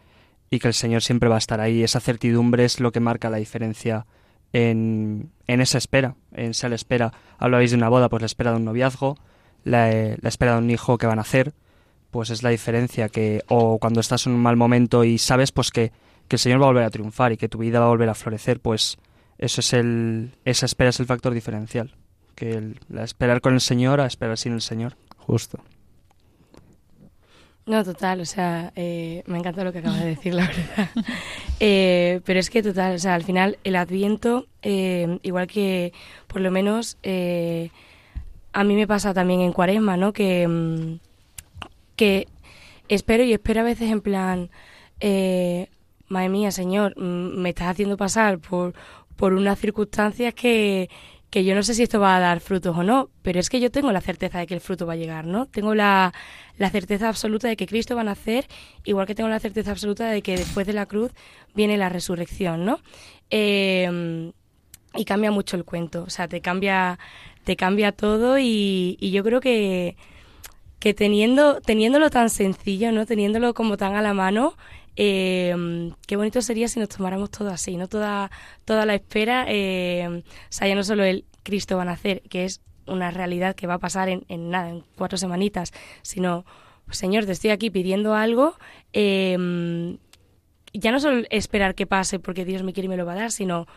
y 0.50 0.60
que 0.60 0.68
el 0.68 0.74
Señor 0.74 1.02
siempre 1.02 1.30
va 1.30 1.36
a 1.36 1.40
estar 1.40 1.60
ahí. 1.60 1.84
Esa 1.84 2.00
certidumbre 2.00 2.64
es 2.64 2.80
lo 2.80 2.92
que 2.92 3.00
marca 3.00 3.30
la 3.30 3.38
diferencia 3.38 4.06
en, 4.54 5.32
en 5.48 5.62
esa 5.62 5.78
espera, 5.78 6.16
en 6.32 6.52
esa 6.52 6.68
espera. 6.68 7.12
Hablabais 7.38 7.72
de 7.72 7.78
una 7.78 7.90
boda, 7.90 8.08
pues 8.08 8.22
la 8.22 8.28
espera 8.28 8.52
de 8.52 8.58
un 8.58 8.66
noviazgo, 8.66 9.18
la, 9.64 9.90
la 9.90 10.30
espera 10.30 10.54
de 10.54 10.60
un 10.60 10.70
hijo 10.70 10.98
que 10.98 11.08
van 11.08 11.20
a 11.20 11.24
hacer, 11.24 11.54
pues 12.12 12.30
es 12.30 12.44
la 12.44 12.52
diferencia 12.52 13.10
que, 13.10 13.42
o 13.48 13.80
cuando 13.80 14.00
estás 14.00 14.28
en 14.28 14.34
un 14.34 14.42
mal 14.42 14.56
momento 14.56 15.04
y 15.04 15.18
sabes 15.18 15.52
pues 15.52 15.72
que, 15.72 15.92
que 16.28 16.36
el 16.36 16.40
Señor 16.40 16.62
va 16.62 16.66
a 16.66 16.70
volver 16.70 16.84
a 16.84 16.90
triunfar 16.90 17.32
y 17.32 17.38
que 17.38 17.50
tu 17.50 17.60
vida 17.60 17.80
va 17.80 17.86
a 17.86 17.90
volver 17.90 18.10
a 18.10 18.16
florecer, 18.16 18.60
pues 18.60 18.98
eso 19.38 19.62
es 19.62 19.74
el, 19.74 20.32
esa 20.46 20.66
espera 20.66 20.90
es 20.90 21.00
el 21.00 21.06
factor 21.06 21.34
diferencial. 21.34 21.94
Que 22.36 22.52
el, 22.52 22.80
la 22.90 23.04
esperar 23.04 23.42
con 23.42 23.54
el 23.54 23.62
Señor 23.62 24.02
a 24.02 24.06
esperar 24.06 24.38
sin 24.38 24.54
el 24.54 24.62
Señor. 24.62 24.98
Justo. 25.18 25.60
No, 27.66 27.84
total, 27.84 28.22
o 28.22 28.26
sea, 28.26 28.72
eh, 28.76 29.24
me 29.26 29.40
encanta 29.40 29.64
lo 29.64 29.74
que 29.74 29.80
acabas 29.80 30.00
de 30.00 30.06
decir, 30.06 30.34
la 30.34 30.48
verdad. 30.48 30.90
Eh, 31.62 32.20
pero 32.26 32.38
es 32.38 32.50
que 32.50 32.62
total, 32.62 32.96
o 32.96 33.00
sea, 33.00 33.16
al 33.16 33.24
final 33.24 33.60
el 33.64 33.78
adviento, 33.78 34.46
eh, 34.62 35.20
igual 35.24 35.48
que 35.48 35.94
por 36.28 36.42
lo 36.42 36.52
menos 36.52 36.98
eh, 37.02 37.70
a 38.52 38.66
mí 38.66 38.76
me 38.76 38.88
pasa 38.88 39.14
también 39.14 39.40
en 39.40 39.54
cuaresma, 39.54 39.96
¿no? 39.96 40.12
Que, 40.12 40.46
mm, 40.46 41.00
que 41.96 42.28
espero 42.90 43.24
y 43.24 43.32
espero 43.32 43.62
a 43.62 43.64
veces 43.64 43.90
en 43.90 44.02
plan, 44.02 44.50
eh, 45.00 45.70
madre 46.08 46.30
mía, 46.30 46.52
Señor, 46.52 46.98
me 46.98 47.50
estás 47.50 47.68
haciendo 47.68 47.98
pasar 47.98 48.40
por, 48.40 48.74
por 49.16 49.34
unas 49.34 49.60
circunstancias 49.60 50.34
que, 50.34 50.90
que 51.30 51.44
yo 51.44 51.56
no 51.56 51.64
sé 51.64 51.74
si 51.74 51.84
esto 51.84 52.00
va 52.00 52.16
a 52.16 52.20
dar 52.20 52.40
frutos 52.40 52.78
o 52.78 52.84
no, 52.84 53.10
pero 53.22 53.40
es 53.40 53.50
que 53.50 53.60
yo 53.60 53.72
tengo 53.72 53.92
la 53.92 54.02
certeza 54.02 54.40
de 54.40 54.48
que 54.48 54.54
el 54.54 54.62
fruto 54.62 54.86
va 54.86 54.94
a 54.94 54.98
llegar, 54.98 55.26
¿no? 55.26 55.48
Tengo 55.48 55.76
la, 55.76 56.14
la 56.58 56.70
certeza 56.70 57.10
absoluta 57.10 57.48
de 57.48 57.58
que 57.58 57.68
Cristo 57.68 57.96
va 57.96 58.02
a 58.02 58.06
nacer, 58.06 58.48
igual 58.84 59.08
que 59.08 59.16
tengo 59.16 59.30
la 59.30 59.40
certeza 59.40 59.72
absoluta 59.72 60.10
de 60.10 60.22
que 60.22 60.38
después 60.38 60.66
de 60.66 60.74
la 60.74 60.86
cruz 60.86 61.12
viene 61.54 61.78
la 61.78 61.90
resurrección, 61.90 62.66
¿no? 62.66 62.80
Eh, 63.30 64.32
y 64.98 65.06
cambia 65.06 65.32
mucho 65.32 65.58
el 65.58 65.66
cuento, 65.66 66.04
o 66.04 66.10
sea, 66.10 66.28
te 66.28 66.42
cambia, 66.42 67.00
te 67.44 67.56
cambia 67.56 67.92
todo 67.92 68.40
y, 68.40 68.98
y 69.00 69.12
yo 69.12 69.24
creo 69.24 69.42
que, 69.42 69.98
que 70.80 70.94
teniendo, 70.94 71.62
teniéndolo 71.62 72.10
tan 72.10 72.30
sencillo, 72.30 72.92
¿no? 72.92 73.06
Teniéndolo 73.06 73.54
como 73.54 73.76
tan 73.76 73.96
a 73.96 74.02
la 74.02 74.14
mano, 74.14 74.56
eh, 74.96 75.92
qué 76.08 76.16
bonito 76.16 76.42
sería 76.42 76.68
si 76.68 76.80
nos 76.80 76.90
tomáramos 76.90 77.32
todo 77.32 77.50
así, 77.50 77.78
¿no? 77.78 77.88
Toda, 77.88 78.32
toda 78.66 78.86
la 78.86 78.96
espera, 78.96 79.46
eh, 79.48 80.08
o 80.08 80.24
sea, 80.50 80.68
ya 80.68 80.76
no 80.76 80.84
solo 80.84 81.04
el 81.04 81.26
Cristo 81.44 81.78
va 81.78 81.84
a 81.84 81.86
nacer, 81.86 82.22
que 82.30 82.46
es 82.46 82.62
una 82.88 83.12
realidad 83.12 83.56
que 83.56 83.68
va 83.68 83.76
a 83.76 83.80
pasar 83.80 84.10
en, 84.10 84.26
en 84.30 84.50
nada, 84.50 84.70
en 84.70 84.84
cuatro 84.96 85.18
semanitas, 85.18 85.74
sino, 86.02 86.46
Señor, 86.90 87.26
te 87.26 87.32
estoy 87.32 87.50
aquí 87.50 87.70
pidiendo 87.70 88.14
algo, 88.14 88.56
eh, 88.94 89.98
ya 90.74 90.92
no 90.92 91.00
solo 91.00 91.26
esperar 91.30 91.76
que 91.76 91.88
pase 91.88 92.20
porque 92.20 92.46
Dios 92.46 92.64
me 92.64 92.74
quiere 92.74 92.86
y 92.86 92.90
me 92.90 92.98
lo 92.98 93.06
va 93.06 93.14
a 93.14 93.16
dar, 93.16 93.32
sino 93.32 93.68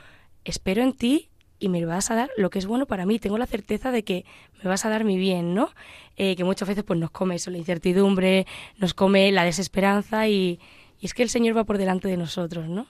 espero 0.45 0.83
en 0.83 0.93
ti 0.93 1.31
y 1.61 1.69
me 1.69 1.85
vas 1.85 2.11
a 2.11 2.15
dar 2.15 2.31
lo 2.37 2.51
que 2.51 2.59
es 2.59 2.67
bueno 2.67 2.87
para 2.87 3.07
mí. 3.07 3.19
Tengo 3.19 3.39
la 3.39 3.47
certeza 3.47 3.91
de 3.91 4.03
que 4.05 4.25
me 4.63 4.69
vas 4.69 4.85
a 4.85 4.89
dar 4.89 5.05
mi 5.05 5.17
bien, 5.17 5.55
¿no? 5.55 5.71
Eh, 6.17 6.37
que 6.37 6.45
muchas 6.45 6.69
veces 6.69 6.85
pues 6.85 6.99
nos 6.99 7.11
come 7.11 7.37
eso, 7.37 7.51
la 7.51 7.59
incertidumbre, 7.59 8.47
nos 8.79 8.95
come 8.95 9.31
la 9.33 9.45
desesperanza 9.45 10.29
y, 10.29 10.59
y 11.01 11.07
es 11.07 11.15
que 11.15 11.23
el 11.23 11.29
Señor 11.29 11.57
va 11.57 11.65
por 11.65 11.79
delante 11.79 12.09
de 12.09 12.17
nosotros, 12.17 12.69
¿no? 12.69 12.87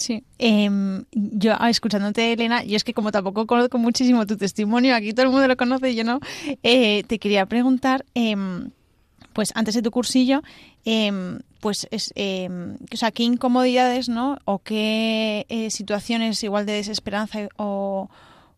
Sí, 0.00 0.24
em, 0.38 1.04
yo 1.12 1.52
ah, 1.58 1.68
escuchándote, 1.68 2.32
Elena, 2.32 2.64
y 2.64 2.74
es 2.74 2.84
que 2.84 2.94
como 2.94 3.12
tampoco 3.12 3.46
conozco 3.46 3.76
muchísimo 3.76 4.26
tu 4.26 4.38
testimonio, 4.38 4.94
aquí 4.94 5.12
todo 5.12 5.26
el 5.26 5.32
mundo 5.32 5.46
lo 5.46 5.58
conoce 5.58 5.90
y 5.90 5.94
yo 5.94 6.04
no, 6.04 6.20
eh, 6.62 7.04
te 7.04 7.18
quería 7.18 7.44
preguntar, 7.44 8.06
em, 8.14 8.70
pues 9.34 9.52
antes 9.54 9.74
de 9.74 9.82
tu 9.82 9.90
cursillo, 9.90 10.42
em, 10.86 11.40
pues 11.60 11.86
es, 11.90 12.14
o 12.16 12.96
sea, 12.96 13.10
qué 13.10 13.24
incomodidades, 13.24 14.08
¿no? 14.08 14.38
O 14.46 14.60
qué 14.60 15.44
eh, 15.50 15.70
situaciones 15.70 16.42
igual 16.42 16.64
de 16.64 16.72
desesperanza 16.72 17.48
o, 17.58 18.08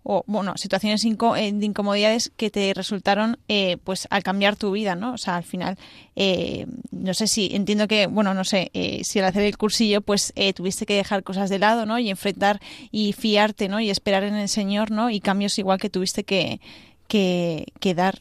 o 0.05 0.25
bueno, 0.27 0.55
situaciones 0.57 1.05
inco- 1.05 1.39
eh, 1.39 1.53
de 1.53 1.65
incomodidades 1.67 2.33
que 2.37 2.51
te 2.51 2.73
resultaron 2.75 3.39
eh, 3.49 3.77
pues 3.85 4.09
al 4.11 4.23
cambiar 4.23 4.57
tu 4.57 4.73
vida, 4.73 4.95
¿no? 4.97 5.13
O 5.15 5.19
sea, 5.19 5.37
al 5.37 5.45
final, 5.45 5.79
eh, 6.17 6.67
no 6.91 7.15
sé 7.15 7.27
si, 7.29 7.51
entiendo 7.55 7.87
que, 7.87 8.07
bueno, 8.09 8.35
no 8.35 8.45
sé, 8.45 8.71
eh, 8.75 9.05
si 9.05 9.19
al 9.21 9.27
hacer 9.27 9.43
el 9.45 9.57
cursillo 9.57 10.01
pues 10.01 10.33
eh, 10.35 10.53
tuviste 10.53 10.87
que 10.87 10.95
dejar 10.97 11.23
cosas 11.23 11.51
de 11.51 11.59
lado, 11.59 11.87
¿no? 11.87 11.99
Y 11.99 12.11
enfrentar 12.11 12.61
y 12.91 13.13
fiarte, 13.13 13.69
¿no? 13.69 13.79
Y 13.81 13.91
esperar 13.91 14.25
en 14.25 14.35
el 14.35 14.49
Señor, 14.49 14.91
¿no? 14.91 15.09
Y 15.11 15.21
cambios 15.21 15.59
igual 15.59 15.79
que 15.79 15.89
tuviste 15.91 16.25
que, 16.25 16.61
que, 17.07 17.67
que 17.79 17.95
dar. 17.95 18.19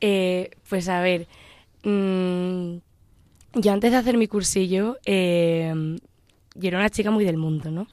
Eh, 0.00 0.50
pues 0.68 0.88
a 0.88 1.00
ver, 1.00 1.26
mm, 1.82 2.76
yo 3.54 3.72
antes 3.72 3.90
de 3.90 3.96
hacer 3.96 4.16
mi 4.18 4.26
cursillo, 4.26 4.98
eh, 5.06 5.72
yo 6.54 6.68
era 6.68 6.78
una 6.78 6.90
chica 6.90 7.10
muy 7.10 7.24
del 7.24 7.36
mundo, 7.36 7.70
¿no? 7.70 7.86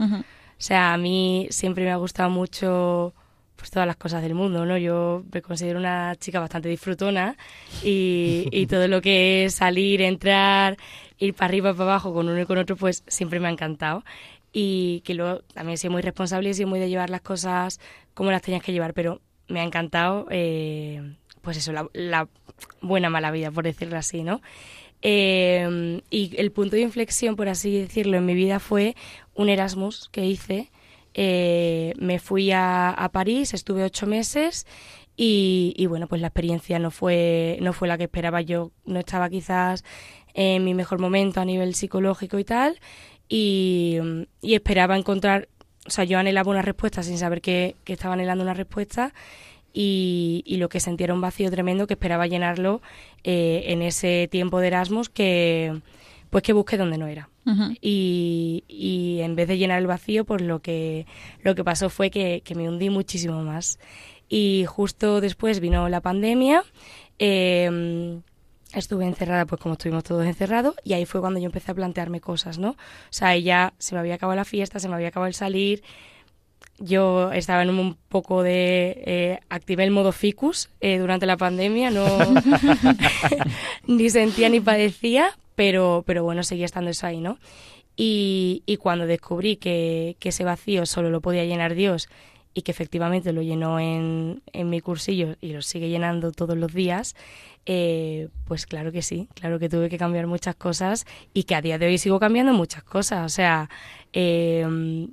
O 0.62 0.63
sea, 0.63 0.93
a 0.93 0.97
mí 0.97 1.47
siempre 1.50 1.84
me 1.84 1.89
ha 1.89 1.95
gustado 1.95 2.30
mucho 2.30 3.15
pues 3.56 3.71
todas 3.71 3.88
las 3.88 3.95
cosas 3.95 4.21
del 4.21 4.36
mundo, 4.36 4.63
¿no? 4.63 4.78
Yo 4.78 5.24
me 5.34 5.41
considero 5.41 5.80
una 5.80 6.15
chica 6.17 6.39
bastante 6.39 6.69
disfrutona 6.69 7.36
y, 7.84 8.47
y 8.52 8.67
todo 8.67 8.88
lo 8.88 9.02
que 9.02 9.45
es 9.45 9.56
salir, 9.56 10.04
entrar, 10.04 10.78
ir 11.17 11.34
para 11.34 11.47
arriba, 11.47 11.74
para 11.74 11.86
abajo 11.86 12.13
con 12.13 12.30
uno 12.30 12.39
y 12.39 12.45
con 12.45 12.60
otro, 12.60 12.76
pues 12.76 13.04
siempre 13.08 13.39
me 13.39 13.47
ha 13.47 13.52
encantado. 13.52 14.04
Y 14.54 15.02
que 15.02 15.15
luego 15.15 15.41
también 15.56 15.74
he 15.74 15.78
sido 15.78 15.93
muy 15.93 16.04
responsable 16.04 16.50
y 16.50 16.52
he 16.52 16.54
sido 16.54 16.69
muy 16.69 16.80
de 16.80 16.89
llevar 16.89 17.10
las 17.10 17.21
cosas 17.21 17.80
como 18.13 18.30
las 18.30 18.43
tenías 18.43 18.62
que 18.62 18.71
llevar, 18.71 18.93
pero 18.93 19.19
me 19.47 19.62
ha 19.62 19.63
encantado, 19.63 20.28
eh, 20.30 21.15
pues 21.41 21.58
eso, 21.58 21.71
la, 21.71 21.89
la 21.93 22.28
buena 22.82 23.10
mala 23.10 23.32
vida, 23.32 23.50
por 23.50 23.63
decirlo 23.63 23.97
así, 23.97 24.21
¿no? 24.21 24.41
Eh, 25.02 26.02
y 26.12 26.36
el 26.38 26.52
punto 26.52 26.76
de 26.76 26.84
inflexión, 26.84 27.36
por 27.36 27.50
así 27.50 27.80
decirlo, 27.82 28.17
en 28.17 28.26
mi 28.26 28.36
vida 28.36 28.60
fue 28.60 28.95
un 29.36 29.50
Erasmus 29.50 30.10
que 30.10 30.26
hice. 30.26 30.72
Eh, 31.13 31.94
me 31.98 32.20
fui 32.20 32.52
a, 32.52 32.89
a 32.89 33.10
París, 33.10 33.54
estuve 33.54 33.84
ocho 33.84 34.08
meses 34.08 34.65
y, 35.17 35.74
y, 35.76 35.86
bueno, 35.88 36.08
pues 36.08 36.22
la 36.22 36.28
experiencia 36.28 36.80
no 36.80 36.89
fue, 36.89 37.58
no 37.62 37.74
fue 37.74 37.88
la 37.88 37.98
que 37.98 38.06
esperaba. 38.06 38.41
Yo 38.41 38.72
no 38.86 39.00
estaba 39.00 39.30
quizás 39.30 39.84
en 40.34 40.63
mi 40.63 40.74
mejor 40.74 41.00
momento 41.00 41.41
a 41.41 41.46
nivel 41.46 41.76
psicológico 41.76 42.39
y 42.39 42.46
tal 42.46 42.80
y, 43.32 43.98
y 44.41 44.56
esperaba 44.56 44.98
encontrar, 44.98 45.48
o 45.88 45.89
sea, 45.89 46.04
yo 46.04 46.20
anhelaba 46.20 46.52
una 46.52 46.62
respuesta 46.62 47.02
sin 47.02 47.17
saber 47.17 47.41
que, 47.41 47.78
estaba 47.86 48.13
anhelando 48.13 48.44
una 48.44 48.54
respuesta 48.54 49.13
y, 49.74 50.44
y, 50.46 50.58
lo 50.58 50.67
que 50.67 50.82
sentía 50.82 51.06
era 51.06 51.13
un 51.13 51.22
vacío 51.22 51.50
tremendo 51.50 51.88
que 51.88 51.94
esperaba 51.94 52.28
llenarlo 52.28 52.82
eh, 53.24 53.63
en 53.67 53.84
ese 53.84 54.28
tiempo 54.30 54.60
de 54.60 54.67
Erasmus 54.67 55.08
que 55.08 55.80
pues 56.30 56.44
que 56.44 56.52
busqué 56.52 56.76
donde 56.76 56.98
no 56.98 57.08
era. 57.08 57.30
Y, 57.82 58.63
y, 58.67 59.19
en 59.21 59.36
vez 59.36 59.47
de 59.47 59.58
llenar 59.58 59.80
el 59.80 59.88
vacío, 59.88 60.25
pues 60.25 60.41
lo 60.41 60.62
que, 60.62 61.08
lo 61.43 61.56
que 61.56 61.63
pasó 61.63 61.89
fue 61.89 62.12
que, 62.12 62.41
que 62.45 62.56
me 62.56 62.69
hundí 62.69 62.89
muchísimo 62.89 63.41
más. 63.43 63.80
Y 64.30 64.65
justo 64.67 65.21
después 65.21 65.60
vino 65.60 65.89
la 65.89 66.01
pandemia, 66.01 66.63
eh, 67.19 68.21
estuve 68.73 69.06
encerrada, 69.06 69.45
pues 69.45 69.62
como 69.62 69.73
estuvimos 69.73 70.04
todos 70.04 70.25
encerrados, 70.25 70.75
y 70.84 70.93
ahí 70.93 71.06
fue 71.06 71.21
cuando 71.21 71.39
yo 71.39 71.45
empecé 71.45 71.71
a 71.71 71.75
plantearme 71.75 72.21
cosas, 72.21 72.58
¿no? 72.58 72.71
O 72.71 72.75
sea, 73.10 73.38
ya 73.38 73.73
se 73.77 73.95
me 73.95 73.99
había 73.99 74.15
acabado 74.15 74.36
la 74.36 74.45
fiesta, 74.45 74.80
se 74.80 74.88
me 74.88 74.95
había 74.95 75.10
acabado 75.10 75.27
el 75.27 75.34
salir, 75.34 75.84
yo 76.82 77.32
estaba 77.32 77.63
en 77.63 77.70
un 77.70 77.96
poco 78.10 78.44
de... 78.44 79.04
Eh, 79.06 79.39
activé 79.50 79.84
el 79.84 79.91
modo 79.91 80.12
ficus 80.12 80.70
eh, 80.82 80.98
durante 80.98 81.26
la 81.26 81.38
pandemia, 81.38 81.91
no 81.91 82.06
ni 83.88 84.10
sentía 84.10 84.50
ni 84.50 84.60
padecía, 84.60 85.38
pero, 85.56 86.04
pero 86.06 86.24
bueno, 86.24 86.44
seguía 86.44 86.65
estando 86.65 86.89
eso 86.89 87.08
ahí, 87.08 87.22
¿no? 87.22 87.38
Y, 87.96 88.63
y 88.65 88.78
cuando 88.78 89.06
descubrí 89.06 89.58
que, 89.58 90.15
que, 90.20 90.30
ese 90.30 90.44
vacío 90.44 90.86
solo 90.86 91.10
lo 91.10 91.22
podía 91.22 91.46
llenar 91.46 91.76
Dios 91.76 92.10
y 92.54 92.63
que 92.63 92.72
efectivamente 92.72 93.32
lo 93.34 93.41
llenó 93.41 93.80
en, 93.80 94.41
en 94.54 94.70
mi 94.70 94.82
cursillo 94.82 95.36
y 95.41 95.54
lo 95.54 95.62
sigue 95.62 95.89
llenando 95.89 96.32
todos 96.32 96.58
los 96.58 96.74
días, 96.74 97.15
eh, 97.65 98.30
pues 98.46 98.65
claro 98.65 98.91
que 98.91 99.02
sí, 99.02 99.28
claro 99.36 99.60
que 99.60 99.70
tuve 99.70 99.89
que 99.89 99.98
cambiar 99.98 100.26
muchas 100.28 100.56
cosas 100.56 101.06
y 101.34 101.44
que 101.44 101.56
a 101.56 101.62
día 101.62 101.78
de 101.78 101.86
hoy 101.86 101.98
sigo 101.98 102.20
cambiando 102.20 102.54
muchas 102.54 102.84
cosas. 102.84 103.26
O 103.26 103.30
sea, 103.30 103.70
eh, 104.13 104.65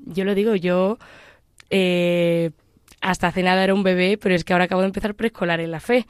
yo 0.06 0.24
lo 0.24 0.34
digo, 0.34 0.54
yo 0.54 0.98
eh, 1.70 2.50
hasta 3.00 3.28
hace 3.28 3.42
nada 3.42 3.62
era 3.62 3.74
un 3.74 3.82
bebé, 3.82 4.18
pero 4.18 4.34
es 4.34 4.44
que 4.44 4.52
ahora 4.52 4.64
acabo 4.64 4.80
de 4.82 4.88
empezar 4.88 5.14
preescolar 5.14 5.60
en 5.60 5.70
la 5.70 5.80
fe. 5.80 6.06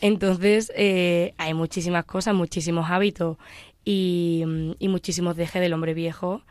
Entonces, 0.00 0.70
eh, 0.76 1.32
hay 1.38 1.54
muchísimas 1.54 2.04
cosas, 2.04 2.34
muchísimos 2.34 2.90
hábitos 2.90 3.38
y, 3.84 4.44
y, 4.78 4.88
muchísimos 4.88 5.36
dejes 5.36 5.62
del 5.62 5.72
hombre 5.72 5.94
viejo 5.94 6.42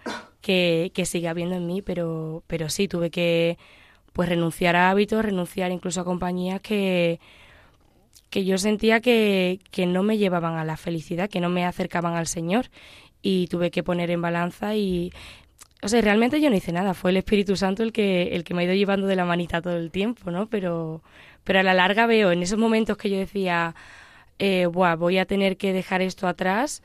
que, 0.42 0.92
que 0.94 1.06
sigue 1.06 1.28
habiendo 1.28 1.56
en 1.56 1.68
mí, 1.68 1.82
pero, 1.82 2.44
pero 2.48 2.70
sí, 2.70 2.88
tuve 2.88 3.12
que 3.12 3.58
pues 4.14 4.30
renunciar 4.30 4.78
a 4.78 4.90
hábitos, 4.90 5.26
renunciar 5.26 5.72
incluso 5.72 6.00
a 6.00 6.06
compañías 6.06 6.62
que, 6.62 7.20
que 8.30 8.46
yo 8.46 8.58
sentía 8.58 9.02
que, 9.02 9.60
que 9.72 9.86
no 9.86 10.04
me 10.04 10.18
llevaban 10.18 10.58
a 10.58 10.64
la 10.64 10.78
felicidad, 10.78 11.30
que 11.30 11.42
no 11.42 11.50
me 11.50 11.66
acercaban 11.66 12.16
al 12.16 12.28
Señor 12.28 12.68
y 13.22 13.48
tuve 13.48 13.72
que 13.72 13.84
poner 13.84 14.12
en 14.12 14.22
balanza 14.22 14.76
y 14.76 15.12
o 15.82 15.88
sea, 15.88 16.02
realmente 16.02 16.42
yo 16.42 16.50
no 16.50 16.56
hice 16.56 16.72
nada, 16.72 16.94
fue 16.94 17.12
el 17.12 17.18
Espíritu 17.18 17.56
Santo 17.56 17.84
el 17.84 17.92
que, 17.92 18.36
el 18.36 18.44
que 18.44 18.54
me 18.54 18.62
ha 18.62 18.66
ido 18.66 18.74
llevando 18.74 19.08
de 19.08 19.16
la 19.16 19.26
manita 19.26 19.62
todo 19.62 19.78
el 19.78 19.92
tiempo, 19.92 20.32
¿no? 20.32 20.48
Pero, 20.48 21.04
pero 21.44 21.60
a 21.60 21.64
la 21.64 21.74
larga 21.74 22.08
veo, 22.08 22.32
en 22.32 22.42
esos 22.42 22.58
momentos 22.58 22.98
que 22.98 23.10
yo 23.10 23.18
decía, 23.18 23.76
eh, 24.40 24.66
Buah, 24.66 24.96
voy 24.96 25.18
a 25.18 25.26
tener 25.26 25.58
que 25.58 25.74
dejar 25.74 26.02
esto 26.02 26.28
atrás 26.28 26.82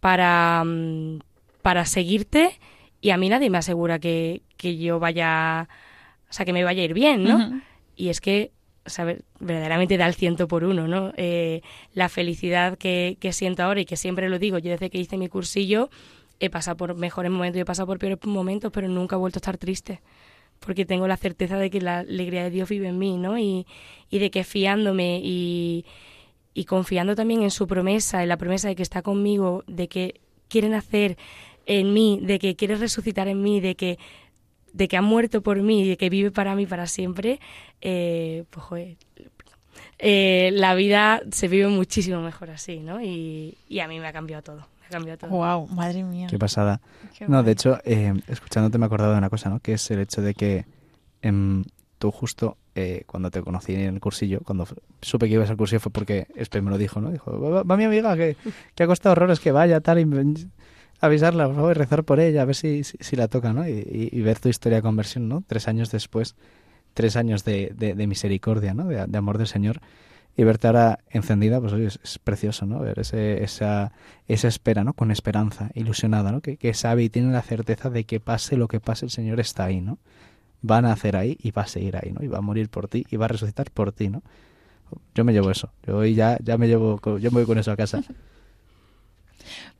para, 0.00 0.62
para 1.62 1.84
seguirte 1.86 2.58
y 3.00 3.10
a 3.10 3.16
mí 3.16 3.28
nadie 3.28 3.50
me 3.50 3.58
asegura 3.58 3.98
que, 3.98 4.42
que 4.56 4.76
yo 4.76 4.98
vaya, 4.98 5.68
o 6.28 6.32
sea, 6.32 6.46
que 6.46 6.52
me 6.52 6.64
vaya 6.64 6.82
a 6.82 6.84
ir 6.84 6.94
bien, 6.94 7.24
¿no? 7.24 7.36
Uh 7.36 7.40
-huh. 7.40 7.62
Y 7.96 8.08
es 8.08 8.20
que 8.20 8.52
verdaderamente 9.40 9.96
da 9.96 10.06
el 10.06 10.14
ciento 10.14 10.46
por 10.46 10.64
uno, 10.64 10.86
¿no? 10.86 11.12
Eh, 11.16 11.62
la 11.94 12.08
felicidad 12.08 12.76
que, 12.76 13.16
que, 13.20 13.32
siento 13.32 13.62
ahora 13.62 13.80
y 13.80 13.84
que 13.84 13.96
siempre 13.96 14.28
lo 14.28 14.38
digo, 14.38 14.58
yo 14.58 14.70
desde 14.70 14.90
que 14.90 14.98
hice 14.98 15.16
mi 15.16 15.28
cursillo 15.28 15.90
he 16.44 16.50
pasado 16.50 16.76
por 16.76 16.94
mejores 16.94 17.30
momentos 17.30 17.58
y 17.58 17.60
he 17.60 17.64
pasado 17.64 17.86
por 17.86 17.98
peores 17.98 18.18
momentos, 18.24 18.70
pero 18.72 18.88
nunca 18.88 19.16
he 19.16 19.18
vuelto 19.18 19.38
a 19.38 19.40
estar 19.40 19.58
triste, 19.58 20.00
porque 20.60 20.84
tengo 20.84 21.06
la 21.08 21.16
certeza 21.16 21.56
de 21.58 21.70
que 21.70 21.80
la 21.80 22.00
alegría 22.00 22.44
de 22.44 22.50
Dios 22.50 22.68
vive 22.68 22.88
en 22.88 22.98
mí, 22.98 23.16
¿no? 23.16 23.38
Y, 23.38 23.66
y 24.10 24.18
de 24.18 24.30
que 24.30 24.44
fiándome 24.44 25.20
y, 25.22 25.84
y 26.54 26.64
confiando 26.64 27.14
también 27.14 27.42
en 27.42 27.50
su 27.50 27.66
promesa, 27.66 28.22
en 28.22 28.28
la 28.28 28.36
promesa 28.36 28.68
de 28.68 28.76
que 28.76 28.82
está 28.82 29.02
conmigo, 29.02 29.64
de 29.66 29.88
que 29.88 30.20
quieren 30.48 30.74
hacer 30.74 31.18
en 31.66 31.92
mí, 31.92 32.20
de 32.22 32.38
que 32.38 32.56
quiere 32.56 32.76
resucitar 32.76 33.28
en 33.28 33.42
mí, 33.42 33.60
de 33.60 33.74
que 33.74 33.98
de 34.72 34.88
que 34.88 34.96
ha 34.96 35.02
muerto 35.02 35.40
por 35.40 35.62
mí 35.62 35.82
y 35.82 35.88
de 35.88 35.96
que 35.96 36.10
vive 36.10 36.32
para 36.32 36.56
mí 36.56 36.66
para 36.66 36.88
siempre, 36.88 37.38
eh, 37.80 38.42
pues 38.50 38.66
joder, 38.66 38.96
eh, 39.98 40.50
la 40.52 40.74
vida 40.74 41.22
se 41.30 41.46
vive 41.46 41.68
muchísimo 41.68 42.20
mejor 42.20 42.50
así, 42.50 42.80
¿no? 42.80 43.00
Y, 43.00 43.56
y, 43.68 43.78
a 43.78 43.88
mí 43.88 44.00
me 44.00 44.08
ha 44.08 44.12
cambiado 44.12 44.42
todo. 44.42 44.66
Me 44.90 44.96
ha 44.96 44.98
cambiado 44.98 45.18
todo. 45.18 45.30
Wow, 45.30 45.68
madre 45.68 46.02
mía. 46.02 46.26
Qué 46.28 46.38
pasada. 46.38 46.80
no, 47.26 47.42
de 47.42 47.52
hecho, 47.52 47.78
eh, 47.84 48.14
escuchándote 48.28 48.78
me 48.78 48.84
he 48.84 48.86
acordado 48.86 49.12
de 49.12 49.18
una 49.18 49.30
cosa, 49.30 49.50
¿no? 49.50 49.60
Que 49.60 49.74
es 49.74 49.90
el 49.90 50.00
hecho 50.00 50.22
de 50.22 50.34
que 50.34 50.66
em, 51.22 51.64
tú 51.98 52.10
justo 52.10 52.56
eh, 52.74 53.04
cuando 53.06 53.30
te 53.30 53.40
conocí 53.40 53.74
en 53.74 53.94
el 53.94 54.00
cursillo, 54.00 54.40
cuando 54.44 54.66
supe 55.00 55.28
que 55.28 55.34
ibas 55.34 55.48
al 55.48 55.56
cursillo 55.56 55.80
fue 55.80 55.92
porque 55.92 56.26
Espe 56.34 56.60
me 56.60 56.70
lo 56.70 56.78
dijo, 56.78 57.00
¿no? 57.00 57.10
Dijo, 57.10 57.64
va, 57.64 57.76
mi 57.76 57.84
amiga 57.84 58.16
que, 58.16 58.36
que, 58.74 58.82
ha 58.82 58.86
costado 58.86 59.12
horrores 59.12 59.38
que 59.38 59.52
vaya, 59.52 59.80
tal, 59.80 60.00
y 60.00 60.06
avisarla, 61.00 61.46
por 61.46 61.54
favor, 61.54 61.76
y 61.76 61.78
rezar 61.78 62.04
por 62.04 62.18
ella, 62.18 62.42
a 62.42 62.44
ver 62.44 62.56
si, 62.56 62.82
si, 62.82 63.16
la 63.16 63.28
toca, 63.28 63.52
¿no? 63.52 63.68
Y, 63.68 64.08
y, 64.10 64.20
ver 64.22 64.40
tu 64.40 64.48
historia 64.48 64.76
de 64.76 64.82
conversión, 64.82 65.28
¿no? 65.28 65.44
Tres 65.46 65.68
años 65.68 65.90
después, 65.90 66.34
tres 66.94 67.16
años 67.16 67.44
de, 67.44 67.72
de, 67.76 68.06
misericordia, 68.06 68.74
¿no? 68.74 68.86
De, 68.86 69.18
amor 69.18 69.38
del 69.38 69.46
Señor. 69.46 69.80
Y 70.36 70.42
verte 70.42 70.66
ahora 70.66 70.98
encendida, 71.10 71.60
pues 71.60 71.72
oye, 71.72 71.86
es, 71.86 72.18
precioso, 72.18 72.66
¿no? 72.66 72.80
Ver 72.80 72.98
ese, 72.98 73.44
esa, 73.44 73.92
esa 74.26 74.48
espera, 74.48 74.82
¿no? 74.82 74.92
Con 74.92 75.10
esperanza, 75.10 75.70
ilusionada, 75.74 76.32
¿no? 76.32 76.40
Que, 76.40 76.74
sabe 76.74 77.04
y 77.04 77.08
tiene 77.08 77.32
la 77.32 77.42
certeza 77.42 77.88
de 77.88 78.04
que 78.04 78.18
pase 78.18 78.56
lo 78.56 78.66
que 78.66 78.80
pase, 78.80 79.06
el 79.06 79.10
Señor 79.10 79.38
está 79.38 79.64
ahí, 79.64 79.80
¿no? 79.80 79.98
Va 80.68 80.78
a 80.78 80.82
nacer 80.82 81.16
ahí 81.16 81.36
y 81.40 81.52
va 81.52 81.62
a 81.62 81.66
seguir 81.66 81.96
ahí, 81.96 82.10
¿no? 82.12 82.24
Y 82.24 82.28
va 82.28 82.38
a 82.38 82.40
morir 82.40 82.68
por 82.68 82.88
ti 82.88 83.06
y 83.10 83.16
va 83.16 83.26
a 83.26 83.28
resucitar 83.28 83.70
por 83.70 83.92
ti, 83.92 84.08
¿no? 84.08 84.22
Yo 85.14 85.24
me 85.24 85.32
llevo 85.32 85.50
eso. 85.50 85.70
Yo 85.86 85.98
hoy 85.98 86.14
ya, 86.14 86.38
ya 86.42 86.58
me 86.58 86.66
llevo, 86.66 87.00
yo 87.18 87.30
me 87.30 87.38
voy 87.38 87.46
con 87.46 87.58
eso 87.58 87.70
a 87.70 87.76
casa. 87.76 88.02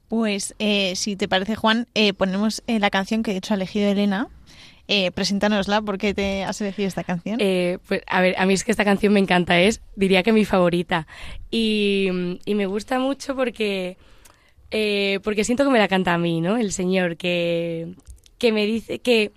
Pues 0.09 0.55
eh, 0.59 0.95
si 0.97 1.17
te 1.17 1.29
parece, 1.29 1.57
Juan, 1.57 1.89
eh, 1.95 2.13
ponemos 2.13 2.63
eh, 2.67 2.79
la 2.79 2.91
canción 2.91 3.23
que 3.23 3.33
de 3.33 3.39
hecho 3.39 3.55
ha 3.55 3.57
elegido 3.57 3.89
Elena. 3.89 4.29
Eh, 4.87 5.11
preséntanosla, 5.13 5.81
¿por 5.83 5.99
qué 5.99 6.13
te 6.13 6.45
has 6.45 6.61
elegido 6.61 6.89
esta 6.89 7.05
canción? 7.05 7.39
pues 7.39 8.03
a 8.07 8.21
ver, 8.21 8.35
a 8.39 8.45
mí 8.45 8.55
es 8.55 8.65
que 8.65 8.71
esta 8.71 8.85
canción 8.85 9.13
me 9.13 9.21
encanta, 9.21 9.59
es, 9.59 9.81
diría 9.97 10.23
que 10.23 10.33
mi 10.33 10.45
favorita. 10.45 11.07
Y, 11.51 12.09
me 12.47 12.67
gusta 12.67 12.99
mucho 12.99 13.35
porque, 13.35 13.97
porque 15.23 15.45
siento 15.45 15.65
que 15.65 15.71
me 15.71 15.79
la 15.79 15.89
canta 15.89 16.15
a 16.15 16.19
mí, 16.19 16.41
¿no? 16.41 16.57
El 16.57 16.73
Señor, 16.73 17.17
que, 17.17 17.95
que 18.39 18.53
me 18.53 18.67
dice 18.67 18.99
que 18.99 19.33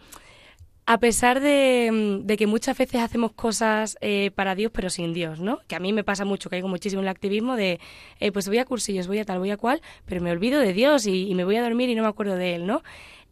a 0.87 0.99
pesar 0.99 1.41
de, 1.41 2.23
que 2.37 2.47
muchas 2.47 2.77
veces 2.77 3.01
hacemos 3.01 3.33
cosas 3.33 3.97
eh, 3.99 4.31
para 4.33 4.55
Dios 4.55 4.71
pero 4.73 4.89
sin 4.89 5.13
Dios, 5.13 5.41
¿no? 5.41 5.59
Que 5.67 5.75
a 5.75 5.81
mí 5.81 5.91
me 5.91 6.05
pasa 6.05 6.23
mucho, 6.23 6.49
caigo 6.49 6.69
muchísimo 6.69 7.01
en 7.01 7.07
el 7.07 7.11
activismo 7.11 7.57
de, 7.57 7.81
eh, 8.21 8.31
pues 8.31 8.47
voy 8.47 8.59
a 8.59 8.65
cursillos, 8.65 9.05
voy 9.05 9.19
a 9.19 9.25
tal, 9.25 9.39
voy 9.39 9.51
a 9.51 9.57
cual, 9.57 9.81
pero 10.05 10.21
me 10.21 10.31
olvido 10.31 10.61
de 10.61 10.71
Dios 10.71 11.05
y, 11.05 11.35
me 11.35 11.43
voy 11.43 11.57
a 11.57 11.61
dormir 11.61 11.89
y 11.89 11.95
no 11.95 12.03
me 12.03 12.07
acuerdo 12.07 12.37
de 12.37 12.55
Él, 12.55 12.65
¿no? 12.65 12.83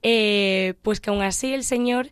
Eh, 0.07 0.75
pues 0.83 0.99
que 0.99 1.09
aún 1.09 1.23
así 1.23 1.51
el 1.51 1.63
Señor 1.63 2.11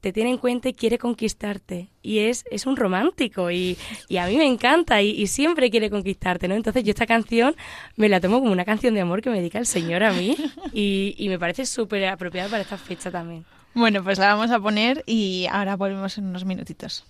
te 0.00 0.14
tiene 0.14 0.30
en 0.30 0.38
cuenta 0.38 0.70
y 0.70 0.72
quiere 0.72 0.96
conquistarte. 0.96 1.90
Y 2.00 2.20
es, 2.20 2.46
es 2.50 2.64
un 2.64 2.74
romántico 2.74 3.50
y, 3.50 3.76
a 4.18 4.26
mí 4.26 4.38
me 4.38 4.46
encanta 4.46 5.02
y, 5.02 5.26
siempre 5.26 5.70
quiere 5.70 5.90
conquistarte, 5.90 6.48
¿no? 6.48 6.54
Entonces 6.54 6.84
yo 6.84 6.90
esta 6.90 7.04
canción 7.04 7.54
me 7.96 8.08
la 8.08 8.18
tomo 8.18 8.40
como 8.40 8.50
una 8.50 8.64
canción 8.64 8.94
de 8.94 9.02
amor 9.02 9.20
que 9.20 9.28
me 9.28 9.36
dedica 9.36 9.58
el 9.58 9.66
Señor 9.66 10.04
a 10.04 10.14
mí 10.14 10.36
y, 10.72 11.14
y 11.18 11.28
me 11.28 11.38
parece 11.38 11.66
súper 11.66 12.06
apropiada 12.06 12.48
para 12.48 12.62
esta 12.62 12.78
fecha 12.78 13.10
también. 13.10 13.44
Bueno, 13.74 14.02
pues 14.02 14.18
la 14.18 14.34
vamos 14.34 14.50
a 14.50 14.58
poner 14.58 15.04
y 15.04 15.46
ahora 15.50 15.76
volvemos 15.76 16.16
en 16.16 16.24
unos 16.24 16.46
minutitos. 16.46 17.04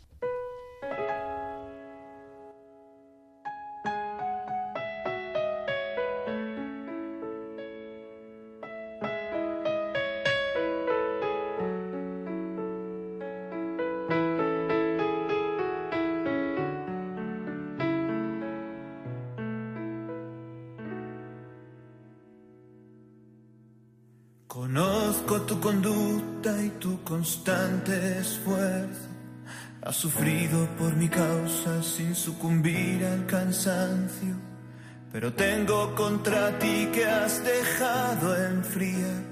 Pero 35.11 35.33
tengo 35.33 35.95
contra 35.95 36.59
ti 36.59 36.89
que 36.93 37.07
has 37.07 37.43
dejado 37.43 38.37
enfriar 38.37 39.23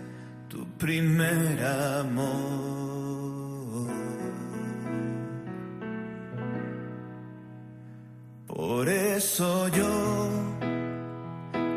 tu 0.49 0.65
primer 0.79 1.63
amor. 2.01 2.73
Por 8.47 8.89
eso 8.89 9.69
yo 9.69 10.31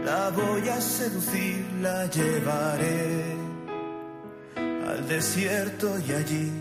la 0.06 0.30
voy 0.30 0.70
a 0.70 0.80
seducir, 0.80 1.66
la 1.82 2.06
llevaré 2.06 3.36
al 4.56 5.06
desierto 5.10 6.00
y 6.08 6.14
allí 6.14 6.52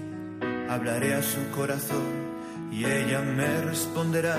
hablaré 0.69 1.15
a 1.15 1.23
su 1.23 1.51
corazón 1.55 2.25
y 2.73 2.85
ella 2.85 3.21
me 3.21 3.61
responderá 3.61 4.39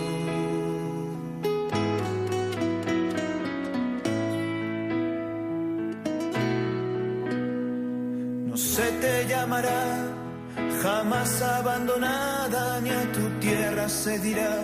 Jamás 11.01 11.41
abandonada, 11.41 12.79
ni 12.81 12.91
a 12.91 13.11
tu 13.11 13.27
tierra 13.39 13.89
se 13.89 14.19
dirá, 14.19 14.55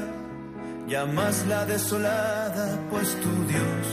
llamas 0.87 1.45
la 1.47 1.65
desolada, 1.65 2.79
pues 2.91 3.07
tu 3.23 3.33
Dios 3.53 3.85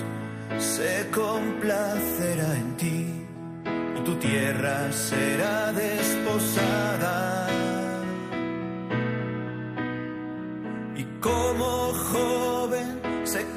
se 0.58 1.08
complacerá 1.10 2.50
en 2.62 2.76
ti, 2.76 3.06
y 3.96 4.00
tu 4.04 4.14
tierra 4.16 4.92
será 4.92 5.72
desposada 5.72 7.44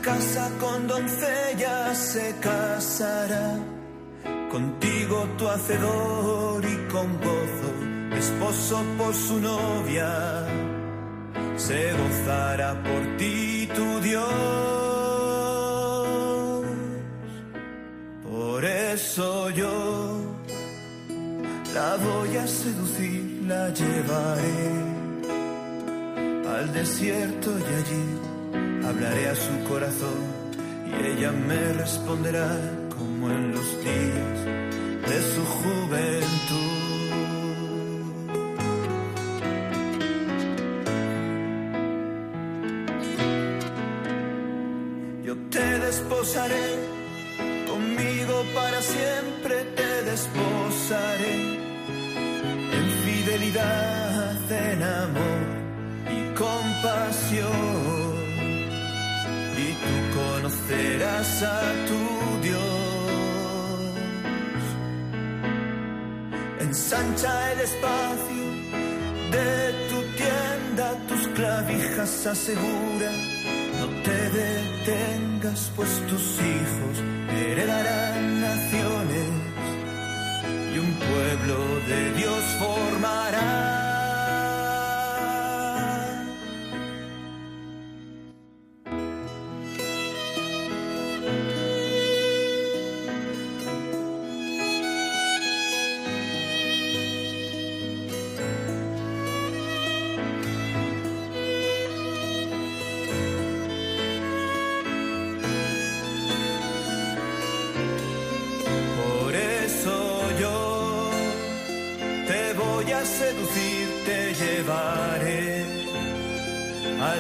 casa 0.07 0.49
con 0.59 0.88
doncella 0.88 1.93
se 1.93 2.35
casará. 2.39 3.47
Contigo 4.49 5.27
tu 5.38 5.47
hacedor 5.49 6.63
y 6.63 6.75
con 6.93 7.07
gozo, 7.17 7.56
esposo 8.18 8.84
por 8.97 9.13
su 9.13 9.39
novia, 9.39 10.45
se 11.55 11.93
gozará 11.93 12.82
por 12.84 13.18
ti 13.18 13.70
tu 13.76 13.99
Dios. 14.01 14.28
Por 18.24 18.65
eso 18.65 19.49
yo 19.51 20.38
la 21.74 21.97
voy 21.97 22.38
a 22.38 22.47
seducir, 22.47 23.43
la 23.47 23.70
llevaré 23.70 24.97
al 26.57 26.74
desierto 26.74 27.51
y 27.59 27.74
allí 27.80 28.05
hablaré 28.88 29.30
a 29.30 29.36
su 29.36 29.63
corazón 29.70 30.20
y 30.88 31.07
ella 31.11 31.32
me 31.32 31.74
responderá 31.74 32.49
como 32.97 33.30
en 33.30 33.51
los 33.51 33.70
días 33.84 34.39
de 35.09 35.22
su 35.34 35.45
juventud. 35.45 36.76
Y 57.30 57.39
tú 59.84 59.95
conocerás 60.17 61.43
a 61.43 61.61
tu 61.88 62.01
Dios. 62.41 62.61
Ensancha 66.61 67.51
el 67.51 67.59
espacio 67.59 68.45
de 69.32 69.73
tu 69.89 69.99
tienda, 70.15 70.95
tus 71.09 71.28
clavijas 71.36 72.25
asegura. 72.28 73.11
No 73.80 73.88
te 74.03 74.30
detengas, 74.41 75.71
pues 75.75 75.89
tus 76.07 76.39
hijos 76.39 76.95
heredarán 77.30 78.41
naciones 78.41 79.28
y 80.73 80.80
un 80.80 80.93
pueblo 80.93 81.57
de 81.88 82.13
Dios 82.13 82.43
formará. 82.59 83.86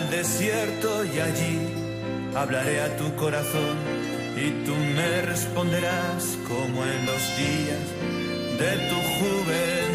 Desierto 0.09 1.05
y 1.05 1.19
allí 1.19 1.59
hablaré 2.35 2.81
a 2.81 2.95
tu 2.97 3.15
corazón 3.15 3.77
y 4.35 4.65
tú 4.65 4.73
me 4.75 5.21
responderás 5.21 6.37
como 6.47 6.83
en 6.83 7.05
los 7.05 7.37
días 7.37 7.85
de 8.59 8.71
tu 8.89 8.95
juventud. 9.19 9.86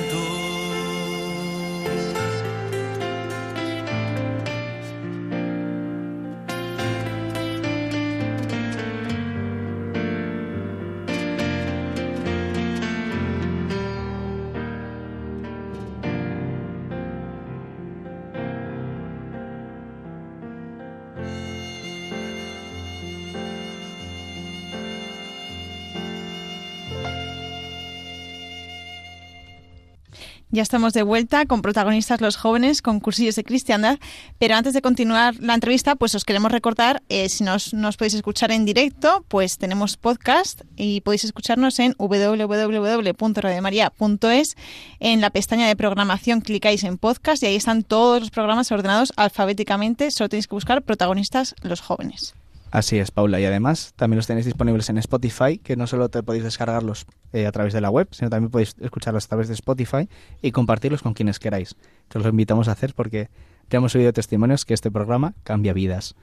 Ya 30.54 30.62
estamos 30.62 30.92
de 30.92 31.02
vuelta 31.02 31.46
con 31.46 31.62
protagonistas 31.62 32.20
los 32.20 32.36
jóvenes, 32.36 32.82
con 32.82 33.00
cursillos 33.00 33.36
de 33.36 33.42
cristiandad, 33.42 33.98
pero 34.38 34.54
antes 34.54 34.74
de 34.74 34.82
continuar 34.82 35.34
la 35.40 35.54
entrevista, 35.54 35.96
pues 35.96 36.14
os 36.14 36.26
queremos 36.26 36.52
recordar, 36.52 37.02
eh, 37.08 37.30
si 37.30 37.42
nos, 37.42 37.72
nos 37.72 37.96
podéis 37.96 38.12
escuchar 38.12 38.52
en 38.52 38.66
directo, 38.66 39.24
pues 39.28 39.56
tenemos 39.56 39.96
podcast 39.96 40.60
y 40.76 41.00
podéis 41.00 41.24
escucharnos 41.24 41.78
en 41.78 41.94
www.radiomaria.es. 41.96 44.56
En 45.00 45.22
la 45.22 45.30
pestaña 45.30 45.66
de 45.66 45.74
programación 45.74 46.42
clicáis 46.42 46.84
en 46.84 46.98
podcast 46.98 47.42
y 47.42 47.46
ahí 47.46 47.56
están 47.56 47.82
todos 47.82 48.20
los 48.20 48.30
programas 48.30 48.70
ordenados 48.70 49.14
alfabéticamente, 49.16 50.10
solo 50.10 50.28
tenéis 50.28 50.48
que 50.48 50.54
buscar 50.54 50.82
protagonistas 50.82 51.54
los 51.62 51.80
jóvenes. 51.80 52.34
Así 52.72 52.98
es, 52.98 53.10
Paula. 53.10 53.38
Y 53.38 53.44
además 53.44 53.92
también 53.96 54.16
los 54.16 54.26
tenéis 54.26 54.46
disponibles 54.46 54.88
en 54.88 54.96
Spotify, 54.96 55.58
que 55.58 55.76
no 55.76 55.86
solo 55.86 56.08
te 56.08 56.22
podéis 56.22 56.42
descargarlos 56.42 57.04
eh, 57.34 57.46
a 57.46 57.52
través 57.52 57.74
de 57.74 57.82
la 57.82 57.90
web, 57.90 58.08
sino 58.12 58.30
también 58.30 58.50
podéis 58.50 58.76
escucharlos 58.80 59.26
a 59.26 59.28
través 59.28 59.48
de 59.48 59.54
Spotify 59.54 60.08
y 60.40 60.52
compartirlos 60.52 61.02
con 61.02 61.12
quienes 61.12 61.38
queráis. 61.38 61.76
Que 62.08 62.16
os 62.16 62.24
lo 62.24 62.30
invitamos 62.30 62.68
a 62.68 62.72
hacer 62.72 62.94
porque 62.94 63.28
ya 63.68 63.76
hemos 63.76 63.94
oído 63.94 64.10
testimonios 64.14 64.64
que 64.64 64.72
este 64.72 64.90
programa 64.90 65.34
cambia 65.44 65.74
vidas. 65.74 66.14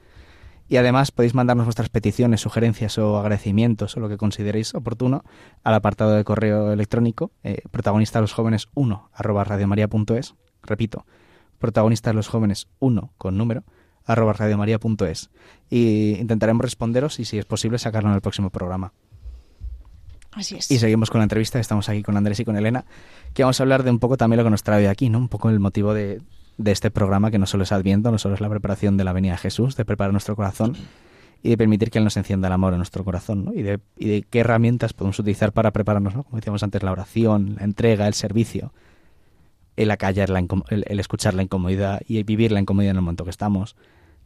Y 0.68 0.78
además 0.78 1.12
podéis 1.12 1.36
mandarnos 1.36 1.68
vuestras 1.68 1.89
peticiones, 1.89 2.41
sugerencias 2.41 2.97
o 2.97 3.20
agradecimientos 3.20 3.95
o 3.95 4.00
lo 4.00 4.10
que 4.10 4.18
consideréis 4.18 4.74
oportuno 4.74 5.24
al 5.64 5.76
apartado 5.76 6.14
de 6.14 6.24
correo 6.24 6.72
electrónico 6.72 7.32
eh, 7.43 7.62
protagonista 7.70 8.22
los 8.22 8.34
jóvenes 8.34 8.70
1 8.74 9.12
arroba 9.14 9.43
radiomaria.es. 9.43 10.34
Repito, 10.64 11.06
protagonistas 11.60 12.16
los 12.16 12.28
jóvenes 12.28 12.68
1 12.80 13.14
con 13.20 13.38
número 13.38 13.64
arroba 14.10 14.34
radiomaria.es 14.34 15.30
y 15.70 16.16
intentaremos 16.20 16.64
responderos 16.64 17.20
y 17.20 17.26
si 17.26 17.38
es 17.38 17.45
posible 17.45 17.78
sacarlo 17.78 18.10
en 18.10 18.16
el 18.16 18.22
próximo 18.22 18.49
programa. 18.49 18.91
Así 20.32 20.57
es. 20.57 20.70
Y 20.70 20.80
seguimos 20.80 21.10
con 21.10 21.20
la 21.20 21.24
entrevista, 21.24 21.60
estamos 21.60 21.89
aquí 21.89 22.03
con 22.03 22.18
Andrés 22.18 22.39
y 22.39 22.45
con 22.45 22.55
Elena, 22.55 22.86
que 23.34 23.43
vamos 23.43 23.60
a 23.60 23.64
hablar 23.64 23.84
de 23.84 23.91
un 23.91 23.99
poco 23.99 24.18
también 24.18 24.38
lo 24.38 24.43
que 24.43 24.49
nos 24.49 24.64
trae 24.64 24.88
aquí, 24.88 25.10
¿no? 25.10 25.20
Un 25.20 25.28
poco 25.28 25.49
el 25.49 25.60
motivo 25.60 25.93
de, 25.93 26.22
de 26.57 26.72
este 26.72 26.91
programa 26.91 27.32
que 27.32 27.39
no 27.39 27.45
solo 27.45 27.64
es 27.64 27.72
Adviento, 27.72 28.12
no 28.12 28.18
solo 28.18 28.36
es 28.36 28.41
la 28.41 28.49
preparación 28.49 28.97
de 28.97 29.03
la 29.03 29.14
venida 29.14 29.34
de 29.34 29.38
Jesús, 29.38 29.76
de 29.76 29.86
preparar 29.86 30.12
nuestro 30.12 30.36
corazón 30.36 30.76
y 31.41 31.49
de 31.49 31.57
permitir 31.57 31.89
que 31.89 31.99
Él 31.99 32.03
nos 32.03 32.18
encienda 32.18 32.47
el 32.47 32.53
amor 32.53 32.74
en 32.74 32.80
nuestro 32.80 33.03
corazón, 33.03 33.45
¿no? 33.45 33.53
Y 33.53 33.62
de, 33.62 33.80
y 33.97 34.07
de 34.07 34.22
qué 34.24 34.39
herramientas 34.39 34.93
podemos 34.93 35.18
utilizar 35.20 35.51
para 35.51 35.72
prepararnos, 35.72 36.16
¿no? 36.16 36.24
Como 36.24 36.38
decíamos 36.38 36.64
antes, 36.64 36.82
la 36.84 36.91
oración, 36.91 37.55
la 37.57 37.64
entrega, 37.64 38.07
el 38.07 38.14
servicio, 38.14 38.74
el 39.78 39.91
acallar, 39.91 40.30
la 40.30 40.39
el 40.39 40.99
escuchar 40.99 41.34
la 41.34 41.43
incomodidad 41.43 42.01
y 42.07 42.22
vivir 42.24 42.51
la 42.51 42.60
incomodidad 42.60 42.91
en 42.91 42.97
el 42.97 43.01
momento 43.01 43.24
que 43.24 43.30
estamos. 43.30 43.76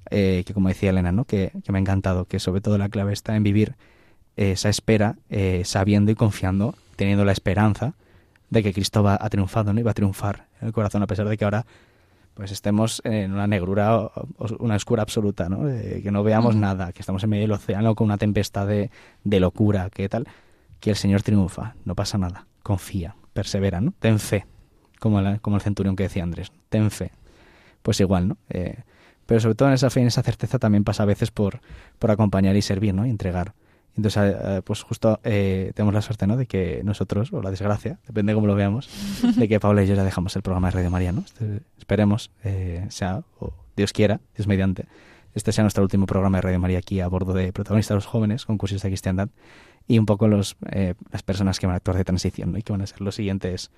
Eh, 0.09 0.43
que 0.45 0.53
como 0.53 0.67
decía 0.69 0.89
Elena, 0.89 1.11
¿no? 1.11 1.25
Que, 1.25 1.51
que 1.63 1.71
me 1.71 1.77
ha 1.77 1.81
encantado, 1.81 2.25
que 2.25 2.39
sobre 2.39 2.61
todo 2.61 2.77
la 2.77 2.89
clave 2.89 3.13
está 3.13 3.35
en 3.35 3.43
vivir 3.43 3.75
esa 4.35 4.69
espera, 4.69 5.15
eh, 5.29 5.61
sabiendo 5.65 6.11
y 6.11 6.15
confiando, 6.15 6.75
teniendo 6.95 7.23
la 7.25 7.31
esperanza 7.31 7.93
de 8.49 8.63
que 8.63 8.73
Cristo 8.73 9.01
va, 9.03 9.17
ha 9.19 9.29
triunfado, 9.29 9.73
¿no? 9.73 9.79
Y 9.79 9.83
va 9.83 9.91
a 9.91 9.95
triunfar 9.95 10.47
en 10.61 10.67
el 10.67 10.73
corazón, 10.73 11.03
a 11.03 11.07
pesar 11.07 11.27
de 11.27 11.37
que 11.37 11.43
ahora 11.45 11.65
pues 12.33 12.51
estemos 12.51 12.99
en 13.05 13.31
una 13.31 13.45
negrura, 13.45 13.95
o- 13.95 14.11
o- 14.39 14.55
una 14.59 14.75
oscura 14.75 15.03
absoluta, 15.03 15.49
¿no? 15.49 15.69
Eh, 15.69 15.99
que 16.03 16.09
no 16.11 16.23
veamos 16.23 16.55
nada, 16.55 16.91
que 16.91 16.99
estamos 17.01 17.23
en 17.23 17.29
medio 17.29 17.43
del 17.43 17.51
océano 17.51 17.93
con 17.93 18.05
una 18.05 18.17
tempestad 18.17 18.65
de, 18.67 18.89
de 19.23 19.39
locura, 19.39 19.89
que 19.91 20.09
tal, 20.09 20.27
que 20.79 20.89
el 20.89 20.95
Señor 20.95 21.21
triunfa, 21.21 21.75
no 21.85 21.93
pasa 21.95 22.17
nada, 22.17 22.47
confía, 22.63 23.15
persevera, 23.33 23.81
¿no? 23.81 23.93
Ten 23.99 24.17
fe, 24.19 24.47
como, 24.99 25.21
la- 25.21 25.37
como 25.39 25.57
el 25.57 25.61
centurión 25.61 25.95
que 25.95 26.03
decía 26.03 26.23
Andrés, 26.23 26.51
ten 26.69 26.89
fe. 26.89 27.11
Pues 27.83 27.99
igual, 27.99 28.29
¿no? 28.29 28.37
Eh, 28.49 28.77
pero 29.25 29.39
sobre 29.39 29.55
todo 29.55 29.69
en 29.69 29.75
esa 29.75 29.89
fe 29.89 29.99
y 29.99 30.03
en 30.03 30.07
esa 30.07 30.23
certeza 30.23 30.59
también 30.59 30.83
pasa 30.83 31.03
a 31.03 31.05
veces 31.05 31.31
por, 31.31 31.61
por 31.99 32.11
acompañar 32.11 32.55
y 32.55 32.61
servir, 32.61 32.93
¿no? 32.93 33.05
Y 33.05 33.09
entregar. 33.09 33.53
Entonces, 33.95 34.35
eh, 34.43 34.61
pues 34.63 34.81
justo 34.81 35.19
eh, 35.23 35.71
tenemos 35.75 35.93
la 35.93 36.01
suerte, 36.01 36.25
¿no? 36.25 36.35
De 36.35 36.47
que 36.47 36.81
nosotros, 36.83 37.31
o 37.31 37.41
la 37.41 37.51
desgracia, 37.51 37.99
depende 38.07 38.31
de 38.31 38.35
cómo 38.35 38.47
lo 38.47 38.55
veamos, 38.55 38.89
de 39.37 39.47
que 39.47 39.59
Paula 39.59 39.83
y 39.83 39.87
yo 39.87 39.95
ya 39.95 40.03
dejamos 40.03 40.35
el 40.35 40.41
programa 40.41 40.69
de 40.69 40.71
Radio 40.71 40.89
María, 40.89 41.11
¿no? 41.11 41.21
Este- 41.21 41.61
esperemos, 41.77 42.31
eh, 42.43 42.85
sea, 42.89 43.23
o 43.39 43.53
Dios 43.75 43.93
quiera, 43.93 44.19
Dios 44.35 44.47
mediante, 44.47 44.85
este 45.35 45.51
sea 45.51 45.63
nuestro 45.63 45.83
último 45.83 46.05
programa 46.05 46.37
de 46.37 46.41
Radio 46.41 46.59
María 46.59 46.79
aquí 46.79 47.01
a 47.01 47.07
bordo 47.07 47.33
de 47.33 47.51
protagonistas 47.53 47.95
los 47.95 48.05
jóvenes, 48.05 48.45
concursos 48.45 48.81
de 48.81 48.89
cristiandad, 48.89 49.29
y 49.87 49.99
un 49.99 50.05
poco 50.05 50.27
los, 50.27 50.55
eh, 50.71 50.93
las 51.11 51.23
personas 51.23 51.59
que 51.59 51.67
van 51.67 51.73
a 51.73 51.77
actuar 51.77 51.97
de 51.97 52.03
transición, 52.03 52.51
¿no? 52.51 52.57
Y 52.57 52.63
que 52.63 52.71
van 52.71 52.81
a 52.81 52.87
ser 52.87 53.01
los 53.01 53.15
siguientes 53.15 53.71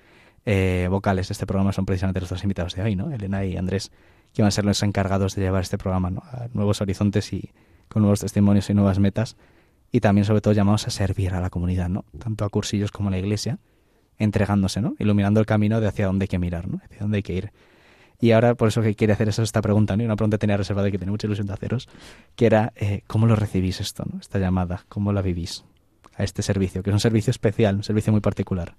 eh, 0.44 0.86
vocales 0.90 1.28
de 1.28 1.32
este 1.32 1.46
programa 1.46 1.72
son 1.72 1.86
precisamente 1.86 2.20
los 2.20 2.28
dos 2.28 2.42
invitados 2.42 2.74
de 2.74 2.82
hoy, 2.82 2.94
¿no? 2.94 3.10
Elena 3.10 3.44
y 3.44 3.56
Andrés, 3.56 3.90
que 4.36 4.42
van 4.42 4.48
a 4.48 4.50
ser 4.50 4.66
los 4.66 4.82
encargados 4.82 5.34
de 5.34 5.40
llevar 5.40 5.62
este 5.62 5.78
programa 5.78 6.08
a 6.30 6.48
nuevos 6.52 6.82
horizontes 6.82 7.32
y 7.32 7.52
con 7.88 8.02
nuevos 8.02 8.20
testimonios 8.20 8.68
y 8.68 8.74
nuevas 8.74 8.98
metas 8.98 9.34
y 9.90 10.00
también 10.00 10.26
sobre 10.26 10.42
todo 10.42 10.52
llamados 10.52 10.86
a 10.86 10.90
servir 10.90 11.32
a 11.32 11.40
la 11.40 11.48
comunidad, 11.48 11.88
¿no? 11.88 12.04
Tanto 12.18 12.44
a 12.44 12.50
cursillos 12.50 12.92
como 12.92 13.08
a 13.08 13.12
la 13.12 13.18
iglesia, 13.18 13.58
entregándose, 14.18 14.82
¿no? 14.82 14.94
Iluminando 14.98 15.40
el 15.40 15.46
camino 15.46 15.80
de 15.80 15.86
hacia 15.86 16.04
dónde 16.04 16.24
hay 16.24 16.28
que 16.28 16.38
mirar, 16.38 16.68
¿no? 16.68 16.82
Hacia 16.84 16.98
dónde 16.98 17.16
hay 17.16 17.22
que 17.22 17.32
ir. 17.32 17.52
Y 18.20 18.32
ahora, 18.32 18.54
por 18.54 18.68
eso 18.68 18.82
que 18.82 18.94
quiere 18.94 19.14
hacer 19.14 19.30
eso, 19.30 19.42
esta 19.42 19.62
pregunta, 19.62 19.96
¿no? 19.96 20.04
Una 20.04 20.16
pregunta 20.16 20.36
que 20.36 20.40
tenía 20.40 20.58
reservada 20.58 20.88
y 20.88 20.92
que 20.92 20.98
tenía 20.98 21.12
mucha 21.12 21.26
ilusión 21.26 21.46
de 21.46 21.54
haceros, 21.54 21.88
que 22.34 22.44
era, 22.44 22.74
eh, 22.76 23.04
¿cómo 23.06 23.26
lo 23.26 23.36
recibís 23.36 23.80
esto, 23.80 24.04
¿no? 24.04 24.20
Esta 24.20 24.38
llamada, 24.38 24.84
¿cómo 24.90 25.14
la 25.14 25.22
vivís 25.22 25.64
a 26.14 26.24
este 26.24 26.42
servicio? 26.42 26.82
Que 26.82 26.90
es 26.90 26.94
un 26.94 27.00
servicio 27.00 27.30
especial, 27.30 27.76
un 27.76 27.84
servicio 27.84 28.12
muy 28.12 28.20
particular. 28.20 28.74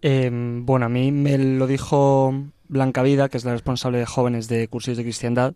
Eh, 0.00 0.30
bueno, 0.32 0.86
a 0.86 0.88
mí 0.88 1.12
me 1.12 1.36
lo 1.36 1.66
dijo 1.66 2.32
Blanca 2.68 3.02
Vida, 3.02 3.28
que 3.28 3.36
es 3.36 3.44
la 3.44 3.52
responsable 3.52 3.98
de 3.98 4.06
jóvenes 4.06 4.48
de 4.48 4.68
cursillos 4.68 4.98
de 4.98 5.04
cristiandad, 5.04 5.54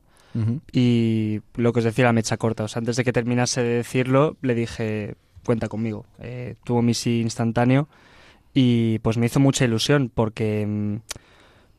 y 0.72 1.40
lo 1.56 1.72
que 1.72 1.80
os 1.80 1.84
decía 1.84 2.04
la 2.04 2.12
mecha 2.12 2.36
corta. 2.36 2.64
O 2.64 2.68
sea, 2.68 2.78
antes 2.80 2.96
de 2.96 3.04
que 3.04 3.12
terminase 3.12 3.62
de 3.62 3.76
decirlo, 3.76 4.36
le 4.42 4.54
dije, 4.54 5.16
cuenta 5.44 5.68
conmigo. 5.68 6.06
Eh, 6.20 6.54
tuvo 6.64 6.82
mi 6.82 6.94
sí 6.94 7.20
instantáneo 7.20 7.88
y 8.54 8.98
pues 9.00 9.16
me 9.16 9.26
hizo 9.26 9.40
mucha 9.40 9.64
ilusión 9.64 10.10
porque, 10.12 10.66
mm, 10.66 10.96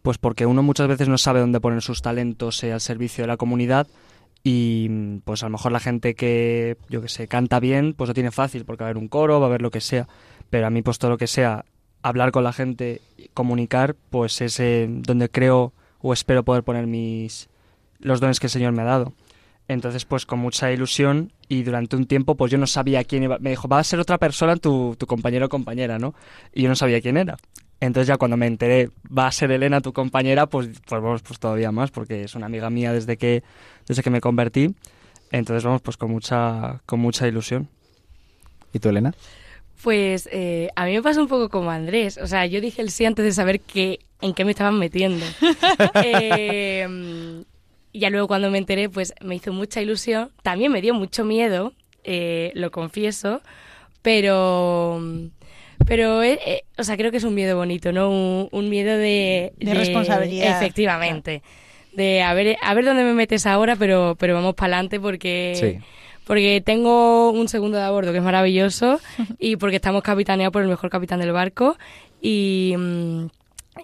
pues 0.02 0.18
porque 0.18 0.46
uno 0.46 0.64
muchas 0.64 0.88
veces 0.88 1.08
no 1.08 1.18
sabe 1.18 1.40
dónde 1.40 1.60
poner 1.60 1.82
sus 1.82 2.02
talentos 2.02 2.64
eh, 2.64 2.74
al 2.74 2.82
servicio 2.82 3.24
de 3.24 3.28
la 3.28 3.38
comunidad 3.38 3.88
y 4.44 5.20
pues 5.24 5.44
a 5.44 5.46
lo 5.46 5.52
mejor 5.52 5.72
la 5.72 5.80
gente 5.80 6.16
que, 6.16 6.78
yo 6.90 7.02
que 7.02 7.10
sé, 7.10 7.28
canta 7.28 7.60
bien, 7.60 7.94
pues 7.94 8.08
lo 8.08 8.14
tiene 8.14 8.32
fácil 8.32 8.66
porque 8.66 8.84
va 8.84 8.88
a 8.88 8.90
haber 8.90 9.02
un 9.02 9.08
coro, 9.08 9.40
va 9.40 9.46
a 9.46 9.50
haber 9.50 9.62
lo 9.62 9.72
que 9.72 9.82
sea. 9.82 10.08
Pero 10.50 10.68
a 10.68 10.70
mí 10.70 10.82
pues 10.82 10.98
todo 10.98 11.12
lo 11.12 11.18
que 11.18 11.28
sea 11.28 11.66
hablar 12.02 12.32
con 12.32 12.44
la 12.44 12.54
gente, 12.54 13.02
comunicar, 13.34 13.96
pues 14.10 14.42
es 14.42 14.60
eh, 14.60 14.88
donde 14.90 15.30
creo 15.30 15.74
o 16.02 16.14
espero 16.14 16.44
poder 16.44 16.64
poner 16.64 16.88
mis 16.88 17.50
los 18.00 18.20
dones 18.20 18.40
que 18.40 18.48
el 18.48 18.52
Señor 18.52 18.74
me 18.74 18.82
ha 18.82 18.86
dado. 18.86 19.14
Entonces, 19.68 20.06
pues 20.06 20.26
con 20.26 20.40
mucha 20.40 20.72
ilusión 20.72 21.32
y 21.48 21.64
durante 21.64 21.96
un 21.96 22.06
tiempo, 22.06 22.36
pues 22.36 22.52
yo 22.52 22.58
no 22.58 22.68
sabía 22.68 23.04
quién 23.04 23.24
iba. 23.24 23.38
Me 23.40 23.52
dijo, 23.52 23.68
va 23.68 23.80
a 23.80 23.84
ser 23.84 24.00
otra 24.00 24.18
persona 24.18 24.58
tu, 24.58 24.96
tu 24.98 25.08
compañero 25.08 25.46
o 25.46 25.50
compañera, 25.50 25.98
¿no? 25.98 26.14
Y 26.54 26.64
yo 26.64 26.70
no 26.70 26.76
sabía 26.76 27.00
quién 27.00 27.18
era. 27.18 27.38
Entonces 27.80 28.08
ya 28.08 28.18
cuando 28.18 28.38
me 28.38 28.48
enteré, 28.48 28.90
va 29.06 29.28
a 29.28 29.32
ser 29.32 29.52
Elena 29.52 29.82
tu 29.82 29.94
compañera, 29.94 30.46
pues, 30.48 30.68
pues 30.88 31.02
vamos, 31.02 31.22
pues 31.22 31.40
todavía 31.40 31.72
más, 31.72 31.90
porque 31.90 32.24
es 32.24 32.36
una 32.36 32.46
amiga 32.46 32.70
mía 32.70 32.94
desde 32.94 33.18
que, 33.18 33.44
desde 33.88 34.04
que 34.04 34.10
me 34.10 34.22
convertí. 34.22 34.76
Entonces 35.32 35.64
vamos, 35.64 35.82
pues 35.82 35.98
con 35.98 36.12
mucha, 36.12 36.82
con 36.86 37.00
mucha 37.00 37.28
ilusión. 37.28 37.70
¿Y 38.74 38.80
tú, 38.80 38.90
Elena? 38.90 39.14
Pues 39.84 40.30
eh, 40.32 40.70
a 40.76 40.86
mí 40.86 40.94
me 40.94 41.02
pasa 41.02 41.22
un 41.22 41.28
poco 41.28 41.50
como 41.50 41.72
Andrés. 41.72 42.18
O 42.18 42.28
sea, 42.28 42.46
yo 42.46 42.62
dije 42.62 42.82
el 42.82 42.92
sí 42.92 43.06
antes 43.06 43.26
de 43.26 43.32
saber 43.32 43.60
qué, 43.60 44.00
en 44.22 44.34
qué 44.34 44.46
me 44.46 44.52
estaban 44.52 44.78
metiendo. 44.78 45.26
eh, 46.04 47.44
y 47.94 48.00
ya 48.00 48.10
luego 48.10 48.28
cuando 48.28 48.50
me 48.50 48.58
enteré, 48.58 48.90
pues 48.90 49.14
me 49.22 49.36
hizo 49.36 49.52
mucha 49.52 49.82
ilusión. 49.82 50.32
También 50.44 50.72
me 50.72 50.82
dio 50.82 50.94
mucho 50.94 51.26
miedo, 51.26 51.74
eh, 52.04 52.52
lo 52.56 52.72
confieso, 52.72 53.42
pero... 54.02 55.02
Pero, 55.88 56.22
eh, 56.22 56.40
eh, 56.46 56.64
o 56.78 56.84
sea, 56.84 56.96
creo 56.96 57.10
que 57.10 57.18
es 57.18 57.24
un 57.24 57.34
miedo 57.34 57.58
bonito, 57.58 57.92
¿no? 57.92 58.12
Un, 58.12 58.50
un 58.52 58.70
miedo 58.70 58.96
de, 58.96 59.52
De 59.58 59.74
responsabilidad. 59.74 60.56
Efectivamente. 60.56 61.42
De 61.94 62.22
a 62.22 62.36
ver, 62.36 62.56
a 62.62 62.74
ver 62.76 62.86
dónde 62.86 63.04
me 63.04 63.14
metes 63.14 63.48
ahora, 63.48 63.76
pero, 63.76 64.16
pero 64.20 64.36
vamos 64.36 64.54
para 64.54 64.76
adelante 64.76 65.00
porque... 65.00 65.54
Sí. 65.56 65.86
Porque 66.32 66.62
tengo 66.62 67.30
un 67.32 67.50
segundo 67.50 67.78
de 67.78 67.84
a 67.84 67.92
bordo 67.92 68.14
que 68.14 68.20
es 68.20 68.24
maravilloso 68.24 69.02
y 69.38 69.58
porque 69.58 69.76
estamos 69.76 70.02
capitaneados 70.02 70.54
por 70.54 70.62
el 70.62 70.70
mejor 70.70 70.90
capitán 70.90 71.20
del 71.20 71.34
barco 71.34 71.78
y, 72.22 72.74
mm, 72.78 73.26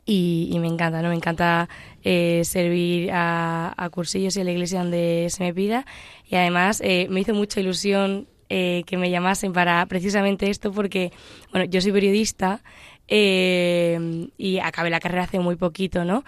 y, 0.05 0.49
y 0.53 0.59
me 0.59 0.67
encanta, 0.67 1.01
¿no? 1.01 1.09
Me 1.09 1.15
encanta 1.15 1.67
eh, 2.05 2.43
servir 2.45 3.11
a, 3.11 3.73
a 3.75 3.89
cursillos 3.89 4.37
y 4.37 4.39
a 4.39 4.45
la 4.45 4.51
iglesia 4.53 4.79
donde 4.79 5.27
se 5.29 5.43
me 5.43 5.53
pida 5.53 5.85
y 6.25 6.35
además 6.37 6.79
eh, 6.85 7.07
me 7.09 7.19
hizo 7.19 7.33
mucha 7.33 7.59
ilusión 7.59 8.29
eh, 8.47 8.83
que 8.85 8.95
me 8.95 9.09
llamasen 9.09 9.51
para 9.51 9.85
precisamente 9.87 10.49
esto 10.49 10.71
porque, 10.71 11.11
bueno, 11.51 11.65
yo 11.69 11.81
soy 11.81 11.91
periodista 11.91 12.61
eh, 13.09 14.29
y 14.37 14.59
acabé 14.59 14.89
la 14.89 15.01
carrera 15.01 15.23
hace 15.23 15.39
muy 15.39 15.57
poquito, 15.57 16.05
¿no? 16.05 16.23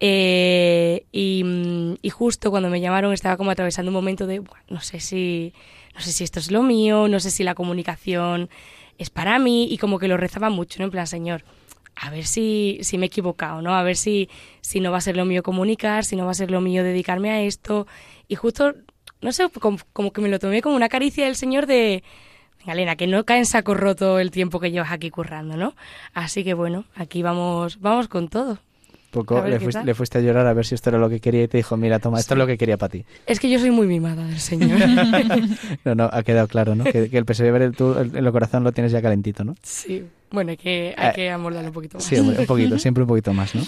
Eh, 0.00 1.06
y, 1.12 1.42
mm, 1.44 1.96
y 2.02 2.10
justo 2.10 2.50
cuando 2.50 2.68
me 2.70 2.80
llamaron 2.80 3.12
estaba 3.12 3.36
como 3.36 3.50
atravesando 3.50 3.90
un 3.90 3.94
momento 3.94 4.26
de, 4.26 4.38
"Buah, 4.40 4.60
no 4.68 4.80
sé 4.80 5.00
si, 5.00 5.52
no 5.94 6.00
sé 6.00 6.12
si 6.12 6.24
esto 6.24 6.38
es 6.38 6.50
lo 6.50 6.62
mío, 6.62 7.08
no 7.08 7.20
sé 7.20 7.30
si 7.30 7.42
la 7.44 7.54
comunicación 7.54 8.48
es 8.98 9.10
para 9.10 9.38
mí 9.38 9.68
y 9.70 9.78
como 9.78 9.98
que 9.98 10.08
lo 10.08 10.16
rezaba 10.16 10.50
mucho, 10.50 10.78
¿no? 10.80 10.86
En 10.86 10.90
plan, 10.90 11.06
Señor, 11.06 11.44
a 11.96 12.10
ver 12.10 12.26
si, 12.26 12.78
si 12.82 12.98
me 12.98 13.06
he 13.06 13.08
equivocado, 13.08 13.62
¿no? 13.62 13.74
A 13.74 13.82
ver 13.82 13.96
si, 13.96 14.28
si 14.60 14.80
no 14.80 14.92
va 14.92 14.98
a 14.98 15.00
ser 15.00 15.16
lo 15.16 15.24
mío 15.24 15.42
comunicar, 15.42 16.04
si 16.04 16.16
no 16.16 16.24
va 16.26 16.30
a 16.32 16.34
ser 16.34 16.50
lo 16.50 16.60
mío 16.60 16.84
dedicarme 16.84 17.30
a 17.30 17.42
esto. 17.42 17.86
Y 18.28 18.36
justo, 18.36 18.74
no 19.20 19.32
sé, 19.32 19.48
como, 19.50 20.12
que 20.12 20.20
me 20.20 20.28
lo 20.28 20.38
tomé 20.38 20.62
como 20.62 20.76
una 20.76 20.88
caricia 20.88 21.24
del 21.24 21.36
Señor 21.36 21.66
de, 21.66 22.04
venga, 22.64 22.96
que 22.96 23.06
no 23.06 23.24
cae 23.24 23.38
en 23.38 23.46
saco 23.46 23.74
roto 23.74 24.20
el 24.20 24.30
tiempo 24.30 24.60
que 24.60 24.70
llevas 24.70 24.92
aquí 24.92 25.10
currando, 25.10 25.56
¿no? 25.56 25.74
Así 26.14 26.44
que 26.44 26.54
bueno, 26.54 26.84
aquí 26.94 27.22
vamos, 27.22 27.80
vamos 27.80 28.08
con 28.08 28.28
todo. 28.28 28.58
Poco 29.10 29.42
le 29.42 29.58
fuiste, 29.58 29.84
le 29.84 29.94
fuiste 29.94 30.18
a 30.18 30.20
llorar 30.20 30.46
a 30.46 30.52
ver 30.52 30.66
si 30.66 30.74
esto 30.74 30.90
era 30.90 30.98
lo 30.98 31.08
que 31.08 31.18
quería 31.18 31.42
y 31.44 31.48
te 31.48 31.56
dijo, 31.56 31.76
mira, 31.78 31.98
toma, 31.98 32.20
esto 32.20 32.34
es 32.34 32.38
lo 32.38 32.46
que 32.46 32.58
quería 32.58 32.76
para 32.76 32.90
ti. 32.90 33.04
Es 33.26 33.40
que 33.40 33.48
yo 33.48 33.58
soy 33.58 33.70
muy 33.70 33.86
mimada 33.86 34.26
del 34.26 34.38
Señor. 34.38 34.78
No, 35.84 35.94
no, 35.94 36.10
ha 36.12 36.22
quedado 36.22 36.46
claro, 36.48 36.74
¿no? 36.74 36.84
Que, 36.84 37.08
que 37.08 37.16
el 37.18 37.24
perseverar 37.24 37.72
tú 37.72 37.94
el- 37.98 38.14
en 38.16 38.26
el 38.26 38.32
corazón 38.32 38.64
lo 38.64 38.72
tienes 38.72 38.92
ya 38.92 39.00
calentito, 39.02 39.44
¿no? 39.44 39.54
sí. 39.62 40.04
Bueno, 40.30 40.50
hay 40.50 40.58
que, 40.58 40.94
hay 40.98 41.08
Eh, 41.08 41.12
que 41.14 41.30
amoldarlo 41.30 41.68
un 41.70 41.72
poquito 41.74 41.96
más. 41.96 42.04
Sí, 42.04 42.16
un 42.16 42.44
poquito, 42.44 42.78
siempre 42.78 43.02
un 43.02 43.08
poquito 43.08 43.32
más, 43.32 43.54
¿no? 43.54 43.62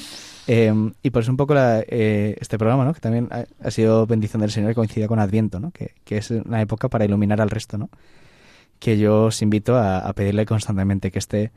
Eh, 0.47 0.71
y 1.03 1.09
por 1.09 1.23
eso 1.23 1.31
un 1.31 1.39
poco 1.39 1.55
la, 1.55 1.83
eh, 1.89 2.37
este 2.39 2.59
programa, 2.59 2.85
¿no? 2.85 2.93
Que 2.93 3.01
también 3.01 3.29
ha, 3.31 3.45
ha 3.67 3.71
sido 3.71 4.07
bendición 4.07 4.43
del 4.43 4.51
Señor 4.51 4.73
y 4.73 4.75
coincide 4.75 5.07
con 5.09 5.19
Adviento, 5.21 5.59
¿no? 5.59 5.71
Que, 5.71 5.95
que 6.05 6.19
es 6.19 6.31
una 6.31 6.61
época 6.61 6.91
para 6.91 7.07
iluminar 7.07 7.41
al 7.41 7.49
resto, 7.49 7.79
¿no? 7.79 7.89
Que 8.79 8.99
yo 8.99 9.25
os 9.25 9.41
invito 9.41 9.75
a, 9.77 10.01
a 10.01 10.13
pedirle 10.13 10.45
constantemente 10.45 11.11
que 11.11 11.19
este 11.19 11.51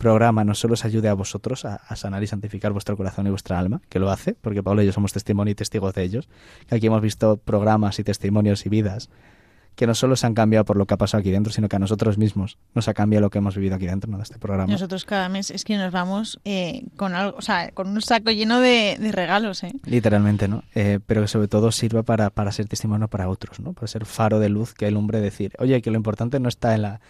programa 0.00 0.42
no 0.42 0.54
solo 0.54 0.74
os 0.74 0.84
ayude 0.84 1.08
a 1.08 1.14
vosotros 1.14 1.64
a, 1.64 1.76
a 1.76 1.94
sanar 1.94 2.22
y 2.24 2.26
santificar 2.26 2.72
vuestro 2.72 2.96
corazón 2.96 3.26
y 3.26 3.30
vuestra 3.30 3.58
alma, 3.58 3.80
que 3.88 4.00
lo 4.00 4.10
hace, 4.10 4.34
porque 4.34 4.62
Pablo 4.62 4.82
y 4.82 4.86
yo 4.86 4.92
somos 4.92 5.12
testimonio 5.12 5.52
y 5.52 5.54
testigos 5.54 5.94
de 5.94 6.02
ellos, 6.02 6.28
que 6.66 6.74
aquí 6.74 6.86
hemos 6.86 7.02
visto 7.02 7.36
programas 7.36 7.98
y 8.00 8.04
testimonios 8.04 8.66
y 8.66 8.70
vidas 8.70 9.10
que 9.80 9.86
no 9.86 9.94
solo 9.94 10.16
se 10.16 10.26
han 10.26 10.34
cambiado 10.34 10.64
por 10.64 10.76
lo 10.76 10.86
que 10.86 10.94
ha 10.94 10.96
pasado 10.98 11.20
aquí 11.20 11.30
dentro, 11.30 11.52
sino 11.52 11.68
que 11.68 11.76
a 11.76 11.78
nosotros 11.78 12.18
mismos 12.18 12.58
nos 12.74 12.88
ha 12.88 12.94
cambiado 12.94 13.22
lo 13.22 13.30
que 13.30 13.38
hemos 13.38 13.56
vivido 13.56 13.76
aquí 13.76 13.86
dentro 13.86 14.10
¿no? 14.10 14.18
de 14.18 14.24
este 14.24 14.38
programa. 14.38 14.70
Nosotros 14.70 15.04
cada 15.04 15.28
mes 15.28 15.50
es 15.50 15.64
que 15.64 15.76
nos 15.76 15.92
vamos 15.92 16.38
eh, 16.44 16.84
con 16.96 17.14
algo, 17.14 17.38
o 17.38 17.42
sea, 17.42 17.70
con 17.70 17.88
un 17.88 18.02
saco 18.02 18.30
lleno 18.30 18.60
de, 18.60 18.98
de 19.00 19.12
regalos, 19.12 19.62
¿eh? 19.62 19.72
Literalmente, 19.86 20.48
¿no? 20.48 20.64
Eh, 20.74 21.00
pero 21.06 21.22
que 21.22 21.28
sobre 21.28 21.48
todo 21.48 21.72
sirva 21.72 22.02
para, 22.02 22.30
para 22.30 22.52
ser 22.52 22.68
testimonio 22.68 23.08
para 23.08 23.28
otros, 23.28 23.60
¿no? 23.60 23.72
Para 23.72 23.86
ser 23.86 24.04
faro 24.04 24.38
de 24.38 24.50
luz 24.50 24.74
que 24.74 24.86
alumbre 24.86 25.20
decir, 25.20 25.52
oye, 25.58 25.80
que 25.80 25.90
lo 25.90 25.96
importante 25.96 26.40
no 26.40 26.48
está 26.48 26.74
en 26.74 26.82
la, 26.82 27.00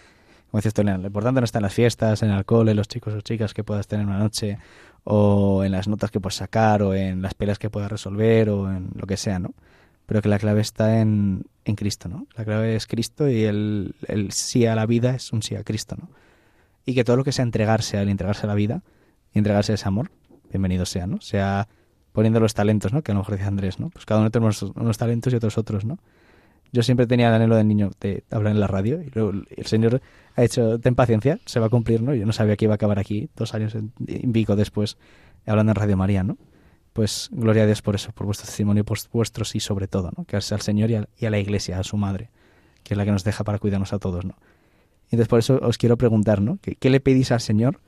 como 0.51 0.59
decías 0.59 0.73
tú, 0.73 0.83
lo 0.83 1.07
importante 1.07 1.39
no 1.39 1.45
está 1.45 1.59
en 1.59 1.63
las 1.63 1.73
fiestas, 1.73 2.23
en 2.23 2.29
el 2.29 2.35
alcohol, 2.35 2.67
en 2.67 2.75
los 2.75 2.89
chicos 2.89 3.13
o 3.13 3.21
chicas 3.21 3.53
que 3.53 3.63
puedas 3.63 3.87
tener 3.87 4.05
una 4.05 4.19
noche, 4.19 4.57
o 5.05 5.63
en 5.63 5.71
las 5.71 5.87
notas 5.87 6.11
que 6.11 6.19
puedas 6.19 6.35
sacar, 6.35 6.83
o 6.83 6.93
en 6.93 7.21
las 7.21 7.35
peleas 7.35 7.57
que 7.57 7.69
puedas 7.69 7.89
resolver, 7.89 8.49
o 8.49 8.69
en 8.69 8.89
lo 8.93 9.07
que 9.07 9.15
sea, 9.15 9.39
¿no? 9.39 9.53
Pero 10.05 10.21
que 10.21 10.27
la 10.27 10.39
clave 10.39 10.59
está 10.59 10.99
en, 10.99 11.45
en 11.63 11.75
Cristo, 11.75 12.09
¿no? 12.09 12.27
La 12.35 12.43
clave 12.43 12.75
es 12.75 12.85
Cristo 12.85 13.29
y 13.29 13.45
el, 13.45 13.95
el 14.09 14.33
sí 14.33 14.65
a 14.65 14.75
la 14.75 14.85
vida 14.85 15.15
es 15.15 15.31
un 15.31 15.41
sí 15.41 15.55
a 15.55 15.63
Cristo, 15.63 15.95
¿no? 15.97 16.09
Y 16.85 16.95
que 16.95 17.05
todo 17.05 17.15
lo 17.15 17.23
que 17.23 17.31
sea 17.31 17.43
entregarse 17.43 17.97
al 17.97 18.09
entregarse 18.09 18.45
a 18.45 18.47
la 18.47 18.55
vida 18.55 18.83
y 19.33 19.37
entregarse 19.37 19.71
a 19.71 19.75
ese 19.75 19.87
amor, 19.87 20.11
bienvenido 20.49 20.85
sea, 20.85 21.07
¿no? 21.07 21.21
Sea 21.21 21.69
poniendo 22.11 22.41
los 22.41 22.53
talentos, 22.53 22.91
¿no? 22.91 23.03
Que 23.03 23.13
a 23.13 23.15
lo 23.15 23.21
mejor 23.21 23.35
decía 23.35 23.47
Andrés, 23.47 23.79
¿no? 23.79 23.89
Pues 23.89 24.05
cada 24.05 24.19
uno 24.19 24.31
tenemos 24.31 24.61
unos 24.63 24.97
talentos 24.97 25.31
y 25.31 25.37
otros 25.37 25.57
otros, 25.57 25.85
¿no? 25.85 25.97
Yo 26.73 26.83
siempre 26.83 27.05
tenía 27.05 27.27
el 27.27 27.33
anhelo 27.33 27.57
del 27.57 27.67
niño 27.67 27.91
de 27.99 28.23
hablar 28.31 28.53
en 28.53 28.59
la 28.59 28.67
radio 28.67 29.01
y 29.01 29.09
luego 29.13 29.31
el 29.31 29.65
Señor 29.65 30.01
ha 30.35 30.43
hecho, 30.43 30.79
ten 30.79 30.95
paciencia, 30.95 31.39
se 31.45 31.59
va 31.59 31.65
a 31.65 31.69
cumplir, 31.69 32.01
¿no? 32.01 32.13
Yo 32.15 32.25
no 32.25 32.31
sabía 32.31 32.55
que 32.55 32.65
iba 32.65 32.73
a 32.73 32.75
acabar 32.75 32.97
aquí 32.97 33.29
dos 33.35 33.53
años 33.53 33.75
en, 33.75 33.91
Vigo 33.97 34.55
después 34.55 34.97
hablando 35.45 35.71
en 35.71 35.75
Radio 35.75 35.97
María, 35.97 36.23
¿no? 36.23 36.37
Pues 36.93 37.29
gloria 37.31 37.63
a 37.63 37.65
Dios 37.65 37.81
por 37.81 37.95
eso, 37.95 38.11
por 38.13 38.25
vuestro 38.25 38.45
testimonio, 38.45 38.85
por 38.85 38.99
vuestro 39.11 39.43
sí 39.43 39.59
sobre 39.59 39.87
todo, 39.87 40.11
¿no? 40.15 40.23
Que 40.25 40.37
al 40.37 40.41
Señor 40.41 40.91
y 40.91 40.95
a, 40.95 41.07
y 41.17 41.29
la 41.29 41.39
Iglesia, 41.39 41.77
a 41.77 41.83
su 41.83 41.97
Madre, 41.97 42.29
que 42.83 42.93
es 42.93 42.97
la 42.97 43.03
que 43.03 43.11
nos 43.11 43.23
deja 43.25 43.43
para 43.43 43.59
cuidarnos 43.59 43.91
a 43.91 43.99
todos, 43.99 44.23
¿no? 44.23 44.35
Y 45.09 45.15
entonces 45.15 45.27
por 45.27 45.39
eso 45.39 45.59
os 45.61 45.77
quiero 45.77 45.97
preguntar, 45.97 46.41
¿no? 46.41 46.57
¿Qué, 46.61 46.89
le 46.89 47.01
pedís 47.01 47.33
al 47.33 47.41
Señor 47.41 47.81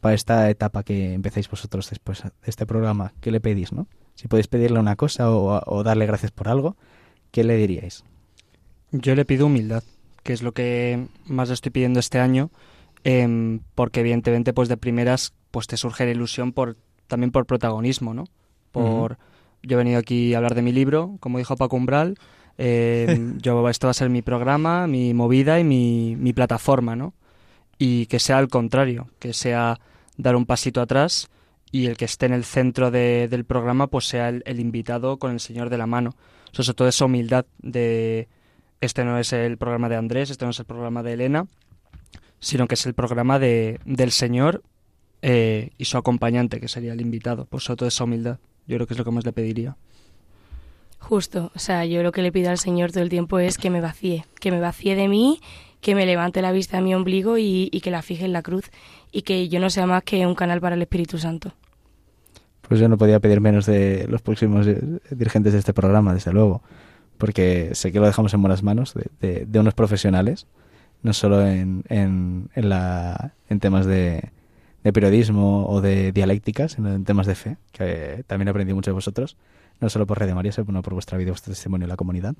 para 0.00 0.14
esta 0.14 0.50
etapa 0.50 0.82
que 0.82 1.12
empecéis 1.12 1.48
vosotros 1.48 1.88
después 1.88 2.24
de 2.24 2.30
este 2.46 2.66
programa? 2.66 3.12
¿Qué 3.20 3.30
le 3.30 3.40
pedís, 3.40 3.72
no? 3.72 3.86
Si 4.16 4.26
podéis 4.26 4.48
pedirle 4.48 4.80
una 4.80 4.96
cosa 4.96 5.30
o 5.30 5.82
darle 5.84 6.06
gracias 6.06 6.32
por 6.32 6.48
algo, 6.48 6.76
¿qué 7.30 7.44
le 7.44 7.56
diríais? 7.56 8.04
Yo 8.96 9.14
le 9.16 9.24
pido 9.24 9.46
humildad, 9.46 9.82
que 10.22 10.32
es 10.32 10.42
lo 10.42 10.52
que 10.52 11.06
más 11.26 11.48
le 11.48 11.54
estoy 11.54 11.70
pidiendo 11.72 11.98
este 11.98 12.20
año, 12.20 12.50
em, 13.02 13.60
porque 13.74 14.00
evidentemente 14.00 14.52
pues 14.52 14.68
de 14.68 14.76
primeras 14.76 15.34
pues 15.50 15.66
te 15.66 15.76
surge 15.76 16.04
la 16.04 16.12
ilusión 16.12 16.52
por 16.52 16.76
también 17.08 17.32
por 17.32 17.44
protagonismo, 17.46 18.14
¿no? 18.14 18.24
Por 18.72 19.18
yo 19.62 19.74
he 19.74 19.76
venido 19.76 19.98
aquí 19.98 20.32
a 20.34 20.38
hablar 20.38 20.54
de 20.54 20.62
mi 20.62 20.72
libro, 20.72 21.16
como 21.20 21.38
dijo 21.38 21.56
Paco 21.56 21.76
Umbral, 21.76 22.16
em, 22.56 23.38
yo 23.42 23.68
esto 23.68 23.86
va 23.88 23.90
a 23.90 23.94
ser 23.94 24.10
mi 24.10 24.22
programa, 24.22 24.86
mi 24.86 25.12
movida 25.12 25.58
y 25.58 25.64
mi, 25.64 26.14
mi 26.16 26.32
plataforma, 26.32 26.94
¿no? 26.96 27.14
Y 27.78 28.06
que 28.06 28.20
sea 28.20 28.38
al 28.38 28.48
contrario, 28.48 29.08
que 29.18 29.32
sea 29.32 29.80
dar 30.16 30.36
un 30.36 30.46
pasito 30.46 30.80
atrás 30.80 31.28
y 31.72 31.86
el 31.86 31.96
que 31.96 32.04
esté 32.04 32.26
en 32.26 32.32
el 32.32 32.44
centro 32.44 32.92
de- 32.92 33.26
del 33.28 33.44
programa 33.44 33.88
pues 33.88 34.06
sea 34.06 34.28
el, 34.28 34.42
el 34.46 34.60
invitado 34.60 35.18
con 35.18 35.32
el 35.32 35.40
Señor 35.40 35.68
de 35.70 35.78
la 35.78 35.86
mano. 35.86 36.10
O 36.52 36.54
sea, 36.54 36.64
sobre 36.64 36.76
todo 36.76 36.88
esa 36.88 37.04
humildad 37.06 37.46
de 37.58 38.28
este 38.84 39.04
no 39.04 39.18
es 39.18 39.32
el 39.32 39.58
programa 39.58 39.88
de 39.88 39.96
Andrés, 39.96 40.30
este 40.30 40.44
no 40.44 40.50
es 40.50 40.58
el 40.58 40.66
programa 40.66 41.02
de 41.02 41.14
Elena, 41.14 41.46
sino 42.40 42.66
que 42.66 42.74
es 42.74 42.86
el 42.86 42.94
programa 42.94 43.38
de, 43.38 43.80
del 43.84 44.10
Señor 44.10 44.62
eh, 45.22 45.70
y 45.78 45.86
su 45.86 45.96
acompañante, 45.96 46.60
que 46.60 46.68
sería 46.68 46.92
el 46.92 47.00
invitado. 47.00 47.46
Por 47.46 47.60
sobre 47.60 47.78
todo 47.78 47.88
esa 47.88 48.04
humildad. 48.04 48.38
Yo 48.66 48.76
creo 48.76 48.86
que 48.86 48.94
es 48.94 48.98
lo 48.98 49.04
que 49.04 49.10
más 49.10 49.24
le 49.24 49.32
pediría. 49.32 49.76
Justo, 50.98 51.52
o 51.54 51.58
sea, 51.58 51.84
yo 51.84 52.02
lo 52.02 52.12
que 52.12 52.22
le 52.22 52.32
pido 52.32 52.50
al 52.50 52.58
Señor 52.58 52.90
todo 52.90 53.02
el 53.02 53.10
tiempo 53.10 53.38
es 53.38 53.58
que 53.58 53.68
me 53.68 53.82
vacíe, 53.82 54.24
que 54.40 54.50
me 54.50 54.60
vacíe 54.60 54.94
de 54.94 55.06
mí, 55.06 55.40
que 55.82 55.94
me 55.94 56.06
levante 56.06 56.40
la 56.40 56.50
vista 56.50 56.78
a 56.78 56.80
mi 56.80 56.94
ombligo 56.94 57.36
y, 57.36 57.68
y 57.70 57.80
que 57.82 57.90
la 57.90 58.00
fije 58.00 58.24
en 58.24 58.32
la 58.32 58.40
cruz 58.40 58.70
y 59.12 59.22
que 59.22 59.48
yo 59.50 59.60
no 59.60 59.68
sea 59.68 59.86
más 59.86 60.02
que 60.02 60.26
un 60.26 60.34
canal 60.34 60.62
para 60.62 60.76
el 60.76 60.82
Espíritu 60.82 61.18
Santo. 61.18 61.52
Pues 62.66 62.80
yo 62.80 62.88
no 62.88 62.96
podía 62.96 63.20
pedir 63.20 63.40
menos 63.40 63.66
de 63.66 64.06
los 64.08 64.22
próximos 64.22 64.66
eh, 64.66 64.80
dirigentes 65.10 65.52
de 65.52 65.58
este 65.58 65.74
programa, 65.74 66.14
desde 66.14 66.32
luego, 66.32 66.62
porque 67.18 67.70
sé 67.74 67.92
que 67.92 68.00
lo 68.00 68.06
dejamos 68.06 68.34
en 68.34 68.42
buenas 68.42 68.62
manos 68.62 68.94
de, 68.94 69.06
de- 69.20 69.46
de 69.46 69.58
unos 69.60 69.74
profesionales, 69.74 70.46
no 71.02 71.12
solo 71.12 71.46
en, 71.46 71.84
en, 71.88 72.50
en, 72.54 72.68
la, 72.68 73.32
en 73.48 73.60
temas 73.60 73.86
de, 73.86 74.30
de 74.82 74.92
periodismo 74.92 75.66
o 75.68 75.80
de 75.80 76.12
dialéctica, 76.12 76.68
sino 76.68 76.94
en 76.94 77.04
temas 77.04 77.26
de 77.26 77.34
fe, 77.34 77.56
que 77.72 78.24
también 78.26 78.48
aprendí 78.48 78.72
mucho 78.74 78.90
de 78.90 78.94
vosotros. 78.94 79.36
no 79.80 79.88
solo 79.90 80.06
por 80.06 80.18
Red 80.18 80.26
de 80.28 80.34
María, 80.34 80.52
sino 80.52 80.82
por 80.82 80.94
vuestra 80.94 81.18
vida, 81.18 81.30
vuestro 81.30 81.52
testimonio 81.52 81.84
en 81.84 81.90
la 81.90 81.96
comunidad. 81.96 82.34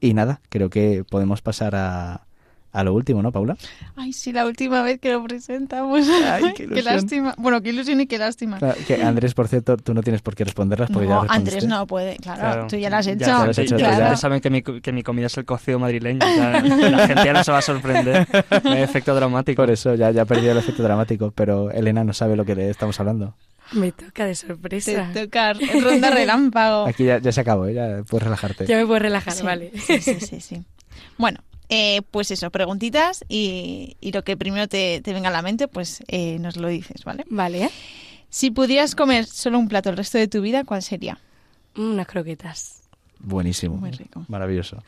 Y 0.00 0.14
nada, 0.14 0.40
creo 0.48 0.70
que 0.70 1.04
podemos 1.04 1.42
pasar 1.42 1.74
a, 1.74 2.26
a 2.72 2.84
lo 2.84 2.94
último, 2.94 3.22
¿no, 3.22 3.32
Paula? 3.32 3.56
Ay, 3.96 4.12
sí, 4.12 4.32
la 4.32 4.46
última 4.46 4.82
vez 4.82 5.00
que 5.00 5.10
lo 5.12 5.22
presentamos. 5.24 6.06
Ay, 6.08 6.52
qué 6.56 6.68
qué, 6.74 6.82
lástima. 6.82 7.34
Bueno, 7.38 7.60
qué 7.62 7.70
ilusión 7.70 8.00
y 8.00 8.06
qué 8.06 8.18
lástima. 8.18 8.58
Claro, 8.58 8.76
que 8.86 9.02
Andrés, 9.02 9.34
por 9.34 9.48
cierto, 9.48 9.76
tú 9.76 9.92
no 9.94 10.02
tienes 10.02 10.22
por 10.22 10.34
qué 10.36 10.44
responderlas 10.44 10.90
porque 10.90 11.08
ya 11.08 11.14
No, 11.14 11.20
respondiste. 11.22 11.56
Andrés 11.56 11.68
no 11.68 11.86
puede, 11.86 12.16
claro, 12.16 12.40
Claro. 12.40 12.66
tú 12.68 12.76
ya 12.76 12.90
lo 12.90 12.96
has 12.96 13.06
hecho. 13.06 13.26
ya 13.26 13.44
lo 13.44 13.50
has 13.50 13.58
hecho, 13.58 13.76
ya, 13.76 13.90
ya. 13.92 13.98
ya 14.10 14.16
saben 14.16 14.40
que 14.40 14.50
mi, 14.50 14.62
que 14.62 14.92
mi 14.92 15.02
comida 15.02 15.26
es 15.26 15.36
el 15.38 15.44
cocido 15.44 15.78
madrileño. 15.78 16.20
ya 16.20 16.60
la 16.90 17.06
gente 17.06 17.24
ya 17.24 17.32
no 17.32 17.42
se 17.44 17.52
va 17.52 17.58
a 17.58 17.62
sorprender. 17.62 18.26
No 18.64 18.70
hay 18.72 18.82
efecto 18.82 19.14
dramático. 19.14 19.62
Por 19.62 19.70
eso 19.70 19.94
ya, 19.94 20.10
ya 20.10 20.24
perdió 20.24 20.52
el 20.52 20.58
efecto 20.58 20.82
dramático, 20.82 21.32
pero 21.32 21.70
Elena 21.70 22.04
no 22.04 22.12
sabe 22.12 22.36
lo 22.36 22.44
que 22.44 22.54
le 22.54 22.70
estamos 22.70 22.98
hablando. 23.00 23.34
Me 23.72 23.92
toca 23.92 24.24
de 24.24 24.30
Te 24.32 24.34
sorpresa. 24.34 25.10
toca 25.14 25.52
ronda 25.52 26.10
relámpago. 26.10 26.86
Aquí 26.86 27.04
ya, 27.04 27.18
ya 27.18 27.30
se 27.30 27.40
acabó, 27.40 27.66
¿eh? 27.66 27.74
ya 27.74 28.02
puedes 28.08 28.24
relajarte. 28.24 28.66
Ya 28.66 28.76
me 28.76 28.86
puedo 28.86 28.98
relajar, 28.98 29.32
Sí, 29.32 29.42
vale. 29.44 29.70
Sí, 29.76 30.00
sí, 30.00 30.18
sí, 30.20 30.40
sí. 30.40 30.62
Bueno, 31.18 31.38
eh, 31.70 32.02
pues 32.10 32.30
eso, 32.30 32.50
preguntitas 32.50 33.24
y, 33.28 33.96
y 34.00 34.12
lo 34.12 34.22
que 34.24 34.36
primero 34.36 34.68
te, 34.68 35.00
te 35.00 35.12
venga 35.14 35.28
a 35.28 35.32
la 35.32 35.40
mente, 35.40 35.68
pues 35.68 36.02
eh, 36.08 36.38
nos 36.40 36.56
lo 36.56 36.68
dices, 36.68 37.04
¿vale? 37.04 37.24
Vale. 37.30 37.70
Si 38.28 38.50
pudieras 38.50 38.94
comer 38.94 39.24
solo 39.24 39.58
un 39.58 39.68
plato 39.68 39.88
el 39.90 39.96
resto 39.96 40.18
de 40.18 40.28
tu 40.28 40.40
vida, 40.42 40.64
¿cuál 40.64 40.82
sería? 40.82 41.18
Unas 41.76 42.06
croquetas. 42.06 42.82
Buenísimo. 43.18 43.76
Muy 43.76 43.90
rico. 43.92 44.24
Maravilloso. 44.28 44.82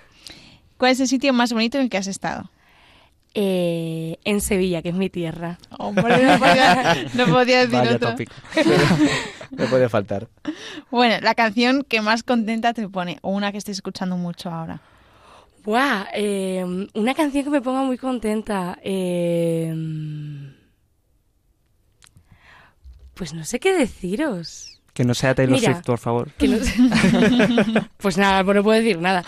¿Cuál 0.76 0.92
es 0.92 1.00
el 1.00 1.08
sitio 1.08 1.32
más 1.32 1.52
bonito 1.52 1.78
en 1.78 1.84
el 1.84 1.90
que 1.90 1.96
has 1.98 2.06
estado? 2.08 2.50
Eh, 3.34 4.18
en 4.24 4.40
Sevilla, 4.42 4.82
que 4.82 4.90
es 4.90 4.94
mi 4.94 5.08
tierra. 5.08 5.58
Hombre, 5.78 6.22
no 6.24 6.38
podía, 6.38 6.96
no 7.14 7.26
podía 7.26 7.60
decir 7.60 7.78
Vaya 7.78 7.94
otro. 7.96 8.10
tópico. 8.10 8.32
No 9.52 9.66
puede 9.66 9.88
faltar. 9.90 10.28
Bueno, 10.90 11.16
la 11.20 11.34
canción 11.34 11.84
que 11.86 12.00
más 12.00 12.22
contenta 12.22 12.72
te 12.72 12.88
pone, 12.88 13.18
o 13.20 13.30
una 13.32 13.52
que 13.52 13.58
estés 13.58 13.76
escuchando 13.76 14.16
mucho 14.16 14.50
ahora. 14.50 14.80
Buah, 15.64 16.08
eh, 16.14 16.64
una 16.94 17.14
canción 17.14 17.44
que 17.44 17.50
me 17.50 17.62
ponga 17.62 17.82
muy 17.82 17.96
contenta. 17.98 18.78
eh, 18.82 19.72
pues 23.14 23.32
no 23.34 23.44
sé 23.44 23.60
qué 23.60 23.72
deciros. 23.72 24.71
Que 24.92 25.04
no 25.04 25.14
sea 25.14 25.34
Taylor 25.34 25.58
Mira. 25.58 25.72
Swift, 25.72 25.86
por 25.86 25.98
favor. 25.98 26.30
Que 26.32 26.48
no 26.48 26.58
pues 27.96 28.18
nada, 28.18 28.44
pues 28.44 28.54
no 28.56 28.62
puedo 28.62 28.78
decir 28.78 28.98
nada. 28.98 29.24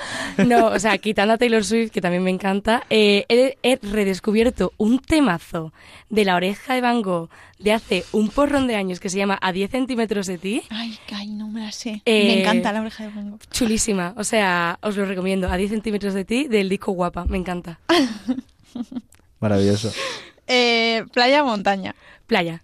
No, 0.47 0.67
o 0.67 0.79
sea, 0.79 0.99
quitando 0.99 1.33
a 1.35 1.39
Taylor 1.39 1.65
Swift, 1.65 1.91
que 1.91 2.03
también 2.03 2.23
me 2.23 2.31
encanta, 2.31 2.83
eh, 2.91 3.25
he, 3.31 3.57
he 3.63 3.79
redescubierto 3.81 4.73
un 4.77 4.99
temazo 4.99 5.73
de 6.11 6.27
la 6.27 6.37
oreja 6.37 6.75
de 6.75 6.83
Van 6.83 7.01
Gogh 7.01 7.31
de 7.59 7.73
hace 7.73 8.05
un 8.13 8.29
porrón 8.29 8.67
de 8.67 8.77
años 8.77 9.01
que 9.01 9.09
se 9.09 9.17
llama 9.17 9.39
A 9.41 9.53
10 9.53 9.71
centímetros 9.71 10.27
de 10.27 10.37
ti. 10.37 10.63
Ay, 10.69 10.99
ay, 11.15 11.29
no 11.29 11.49
me 11.49 11.61
la 11.63 11.73
sé. 11.73 12.03
Eh, 12.05 12.27
Me 12.27 12.41
encanta 12.41 12.71
la 12.73 12.83
oreja 12.83 13.05
de 13.05 13.11
Van 13.11 13.39
Chulísima, 13.51 14.13
o 14.19 14.25
sea, 14.25 14.79
os 14.83 14.97
lo 14.99 15.07
recomiendo. 15.07 15.49
A 15.49 15.57
10 15.57 15.71
centímetros 15.71 16.13
de 16.13 16.27
ti 16.27 16.47
del 16.47 16.69
disco 16.69 16.93
Guapa, 16.93 17.25
me 17.25 17.39
encanta. 17.39 17.81
Maravilloso. 19.41 19.93
Eh, 20.47 21.05
playa 21.13 21.43
o 21.43 21.47
montaña. 21.47 21.95
Playa, 22.27 22.64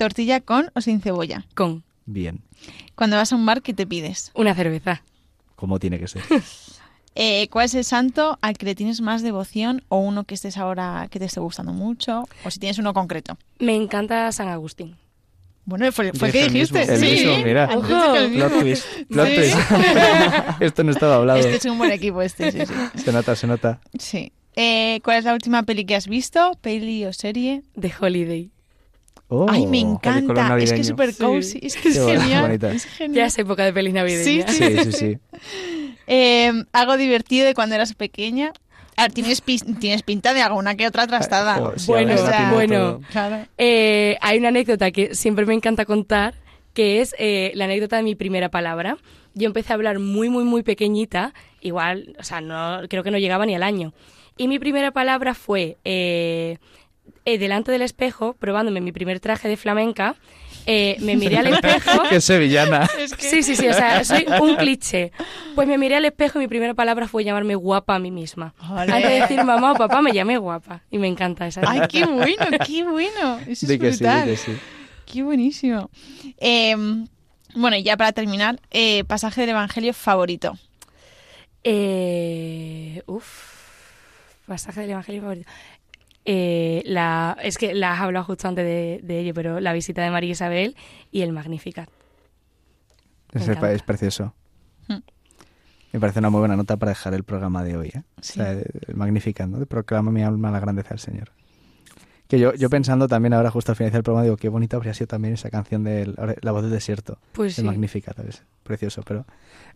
Tortilla 0.00 0.40
con 0.40 0.70
o 0.74 0.80
sin 0.80 1.00
cebolla. 1.00 1.44
con 1.54 1.84
Bien. 2.06 2.40
Cuando 2.94 3.16
vas 3.16 3.32
a 3.32 3.36
un 3.36 3.44
bar, 3.46 3.60
¿qué 3.62 3.74
te 3.74 3.86
pides? 3.86 4.30
una 4.34 4.54
cerveza. 4.54 5.02
Como 5.56 5.78
tiene 5.78 5.98
que 5.98 6.08
ser. 6.08 6.22
Eh, 7.16 7.48
¿Cuál 7.50 7.64
es 7.66 7.74
el 7.74 7.84
santo 7.84 8.38
al 8.40 8.56
que 8.56 8.64
le 8.66 8.76
tienes 8.76 9.00
más 9.00 9.20
devoción 9.22 9.82
o 9.88 9.98
uno 9.98 10.22
que 10.24 10.34
estés 10.36 10.56
ahora 10.56 11.08
que 11.10 11.18
te 11.18 11.24
esté 11.24 11.40
gustando 11.40 11.72
mucho? 11.72 12.22
O 12.44 12.50
si 12.52 12.60
tienes 12.60 12.78
uno 12.78 12.94
concreto. 12.94 13.36
Me 13.58 13.74
encanta 13.74 14.30
San 14.30 14.46
Agustín. 14.46 14.96
Bueno, 15.64 15.90
fue, 15.90 16.12
fue 16.12 16.30
que 16.30 16.46
el 16.46 16.52
mismo. 16.52 16.78
dijiste. 16.78 16.94
El 16.94 17.00
sí. 17.00 17.26
mismo, 17.26 17.44
mira. 17.44 17.66
Plot 17.68 18.60
twist. 18.60 18.86
Plot 19.08 19.26
Sí. 19.26 19.34
twist. 19.34 19.56
Esto 20.60 20.84
no 20.84 20.92
estaba 20.92 21.16
hablado. 21.16 21.40
Este 21.40 21.56
es 21.56 21.64
un 21.64 21.78
buen 21.78 21.90
equipo, 21.90 22.22
este, 22.22 22.52
sí, 22.52 22.58
sí. 22.64 22.74
Se 23.04 23.12
nota, 23.12 23.34
se 23.34 23.46
nota. 23.48 23.80
Sí. 23.98 24.32
Eh, 24.54 25.00
¿Cuál 25.02 25.18
es 25.18 25.24
la 25.24 25.34
última 25.34 25.64
peli 25.64 25.84
que 25.84 25.96
has 25.96 26.06
visto? 26.06 26.52
¿Peli 26.60 27.04
o 27.06 27.12
serie? 27.12 27.64
De 27.74 27.92
Holiday. 28.00 28.50
Oh, 29.32 29.46
Ay, 29.48 29.64
me 29.66 29.78
película 29.80 30.16
encanta. 30.18 30.58
Es 30.58 30.72
que 30.72 30.80
es 30.80 30.86
súper 30.88 31.12
Sí. 31.14 31.22
cozy. 31.24 31.60
Es 31.62 31.76
que 31.76 31.88
es 31.88 32.04
genial. 32.04 32.42
bonita. 32.42 32.72
Es 32.72 32.84
genial. 32.84 33.14
Ya 33.16 33.26
es 33.26 33.38
época 33.38 33.64
de 33.64 33.72
pelis 33.72 33.94
navideñas. 33.94 34.52
Sí, 34.54 34.64
Sí, 34.64 34.78
sí, 34.84 34.92
sí. 34.92 35.18
Eh, 36.06 36.52
algo 36.72 36.96
divertido 36.96 37.46
de 37.46 37.54
cuando 37.54 37.74
eras 37.76 37.94
pequeña. 37.94 38.52
Ah, 38.96 39.08
tienes, 39.08 39.40
pinta 39.40 40.34
de 40.34 40.42
alguna 40.42 40.74
que 40.74 40.86
otra 40.86 41.06
trastada. 41.06 41.72
Sí, 41.76 41.86
Bueno, 41.86 42.14
o 42.14 42.18
sea, 42.18 42.50
bueno. 42.52 43.00
Claro. 43.10 43.46
Eh, 43.56 44.18
hay 44.20 44.38
una 44.38 44.48
anécdota 44.48 44.90
que 44.90 45.14
siempre 45.14 45.46
me 45.46 45.54
encanta 45.54 45.84
contar, 45.86 46.34
que 46.74 47.00
es 47.00 47.14
eh, 47.18 47.52
la 47.54 47.64
anécdota 47.64 47.96
de 47.96 48.02
mi 48.02 48.14
primera 48.14 48.50
palabra. 48.50 48.98
Yo 49.34 49.46
empecé 49.46 49.72
a 49.72 49.76
hablar 49.76 50.00
muy, 50.00 50.28
muy, 50.28 50.44
muy 50.44 50.62
pequeñita, 50.62 51.32
igual, 51.60 52.14
o 52.18 52.24
sea, 52.24 52.40
no, 52.40 52.80
creo 52.88 53.02
que 53.04 53.10
no 53.12 53.18
llegaba 53.18 53.46
ni 53.46 53.54
al 53.54 53.62
año. 53.62 53.94
Y 54.36 54.48
mi 54.48 54.58
primera 54.58 54.90
palabra 54.90 55.34
fue, 55.34 55.78
eh, 55.84 56.58
eh, 57.34 57.38
delante 57.38 57.72
del 57.72 57.82
espejo, 57.82 58.34
probándome 58.34 58.80
mi 58.80 58.92
primer 58.92 59.20
traje 59.20 59.48
de 59.48 59.56
flamenca, 59.56 60.16
eh, 60.66 60.96
me 61.00 61.16
miré 61.16 61.38
al 61.38 61.46
espejo. 61.54 62.02
Qué 62.08 62.20
sevillana. 62.20 62.86
Sí, 63.18 63.42
sí, 63.42 63.56
sí, 63.56 63.66
o 63.68 63.72
sea, 63.72 64.04
soy 64.04 64.26
un 64.40 64.56
cliché. 64.56 65.10
Pues 65.54 65.66
me 65.66 65.78
miré 65.78 65.96
al 65.96 66.04
espejo 66.04 66.38
y 66.38 66.42
mi 66.42 66.48
primera 66.48 66.74
palabra 66.74 67.08
fue 67.08 67.24
llamarme 67.24 67.54
guapa 67.54 67.94
a 67.94 67.98
mí 67.98 68.10
misma. 68.10 68.54
Ole. 68.70 68.82
Antes 68.92 69.02
de 69.02 69.20
decir 69.20 69.42
mamá 69.44 69.72
o 69.72 69.74
papá, 69.76 70.02
me 70.02 70.12
llamé 70.12 70.36
guapa. 70.38 70.82
Y 70.90 70.98
me 70.98 71.08
encanta 71.08 71.46
esa. 71.46 71.62
Ay, 71.66 71.82
qué 71.88 72.04
bueno, 72.04 72.46
qué 72.66 72.84
bueno. 72.84 73.38
Eso 73.46 73.66
Di 73.66 73.74
es 73.74 73.80
que 73.80 73.92
sí, 73.92 74.04
brutal. 74.04 74.24
que 74.28 74.36
sí. 74.36 74.52
Qué 75.06 75.22
buenísimo. 75.22 75.90
Eh, 76.38 76.76
bueno, 77.54 77.76
y 77.76 77.82
ya 77.82 77.96
para 77.96 78.12
terminar, 78.12 78.60
eh, 78.70 79.02
pasaje 79.04 79.40
del 79.40 79.50
Evangelio 79.50 79.92
favorito. 79.94 80.56
Eh, 81.64 83.02
uf, 83.06 83.26
pasaje 84.46 84.80
del 84.82 84.90
Evangelio 84.90 85.22
favorito. 85.22 85.50
Eh, 86.24 86.82
la, 86.84 87.36
es 87.42 87.56
que 87.56 87.74
la 87.74 87.92
has 87.92 88.00
hablado 88.00 88.24
justo 88.26 88.46
antes 88.46 88.64
de, 88.64 89.00
de 89.02 89.18
ello, 89.20 89.34
pero 89.34 89.60
la 89.60 89.72
visita 89.72 90.02
de 90.02 90.10
María 90.10 90.30
Isabel 90.30 90.76
y 91.10 91.22
el 91.22 91.32
Magnificat. 91.32 91.88
Es, 93.32 93.48
es 93.48 93.82
precioso. 93.82 94.34
Hmm. 94.88 94.98
Me 95.92 96.00
parece 96.00 96.18
una 96.18 96.30
muy 96.30 96.40
buena 96.40 96.56
nota 96.56 96.76
para 96.76 96.90
dejar 96.90 97.14
el 97.14 97.24
programa 97.24 97.64
de 97.64 97.76
hoy. 97.76 97.88
¿eh? 97.88 98.02
Sí. 98.20 98.40
O 98.40 98.44
sea, 98.44 98.52
el 98.52 98.94
Magnificat, 98.94 99.48
¿no? 99.48 99.64
Proclama 99.66 100.10
mi 100.10 100.22
alma 100.22 100.50
la 100.50 100.60
grandeza 100.60 100.90
del 100.90 100.98
Señor. 100.98 101.32
Que 102.28 102.38
yo, 102.38 102.54
yo 102.54 102.70
pensando 102.70 103.08
también 103.08 103.32
ahora, 103.32 103.50
justo 103.50 103.72
al 103.72 103.76
finalizar 103.76 103.98
el 103.98 104.04
programa, 104.04 104.22
digo, 104.22 104.36
qué 104.36 104.48
bonita 104.48 104.76
habría 104.76 104.94
sido 104.94 105.08
también 105.08 105.34
esa 105.34 105.50
canción 105.50 105.82
de 105.82 106.14
La 106.42 106.52
voz 106.52 106.62
del 106.62 106.70
desierto. 106.70 107.18
Pues 107.32 107.58
El 107.58 107.62
sí. 107.62 107.66
Magnificat, 107.66 108.16
¿sabes? 108.16 108.44
Precioso, 108.62 109.02
pero 109.02 109.26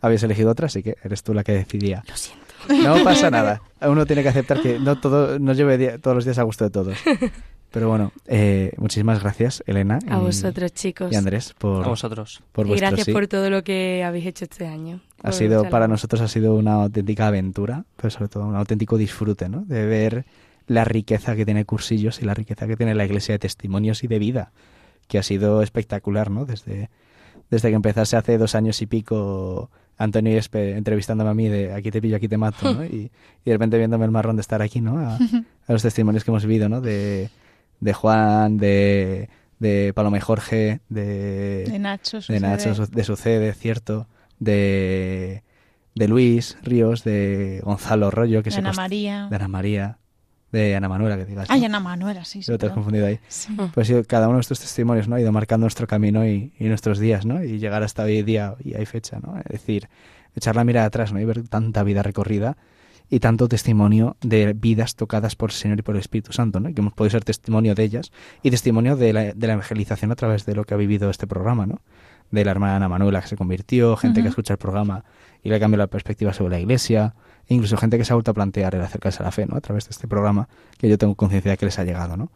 habías 0.01 0.23
elegido 0.23 0.53
otra, 0.53 0.67
así 0.67 0.81
que 0.81 0.97
eres 1.03 1.25
tú 1.25 1.35
la 1.35 1.43
que 1.43 1.53
decidía. 1.53 2.05
Lo 2.07 2.17
siento. 2.17 2.54
No 2.69 3.03
pasa 3.05 3.31
nada. 3.31 3.63
Uno 3.81 4.07
tiene 4.07 4.23
que 4.23 4.29
aceptar 4.29 4.61
que 4.63 4.79
no 4.79 4.99
todo 5.01 5.39
no 5.39 5.53
lleve 5.53 5.77
día- 5.79 5.99
todos 5.99 6.15
los 6.15 6.25
días 6.25 6.39
a 6.39 6.43
gusto 6.43 6.65
de 6.65 6.71
todos. 6.71 6.97
Pero 7.71 7.89
bueno, 7.89 8.13
eh, 8.29 8.73
muchísimas 8.77 9.21
gracias, 9.21 9.63
Elena. 9.67 9.99
A 10.09 10.19
y- 10.19 10.21
vosotros, 10.21 10.73
chicos. 10.73 11.13
Y 11.13 11.17
Andrés, 11.17 11.55
por, 11.59 11.85
A 11.85 11.89
vosotros. 11.89 12.41
por 12.53 12.69
y 12.69 12.77
gracias 12.77 13.07
sí. 13.07 13.13
por 13.13 13.27
todo 13.27 13.51
lo 13.51 13.65
que 13.65 14.05
habéis 14.05 14.27
hecho 14.27 14.45
este 14.45 14.67
año. 14.69 15.01
Ha 15.25 15.33
sido, 15.33 15.69
para 15.69 15.89
nosotros 15.89 16.21
ha 16.21 16.29
sido 16.29 16.55
una 16.55 16.75
auténtica 16.75 17.27
aventura, 17.27 17.85
pero 17.97 18.11
sobre 18.11 18.29
todo 18.29 18.47
un 18.47 18.55
auténtico 18.55 18.97
disfrute, 18.97 19.49
¿no? 19.49 19.65
De 19.65 19.85
ver 19.87 20.25
la 20.69 20.85
riqueza 20.85 21.35
que 21.35 21.45
tiene 21.45 21.65
Cursillos 21.65 22.23
y 22.23 22.25
la 22.25 22.35
riqueza 22.35 22.67
que 22.69 22.77
tiene 22.77 22.95
la 22.95 23.05
iglesia 23.05 23.35
de 23.35 23.39
testimonios 23.41 24.05
y 24.05 24.07
de 24.07 24.19
vida, 24.21 24.53
que 25.09 25.19
ha 25.19 25.23
sido 25.25 25.61
espectacular, 25.61 26.31
¿no? 26.31 26.45
Desde, 26.47 26.91
desde 27.51 27.71
que 27.71 27.75
empezase 27.75 28.17
hace 28.17 28.39
dos 28.39 28.55
años 28.55 28.81
y 28.83 28.87
pico 28.87 29.69
Antonio 29.97 30.33
y 30.33 30.37
Espe 30.37 30.77
entrevistándome 30.77 31.31
a 31.31 31.35
mí 31.35 31.49
de 31.49 31.73
aquí 31.73 31.91
te 31.91 32.01
pillo, 32.03 32.17
aquí 32.17 32.29
te 32.29 32.37
mato, 32.37 32.73
¿no? 32.75 32.85
Y, 32.85 33.11
y 33.45 33.45
de 33.45 33.53
repente 33.53 33.79
viéndome 33.79 34.05
el 34.05 34.11
marrón 34.11 34.37
de 34.37 34.41
estar 34.41 34.61
aquí, 34.63 34.81
¿no? 34.81 34.99
A, 34.99 35.17
a 35.67 35.73
los 35.73 35.83
testimonios 35.83 36.25
que 36.25 36.31
hemos 36.31 36.45
vivido, 36.47 36.69
¿no? 36.69 36.81
De, 36.81 37.31
de 37.81 37.93
Juan, 37.93 38.57
de, 38.57 39.29
de 39.59 39.93
Paloma 39.95 40.17
y 40.17 40.21
Jorge, 40.21 40.81
de, 40.89 41.65
De 41.65 41.79
Nacho. 41.79 42.19
de. 42.29 42.41
Nacho, 42.41 42.75
su- 42.75 42.87
de 42.87 43.05
Sucede, 43.05 43.53
cierto, 43.55 44.07
de, 44.41 45.43
de 45.95 46.09
Luis 46.09 46.57
Ríos, 46.63 47.05
de 47.05 47.61
Gonzalo 47.65 48.11
Rollo, 48.11 48.43
que 48.43 48.51
de 48.51 48.55
se 48.55 48.59
Ana 48.61 48.73
María. 48.73 49.29
de 49.31 49.37
Ana 49.37 49.49
María, 49.49 49.99
de 50.55 50.77
Ana 50.77 50.89
Manuela, 50.89 51.17
que 51.17 51.25
digas. 51.27 51.49
Ay, 51.51 51.61
¿no? 51.61 51.67
Ana 51.67 51.81
Manuela, 51.81 52.25
sí. 52.25 52.43
sí, 52.43 52.51
Lo 52.51 52.59
te 52.59 52.67
has 52.67 52.73
confundido 52.73 53.07
ahí. 53.07 53.19
Sí. 53.29 53.55
Pues 53.75 53.87
ha 53.87 53.89
sido 53.89 54.05
cada 54.05 54.29
uno 54.29 54.37
de 54.37 54.43
estos 54.43 54.61
testimonios, 54.61 55.09
¿no? 55.09 55.17
Ha 55.17 55.21
ido 55.21 55.33
marcando 55.33 55.65
nuestro 55.65 55.87
camino 55.87 56.27
y, 56.27 56.53
y 56.59 56.65
nuestros 56.67 56.99
días, 56.99 57.27
¿no? 57.27 57.43
Y 57.43 57.59
llegar 57.59 57.83
hasta 57.83 58.05
hoy 58.05 58.23
día 58.23 58.55
y 58.65 58.75
hay 58.75 58.87
fecha, 58.87 59.19
¿no? 59.21 59.37
Es 59.39 59.53
decir, 59.53 59.89
echar 60.37 60.57
la 60.57 60.65
mirada 60.65 60.87
atrás, 60.87 61.13
¿no? 61.13 61.21
Y 61.21 61.25
ver 61.25 61.47
tanta 61.49 61.83
vida 61.83 62.03
recorrida 62.03 62.57
y 63.11 63.21
tanto 63.21 63.49
testimonio 63.49 64.17
de 64.23 64.55
vidas 64.55 64.95
tocadas 64.95 65.37
por 65.37 65.51
el 65.51 65.55
Señor 65.57 65.79
y 65.81 65.83
por 65.83 65.97
el 65.97 66.01
Espíritu 66.01 66.33
Santo, 66.33 66.61
¿no? 66.61 66.69
Y 66.69 66.75
que 66.75 66.81
hemos 66.81 66.95
podido 66.95 67.11
ser 67.11 67.25
testimonio 67.25 67.75
de 67.75 67.83
ellas 67.83 68.13
y 68.43 68.51
testimonio 68.51 68.97
de 68.97 69.13
la, 69.13 69.21
de 69.35 69.47
la 69.47 69.55
evangelización 69.55 70.13
a 70.13 70.17
través 70.17 70.47
de 70.47 70.55
lo 70.55 70.65
que 70.65 70.75
ha 70.75 70.77
vivido 70.77 71.11
este 71.11 71.27
programa, 71.27 71.67
¿no? 71.67 71.81
De 72.31 72.45
la 72.45 72.53
hermana 72.53 72.77
Ana 72.77 72.89
Manuela 72.89 73.21
que 73.21 73.29
se 73.29 73.37
convirtió, 73.37 73.97
gente 73.97 74.23
que 74.23 74.29
escucha 74.29 74.55
el 74.55 74.59
programa 74.59 75.05
y 75.43 75.51
le 75.51 75.61
cambia 75.61 75.79
la 75.79 75.87
perspectiva 75.89 76.33
sobre 76.33 76.53
la 76.53 76.61
iglesia, 76.61 77.15
e 77.49 77.55
incluso 77.55 77.77
gente 77.77 77.99
que 77.99 78.05
se 78.05 78.13
ha 78.13 78.17
vuelto 78.17 78.31
a 78.31 78.35
plantear 78.35 78.75
el 78.75 78.83
acercarse 78.83 79.23
a 79.23 79.27
la 79.27 79.33
fe, 79.33 79.47
¿no? 79.47 79.57
A 79.57 79.61
través 79.61 79.85
de 79.85 79.91
este 79.91 80.09
programa 80.09 80.49
que 80.79 80.89
yo 80.89 80.99
tengo 80.99 81.15
conciencia 81.15 81.51
de 81.51 81.57
que 81.57 81.67
les 81.67 81.79
ha 81.79 81.85
llegado, 81.85 82.17
¿no? 82.17 82.31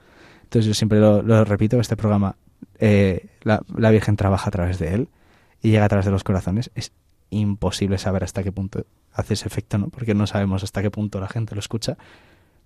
Entonces 0.45 0.67
yo 0.67 0.75
siempre 0.75 1.01
lo, 1.01 1.23
lo 1.23 1.45
repito, 1.45 1.79
este 1.81 1.97
programa, 1.97 2.37
eh, 2.79 3.27
la, 3.43 3.63
la 3.77 3.91
Virgen 3.91 4.17
trabaja 4.17 4.49
a 4.49 4.51
través 4.51 4.79
de 4.79 4.95
él 4.95 5.09
y 5.63 5.71
llega 5.71 5.85
a 5.85 5.89
través 5.89 6.07
de 6.07 6.13
los 6.13 6.25
corazones, 6.25 6.71
es 6.75 6.93
imposible 7.31 7.99
saber 7.99 8.25
hasta 8.25 8.43
qué 8.43 8.53
punto 8.53 8.87
hace 9.13 9.35
ese 9.35 9.49
efecto, 9.49 9.79
¿no? 9.79 9.89
Porque 9.89 10.15
no 10.15 10.27
sabemos 10.27 10.63
hasta 10.63 10.83
qué 10.83 10.91
punto 10.91 11.21
la 11.21 11.29
gente 11.29 11.55
lo 11.55 11.61
escucha, 11.61 11.97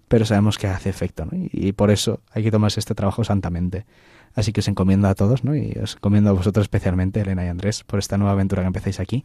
pero 0.08 0.26
sabemos 0.26 0.58
que 0.58 0.66
hace 0.66 0.90
efecto, 0.90 1.24
¿no? 1.24 1.30
Y, 1.32 1.72
por 1.72 1.90
eso 1.90 2.20
hay 2.32 2.42
que 2.42 2.50
tomarse 2.50 2.80
este 2.80 2.94
trabajo 2.94 3.24
santamente. 3.24 3.86
Así 4.34 4.52
que 4.52 4.60
os 4.60 4.68
encomiendo 4.68 5.08
a 5.08 5.14
todos, 5.14 5.44
¿no? 5.44 5.56
Y 5.56 5.72
os 5.82 5.94
encomiendo 5.94 6.30
a 6.30 6.32
vosotros 6.34 6.64
especialmente, 6.64 7.20
Elena 7.20 7.44
y 7.44 7.48
Andrés, 7.48 7.82
por 7.84 7.98
esta 7.98 8.18
nueva 8.18 8.32
aventura 8.32 8.62
que 8.62 8.66
empezáis 8.66 9.00
aquí. 9.00 9.24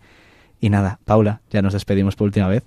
Y 0.59 0.69
nada, 0.69 0.99
Paula, 1.05 1.41
ya 1.49 1.61
nos 1.61 1.73
despedimos 1.73 2.15
por 2.15 2.25
última 2.25 2.47
vez. 2.47 2.63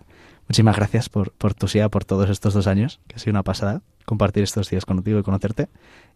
Muchísimas 0.50 0.74
gracias 0.74 1.08
por, 1.08 1.30
por 1.30 1.54
tu 1.54 1.68
SIA, 1.68 1.88
por 1.90 2.04
todos 2.04 2.28
estos 2.28 2.54
dos 2.54 2.66
años, 2.66 2.98
que 3.06 3.14
ha 3.14 3.18
sido 3.20 3.30
una 3.30 3.44
pasada 3.44 3.82
compartir 4.04 4.42
estos 4.42 4.68
días 4.68 4.84
contigo 4.84 5.20
y 5.20 5.22
conocerte. 5.22 5.68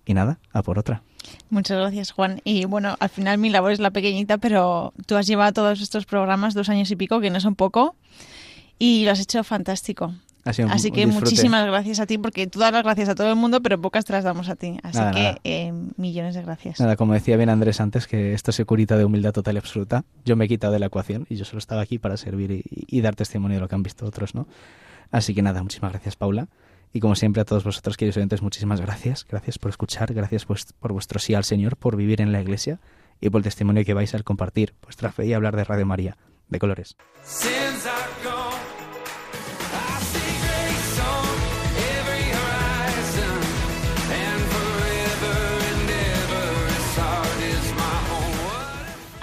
Y 0.05 0.13
nada, 0.13 0.41
a 0.53 0.65
por 0.65 0.77
otra. 0.77 1.05
Muchas 1.51 1.79
gracias, 1.79 2.11
Juan. 2.11 2.41
Y 2.43 2.65
bueno, 2.65 2.97
al 2.99 3.11
final 3.11 3.39
mi 3.39 3.49
labor 3.49 3.71
es 3.71 3.79
la 3.79 3.93
pequeñita, 3.93 4.39
pero 4.39 4.93
tú 5.07 5.15
has 5.15 5.29
llevado 5.29 5.53
todos 5.53 5.81
estos 5.81 6.05
programas 6.05 6.53
dos 6.53 6.69
años 6.69 6.91
y 6.91 6.97
pico, 6.97 7.21
que 7.21 7.31
no 7.31 7.39
son 7.39 7.55
poco, 7.55 7.95
y 8.77 9.05
lo 9.05 9.13
has 9.13 9.21
hecho 9.21 9.45
fantástico. 9.45 10.13
Así 10.45 10.91
que 10.91 11.07
muchísimas 11.07 11.67
gracias 11.67 12.01
a 12.01 12.07
ti, 12.07 12.19
porque 12.19 12.47
tú 12.47 12.59
das 12.59 12.73
las 12.73 12.83
gracias 12.83 13.09
a 13.09 13.15
todo 13.15 13.31
el 13.31 13.37
mundo, 13.37 13.63
pero 13.63 13.81
pocas 13.81 14.05
te 14.05 14.13
las 14.13 14.25
damos 14.25 14.49
a 14.49 14.57
ti. 14.57 14.79
Así 14.83 15.01
que 15.13 15.37
eh, 15.45 15.73
millones 15.97 16.35
de 16.35 16.43
gracias. 16.43 16.81
Nada, 16.81 16.97
como 16.97 17.15
decía 17.15 17.37
bien 17.37 17.49
Andrés 17.49 17.81
antes, 17.81 18.07
que 18.07 18.35
esto 18.35 18.53
se 18.53 18.65
curita 18.65 18.97
de 18.97 19.05
humildad 19.05 19.33
total 19.33 19.55
y 19.55 19.59
absoluta. 19.59 20.05
Yo 20.25 20.37
me 20.37 20.45
he 20.45 20.49
quitado 20.49 20.73
de 20.73 20.79
la 20.79 20.87
ecuación 20.87 21.27
y 21.31 21.37
yo 21.37 21.45
solo 21.45 21.59
estaba 21.59 21.81
aquí 21.81 21.99
para 21.99 22.17
servir 22.17 22.63
y, 22.65 23.01
dar 23.01 23.15
testimonio 23.15 23.57
de 23.57 23.61
lo 23.61 23.69
que 23.69 23.75
han 23.75 23.83
visto 23.83 24.07
otros, 24.07 24.35
¿no? 24.35 24.47
Así 25.11 25.35
que 25.35 25.43
nada, 25.43 25.63
muchísimas 25.63 25.93
gracias, 25.93 26.17
Paula. 26.17 26.49
Y 26.93 27.01
como 27.01 27.17
siempre 27.17 27.43
a 27.43 27.45
todos 27.45 27.65
vosotros, 27.65 27.97
queridos 27.97 28.17
oyentes, 28.17 28.41
muchísimas 28.41 28.81
gracias. 28.81 29.27
Gracias 29.29 29.59
por 29.59 29.71
escuchar, 29.71 30.15
gracias 30.15 30.47
por 30.47 30.93
vuestro 30.93 31.19
sí 31.19 31.35
al 31.35 31.45
Señor, 31.45 31.77
por 31.77 31.97
vivir 31.97 32.21
en 32.21 32.33
la 32.33 32.41
Iglesia 32.41 32.81
y 33.21 33.31
por 33.31 33.41
el 33.41 33.45
testimonio 33.45 33.85
que 33.85 33.95
vais 33.95 34.15
a 34.15 34.23
compartir 34.23 34.75
vuestra 34.83 35.11
fe 35.11 35.27
y 35.27 35.33
hablar 35.33 35.57
de 35.57 35.65
Radio 35.65 35.87
María, 35.87 36.17
de 36.49 36.59
colores. 36.59 36.97